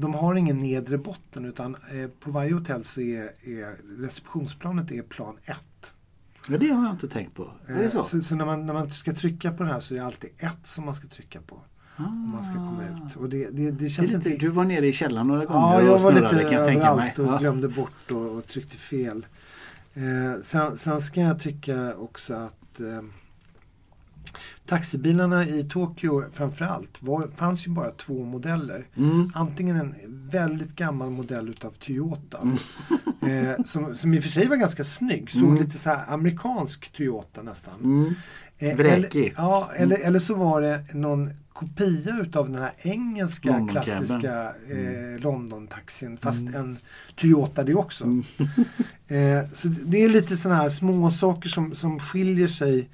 [0.00, 5.02] de har ingen nedre botten utan eh, på varje hotell så är, är receptionsplanet är
[5.02, 5.58] plan 1.
[6.48, 7.50] Ja, det har jag inte tänkt på.
[7.66, 7.98] Är det så?
[7.98, 10.04] Eh, så, så, när, man, när man ska trycka på den här så är det
[10.04, 11.60] alltid 1 som man ska trycka på.
[11.96, 12.04] Ah.
[12.04, 13.16] Om man ska komma ut.
[13.16, 14.30] Och det, det, det känns det inte...
[14.30, 16.94] Du var nere i källaren några gånger ja, jag och var lite kan jag tänka
[16.94, 17.14] mig.
[17.18, 19.26] och glömde bort och, och tryckte fel.
[19.94, 23.02] Eh, sen, sen ska jag tycka också att eh,
[24.66, 28.86] Taxibilarna i Tokyo framförallt var, fanns ju bara två modeller.
[28.96, 29.32] Mm.
[29.34, 29.94] Antingen en
[30.30, 32.38] väldigt gammal modell utav Toyota.
[32.42, 32.56] Mm.
[33.26, 35.30] Eh, som, som i och för sig var ganska snygg.
[35.30, 35.62] Såg mm.
[35.62, 37.74] lite så amerikansk Toyota nästan.
[37.82, 38.14] Mm.
[38.58, 43.68] Eh, eller, ja, eller, eller så var det någon kopia utav den här engelska London
[43.68, 45.14] klassiska mm.
[45.14, 46.16] eh, London-taxin.
[46.16, 46.54] Fast mm.
[46.54, 46.78] en
[47.16, 48.04] Toyota det också.
[48.04, 48.22] Mm.
[49.42, 52.88] eh, så det är lite sådana här små saker som, som skiljer sig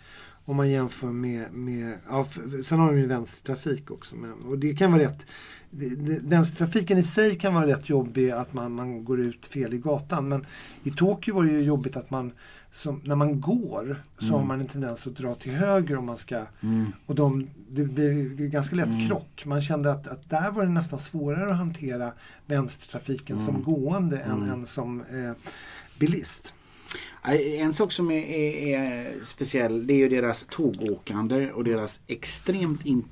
[0.49, 2.27] om man jämför med, med ja,
[2.65, 4.17] sen har de ju vänstertrafik också.
[4.17, 5.27] Men, och det kan vara rätt,
[6.23, 10.29] vänstertrafiken i sig kan vara rätt jobbig att man, man går ut fel i gatan.
[10.29, 10.47] Men
[10.83, 12.33] i Tokyo var det ju jobbigt att man,
[12.73, 14.35] som, när man går så mm.
[14.35, 16.47] har man en tendens att dra till höger om man ska.
[16.61, 16.93] Mm.
[17.07, 19.09] Och de, det blir ganska lätt mm.
[19.09, 19.43] krock.
[19.47, 22.13] Man kände att, att där var det nästan svårare att hantera
[22.47, 23.63] vänstertrafiken som mm.
[23.63, 24.51] gående än, mm.
[24.51, 25.33] än som eh,
[25.99, 26.55] bilist.
[27.59, 32.87] En sak som är, är, är, speciell det är ju deras tågåkande och deras extremt
[32.87, 33.05] in,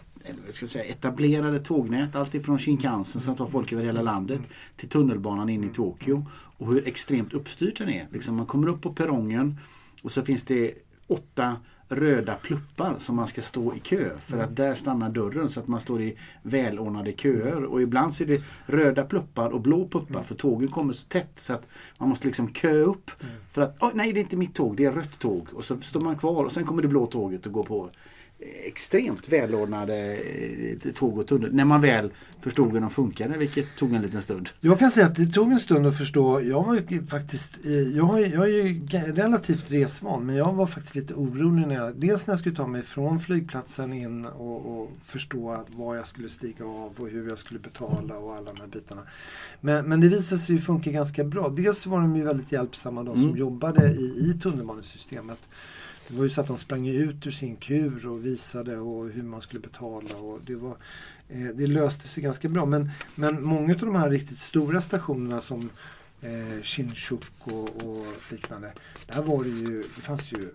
[0.51, 2.17] ska säga, etablerade tågnät.
[2.17, 4.41] Alltifrån Shinkansen som tar folk över hela landet
[4.77, 6.27] till tunnelbanan in i Tokyo.
[6.59, 8.09] Och hur extremt uppstyrt den är.
[8.13, 9.59] Liksom man kommer upp på perrongen
[10.03, 10.75] och så finns det
[11.07, 11.57] åtta
[11.89, 15.69] röda pluppar som man ska stå i kö för att där stannar dörren så att
[15.69, 17.65] man står i välordnade köer.
[17.65, 21.33] Och ibland så är det röda pluppar och blå pluppar för tågen kommer så tätt
[21.37, 23.11] så att man måste liksom kö upp.
[23.51, 25.49] För att, oh, nej det är inte mitt tåg, det är rött tåg.
[25.53, 27.91] Och så står man kvar och sen kommer det blå tåget och går på
[28.39, 30.17] extremt välordnade
[30.85, 31.55] eh, tåg och tunnel.
[31.55, 32.11] När man väl
[32.41, 34.49] förstod hur de funkade, vilket tog en liten stund.
[34.61, 36.41] Jag kan säga att det tog en stund att förstå.
[36.41, 41.15] Jag var faktiskt, eh, jag, jag är ju relativt resvan, men jag var faktiskt lite
[41.15, 45.65] orolig när jag, dels när jag skulle ta mig från flygplatsen in och, och förstå
[45.69, 49.03] var jag skulle stiga av och hur jag skulle betala och alla de här bitarna.
[49.61, 51.49] Men, men det visade sig ju funka ganska bra.
[51.49, 53.37] Dels var de ju väldigt hjälpsamma, de som Mm.
[53.37, 55.39] jobbade i, i tunnelbanesystemet.
[56.09, 59.23] Det var ju så att de sprang ut ur sin kur och visade och hur
[59.23, 60.17] man skulle betala.
[60.17, 60.77] Och det, var,
[61.29, 62.67] eh, det löste sig ganska bra.
[62.67, 65.71] Men, men många av de här riktigt stora stationerna som
[66.21, 68.73] eh, Shinchuk och, och liknande.
[69.07, 70.49] Där var det ju, det fanns ju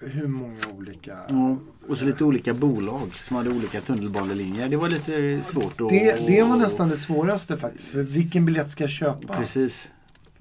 [0.00, 1.18] hur många olika...
[1.28, 1.58] Ja,
[1.88, 4.68] och så lite olika bolag som hade olika tunnelbanelinjer.
[4.68, 5.88] Det var lite svårt att...
[5.88, 7.88] Det, det var nästan det svåraste faktiskt.
[7.88, 9.36] För vilken biljett ska jag köpa?
[9.36, 9.88] Precis.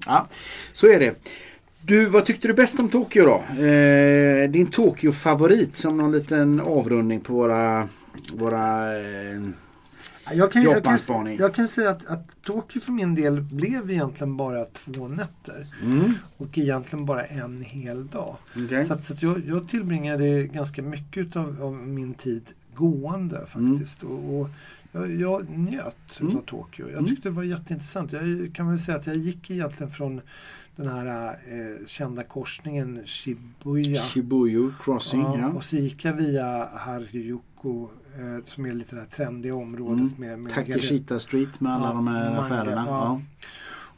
[0.05, 0.27] Ja,
[0.73, 1.15] så är det.
[1.87, 3.63] Du, vad tyckte du bäst om Tokyo då?
[3.63, 7.87] Eh, din Tokyo-favorit som någon liten avrundning på våra,
[8.33, 9.41] våra eh,
[10.33, 14.37] Jag kan, jag, kan, jag kan säga att, att Tokyo för min del blev egentligen
[14.37, 15.65] bara två nätter.
[15.83, 18.35] mm, Och egentligen bara en hel dag.
[18.65, 18.85] okej.
[18.85, 22.43] Så, att, så att jag, jag tillbringade ganska mycket av, av min tid
[22.75, 24.03] gående faktiskt.
[24.03, 24.49] Och, och
[24.91, 26.37] jag, jag njöt Mm.
[26.37, 26.85] av Tokyo.
[26.89, 27.09] Jag Mm.
[27.09, 28.11] tyckte det var jätteintressant.
[28.13, 30.21] Jag kan väl säga att jag gick egentligen från
[30.77, 34.01] den här eh, kända korsningen Shibuya.
[34.01, 35.47] Shibuya Crossing, Ja, ja.
[35.49, 37.83] Och så gick jag via Harajuku
[38.17, 39.97] eh, som är lite det här trendiga området.
[39.99, 40.11] Mm.
[40.17, 42.85] Med, med Takeshita Street med alla Ja, de här manga, affärerna.
[42.87, 43.03] ja.
[43.03, 43.21] Ja.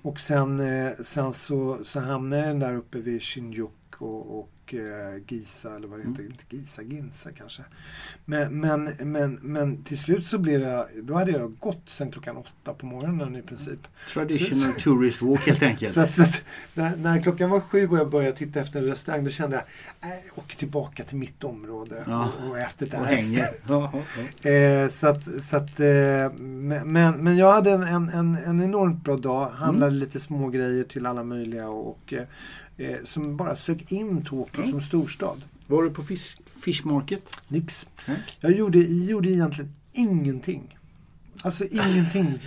[0.01, 3.71] Och sen, eh, sen så, så hamnade jag där uppe vid Shinjuku
[4.05, 6.31] och, och eh, Giza, eller vad det heter, Mm.
[6.31, 7.61] inte Giza, Ginza kanske.
[8.25, 12.37] Men, men, men, men till slut så blev jag, då hade jag gått sen klockan
[12.37, 13.79] åtta på morgonen i princip.
[14.13, 15.93] Traditional tourist walk helt enkelt.
[15.93, 16.43] Så, att, så att,
[16.73, 19.63] när, när klockan var sju och jag började titta efter en restaurang, då kände jag,
[20.09, 22.29] nej, jag åker tillbaka till mitt område Ja.
[22.43, 22.99] och, och äter där.
[22.99, 23.49] och hänger.
[23.67, 24.01] Ja, ja,
[24.43, 24.49] ja.
[24.49, 29.03] Eh, så att, så att, eh, men, men jag hade en, en, en, en enormt
[29.03, 29.49] bra dag.
[29.49, 29.99] Handlade Mm.
[29.99, 32.23] lite små grejer till alla möjliga och eh,
[32.79, 34.71] eh, som bara sög in Tokyo Mm.
[34.71, 35.41] som storstad.
[35.67, 37.41] Var du på fish, fish market?
[37.47, 37.89] Nix.
[38.07, 38.17] Nej.
[38.39, 40.75] Jag gjorde, gjorde egentligen ingenting.
[41.41, 42.39] Alltså ingenting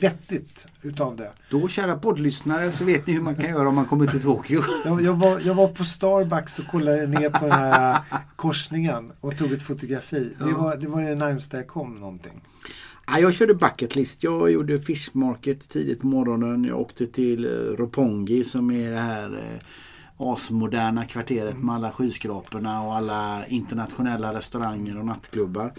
[0.00, 1.30] vettigt utav det.
[1.50, 4.62] Då kära poddlyssnare så vet ni hur man kan göra om man kommer till Tokyo.
[4.84, 7.98] Jag, jag, var, jag var på Starbucks och kollade ner på den här
[8.36, 10.32] korsningen och tog ett fotografi.
[10.38, 10.56] Det, Ja.
[10.58, 12.40] var, det var det närmsta jag kom någonting.
[13.10, 14.22] Ja, jag körde bucket list.
[14.22, 16.64] Jag gjorde fish market tidigt på morgonen.
[16.64, 19.64] Jag åkte till eh, Ropongi som är det här eh,
[20.32, 25.72] asmoderna kvarteret med alla skyskraporna och alla internationella restauranger och nattklubbar.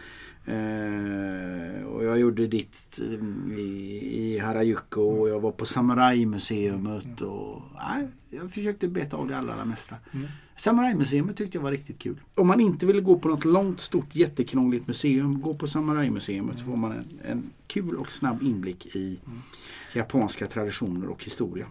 [0.46, 7.22] Eh, och jag gjorde ditt eh, i, i Harajuku och jag var på Samurajmuseet.
[7.22, 9.96] och nej, jag försökte beta av det allra, allra mesta.
[10.12, 10.28] Mm.
[10.56, 12.20] Samurai-museet tyckte jag var riktigt kul.
[12.36, 16.66] Om man inte vill gå på något långt, stort, jättekrångligt museum, gå på Samurai-museet så
[16.66, 19.20] får man en, en kul och snabb inblick i
[19.94, 21.68] japanska traditioner och historia.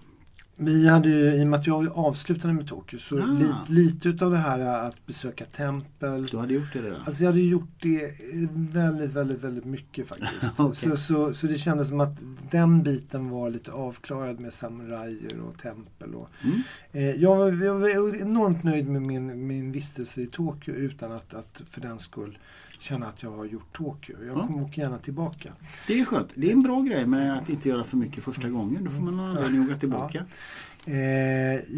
[0.60, 3.26] Vi hade ju, i och med att jag avslutade med Tokyo, så Ah.
[3.26, 6.26] lite, lite utav det här att besöka tempel.
[6.26, 7.00] Du hade gjort det redan?
[7.04, 8.10] Alltså jag hade gjort det
[8.54, 10.52] väldigt, väldigt, väldigt mycket faktiskt.
[10.60, 10.74] Okej.
[10.90, 12.16] så, så, så det kändes som att
[12.50, 16.14] den biten var lite avklarad med samurajer och tempel.
[16.14, 16.60] Och, Mm.
[16.92, 21.34] eh, jag, var, jag var enormt nöjd med min, min vistelse i Tokyo utan att,
[21.34, 22.38] att för den skull
[22.78, 24.16] känna att jag har gjort Tokyo.
[24.26, 24.46] Jag Ja.
[24.46, 25.52] kommer åka gärna tillbaka.
[25.86, 26.28] Det är skönt.
[26.34, 28.84] Det är en bra grej med att inte göra för mycket första gången.
[28.84, 30.24] Då får man ha anledning att åka tillbaka.
[30.86, 30.94] Eh,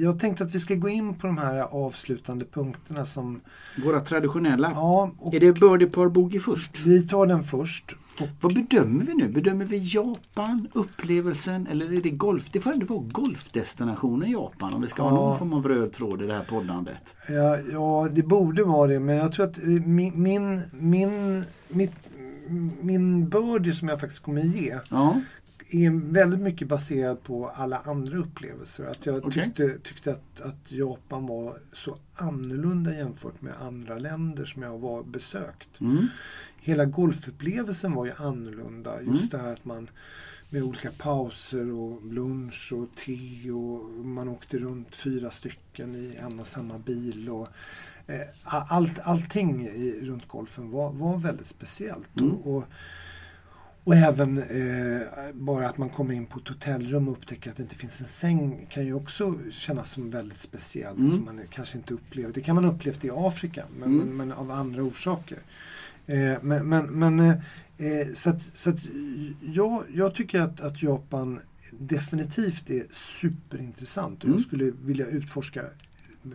[0.02, 3.40] jag tänkte att vi ska gå in på de här avslutande punkterna som...
[3.84, 4.70] Våra traditionella.
[4.74, 6.80] Ja, Är det birdie par boogie först?
[6.86, 7.96] vi tar den först.
[8.40, 9.28] Vad bedömer vi nu?
[9.28, 12.48] Bedömer vi Japan, upplevelsen eller är det golf?
[12.52, 16.22] Det får ändå vara golfdestinationen Japan om vi ska ha någon form av röd tråd
[16.22, 17.14] i det här poddandet.
[17.28, 19.00] Ja, ja, det borde vara det.
[19.00, 19.56] Men jag tror att
[19.86, 21.92] min, min, min, mitt,
[22.80, 25.20] min birdie som jag faktiskt kommer ge Ja,
[25.72, 28.84] är väldigt mycket baserad på alla andra upplevelser.
[28.86, 29.44] Att jag Okej.
[29.44, 35.02] tyckte, tyckte att, att Japan var så annorlunda jämfört med andra länder som jag var
[35.02, 35.80] besökt.
[35.80, 36.06] mm.
[36.60, 39.00] Hela golfupplevelsen var ju annorlunda.
[39.02, 39.28] Just Mm.
[39.30, 39.90] det här att man
[40.50, 46.40] med olika pauser och lunch och te och man åkte runt fyra stycken i en
[46.40, 47.28] och samma bil.
[47.30, 47.48] Och,
[48.06, 52.20] eh, allt, allting i, runt golfen var, var väldigt speciellt.
[52.20, 52.32] Mm.
[52.32, 52.64] Och, och,
[53.84, 55.00] och även eh,
[55.32, 58.06] bara att man kommer in på ett hotellrum och upptäcker att det inte finns en
[58.06, 60.98] säng kan ju också kännas som väldigt speciellt.
[60.98, 61.10] Mm.
[61.10, 62.32] Som man kanske inte upplever.
[62.32, 63.98] Det kan man ha upplevt i Afrika men, Mm.
[64.06, 65.38] men, men av andra orsaker.
[66.06, 67.36] Eh, men men, men eh,
[67.78, 68.78] eh, så att, så att
[69.40, 71.40] jag, jag tycker att, att Japan
[71.78, 74.36] definitivt är superintressant och Mm.
[74.38, 75.64] jag skulle vilja utforska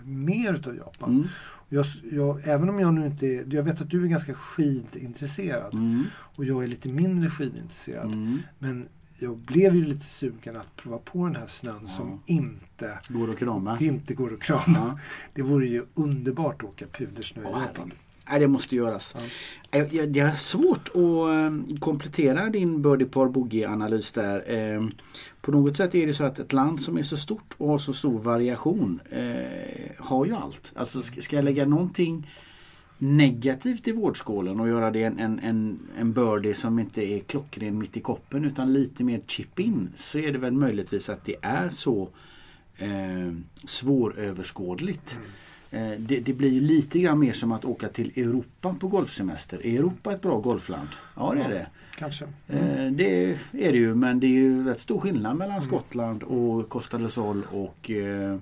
[0.06, 1.10] mer utav Japan.
[1.16, 1.28] Mm.
[1.70, 5.74] Jag, jag, även om jag nu inte är, jag vet att du är ganska skidintresserad
[5.74, 6.04] Mm.
[6.14, 8.06] och jag är lite mindre skidintresserad.
[8.14, 8.38] Mm.
[8.60, 8.86] Men
[9.20, 11.88] jag blev ju lite sugen att prova på den här snön Ja.
[11.88, 13.78] som inte, Går att krama.
[13.80, 14.62] inte går att krama.
[14.68, 15.00] Ja.
[15.34, 17.92] Det vore ju underbart att åka pudersnö i Japan.
[18.30, 19.16] Nej, det måste göras.
[19.72, 19.86] Ja.
[19.92, 20.96] Jag- Det är svårt att
[21.74, 24.54] eh, komplettera din birdie par boogie analys där.
[24.76, 24.88] Eh,
[25.42, 27.78] På något sätt är det så att ett land som är så stort och har
[27.78, 30.72] så stor variation eh, har ju allt.
[30.76, 32.28] Alltså ska jag lägga någonting
[32.98, 37.78] negativt i vårdskålen och göra det en, en, en, en birdie som inte är klockren
[37.78, 41.36] mitt i koppen utan lite mer chip in så är det väl möjligtvis att det
[41.42, 42.10] är så
[42.78, 43.34] eh,
[43.66, 45.20] svåröverskådligt.
[45.22, 45.30] Eh,
[45.98, 49.66] Det, det blir ju lite grann mer som att åka till Europa på golfsemester.
[49.66, 50.88] Är Europa ett bra golfland?
[51.16, 51.68] Ja det är det.
[51.98, 52.26] Kanske.
[52.48, 56.70] Eh, Det är det ju men det är ju rätt stor skillnad mellan Skottland och
[56.70, 58.38] Costa del Sol och, eh,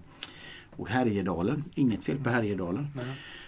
[0.75, 1.63] och Härjedalen.
[1.75, 2.87] Inget fel på Härjedalen.
[2.95, 3.05] Nej.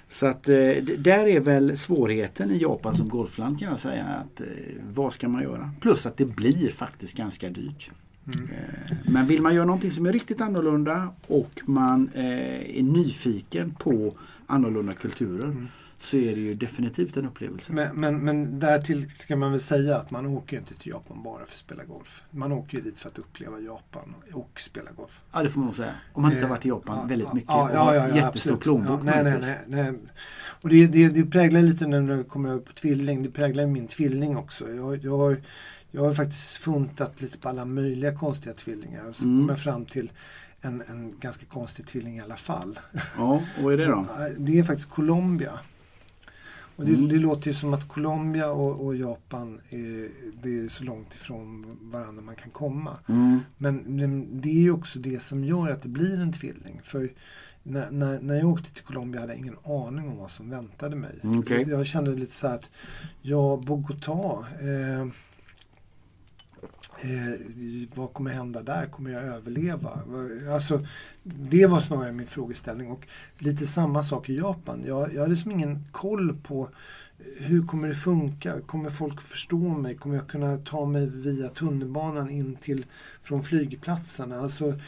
[0.10, 0.56] Så att eh,
[0.97, 4.06] där är väl svårigheten i Japan som golfland kan jag säga.
[4.06, 4.47] Att, eh,
[4.93, 5.72] vad ska man göra?
[5.81, 7.91] Plus att det blir faktiskt ganska dyrt.
[8.26, 8.49] Mm.
[8.49, 13.72] Eh, Men vill man göra någonting som är riktigt annorlunda och man eh, är nyfiken
[13.80, 14.14] på
[14.47, 15.68] annorlunda kulturer Mm.
[15.97, 17.73] så är det ju definitivt en upplevelse.
[17.73, 21.38] Men, men, men därtill ska man väl säga att man åker inte till Japan bara
[21.38, 22.23] för att spela golf.
[22.31, 25.22] Man åker ju dit för att uppleva Japan och spela golf.
[25.31, 25.91] Ja det får man nog säga.
[26.14, 27.80] Om man inte har Eh, varit i Japan ja, väldigt ja, mycket ja, och ja,
[27.80, 29.93] har ja, jättestor plånbok nej, nej, nej, nej.
[30.64, 33.23] Och det, det, det präglar lite när du kommer över på tvilling.
[33.23, 34.69] Det präglar min tvilling också.
[34.73, 35.41] Jag, jag, har,
[35.95, 39.05] jag har faktiskt funtat lite på alla möjliga konstiga tvillingar.
[39.05, 39.39] Och så Mm.
[39.39, 40.11] kom jag fram till
[40.61, 42.80] en, en ganska konstig tvilling i alla fall.
[43.17, 44.05] Ja, och vad är det då?
[44.38, 45.59] Det är faktiskt Colombia.
[46.77, 47.09] Och det, Mm.
[47.09, 50.09] det låter ju som att Colombia och, och Japan är,
[50.43, 52.97] det är så långt ifrån varandra man kan komma.
[53.09, 53.39] Mm.
[53.57, 56.81] Men, men det är ju också det som gör att det blir en tvilling.
[56.84, 57.11] För
[57.63, 60.95] när, när, när jag åkte till Colombia hade jag ingen aning om vad som väntade
[60.95, 61.15] mig.
[61.23, 61.65] Mm, okej.
[61.69, 62.69] Jag kände lite så att,
[63.22, 64.45] ja, Bogotá.
[64.61, 65.07] Eh,
[67.01, 68.85] Eh, vad kommer hända där?
[68.85, 69.99] Kommer jag överleva?
[70.53, 70.85] Alltså,
[71.23, 72.91] det var snarare min frågeställning.
[72.91, 73.07] Och
[73.38, 74.84] lite samma sak i Japan.
[74.85, 76.69] Jag, jag hade liksom ingen koll på
[77.19, 78.61] eh, hur kommer det funka?
[78.61, 79.95] Kommer folk förstå mig?
[79.95, 82.85] Kommer jag kunna ta mig via tunnelbanan in till
[83.22, 84.39] från flygplatserna?
[84.39, 84.80] Alltså,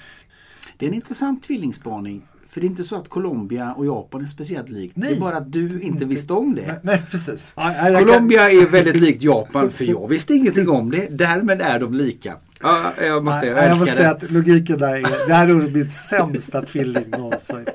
[0.77, 2.21] Det är en intressant tvillingspaning.
[2.49, 4.95] För det är inte så att Colombia och Japan är speciellt likt.
[4.95, 5.15] Det Nej.
[5.15, 6.61] är bara att du inte visste om det.
[6.67, 7.53] nej, nej, precis.
[7.55, 11.07] Ja, ja, kan- Colombia är väldigt likt Japan för jag visste ingenting om det.
[11.11, 12.33] Därmed är de lika.
[12.61, 15.47] Ja, jag måste säga, Nej, jag jag måste säga att logiken där är, det här
[15.47, 17.65] är nog min sämsta tvilling någonsin.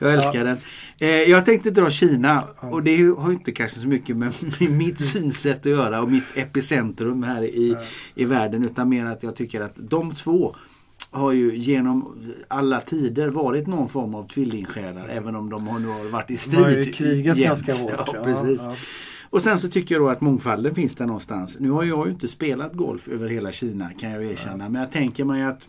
[0.00, 0.56] Jag älskar den.
[0.98, 4.32] Eh, jag tänkte dra Kina och det har ju inte kanske så mycket med
[4.70, 7.76] mitt synsätt att göra och mitt epicentrum här i,
[8.14, 10.56] i världen utan mer att jag tycker att de två
[11.10, 12.16] har ju genom
[12.48, 16.36] alla tider varit någon form av tvillingsjälar även om de har nu har varit i
[16.50, 17.64] De har ju strid krigat jämt.
[17.66, 18.10] ganska hårt.
[18.14, 18.62] Ja, precis.
[18.64, 18.74] ja.
[19.30, 21.56] Och sen så tycker jag då att mångfalden finns där någonstans.
[21.60, 24.68] Nu har jag ju inte spelat golf över hela Kina kan jag erkänna.
[24.68, 25.68] Men jag tänker mig att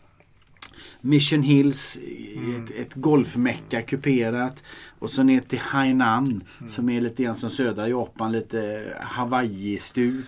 [1.01, 1.97] Mission Hills,
[2.35, 2.63] Mm.
[2.63, 4.63] ett, ett golfmecka kuperat.
[4.99, 6.69] Och så ner till Hainan Mm.
[6.71, 10.25] som är lite grann som södra Japan, lite Hawaii-stuk.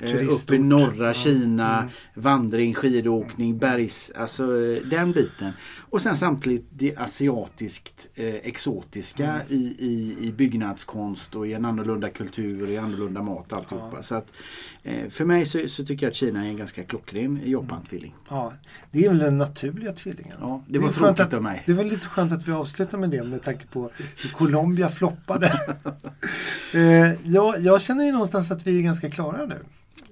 [0.00, 1.12] Eh, uppe i norra Ja.
[1.12, 1.88] Kina, Mm.
[2.14, 5.52] vandring, skidåkning, bergs, alltså eh, den biten.
[5.90, 9.42] Och sen samtidigt det asiatiskt eh, exotiska Mm.
[9.48, 13.92] i, i, i byggnadskonst och i en annorlunda kultur och i annorlunda mat alltihopa.
[13.96, 14.02] Ja.
[14.02, 14.32] Så att,
[14.82, 18.14] eh, för mig så, så tycker jag att Kina är en ganska klockren Japan-tvilling.
[18.28, 18.52] Ja,
[18.90, 20.36] det är väl den naturliga tvillingen.
[20.40, 21.62] Ja, det var är tråkigt att, av mig.
[21.66, 23.90] Det var lite skönt att vi avslutar med det med tanke på
[24.22, 25.46] hur Colombia floppade.
[26.72, 29.58] eh, jag, jag känner ju någonstans att vi är ganska klara nu.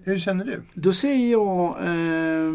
[0.04, 0.62] Hur känner du?
[0.74, 2.52] Då säger jag eh,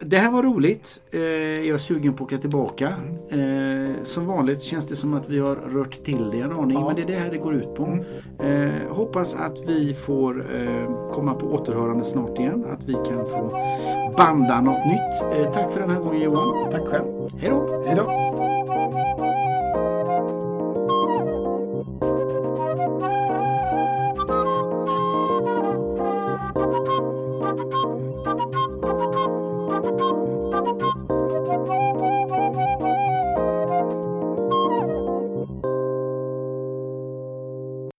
[0.00, 1.00] det här var roligt.
[1.10, 2.92] Eh, jag är sugen på att åka tillbaka.
[3.30, 6.78] Eh, som vanligt känns det som att vi har rört till det en aning.
[6.78, 6.86] Ja.
[6.86, 7.84] Men det är det här det går ut på.
[7.84, 8.04] Mm.
[8.40, 12.64] Eh, hoppas att vi får eh, komma på återhörande snart igen.
[12.72, 13.50] Att vi kan få
[14.16, 15.52] banda något nytt.
[15.54, 16.70] Tack för den här gången Johan.
[16.70, 17.06] Tack själv.
[17.40, 17.84] Hej då!
[17.86, 18.47] Hej då!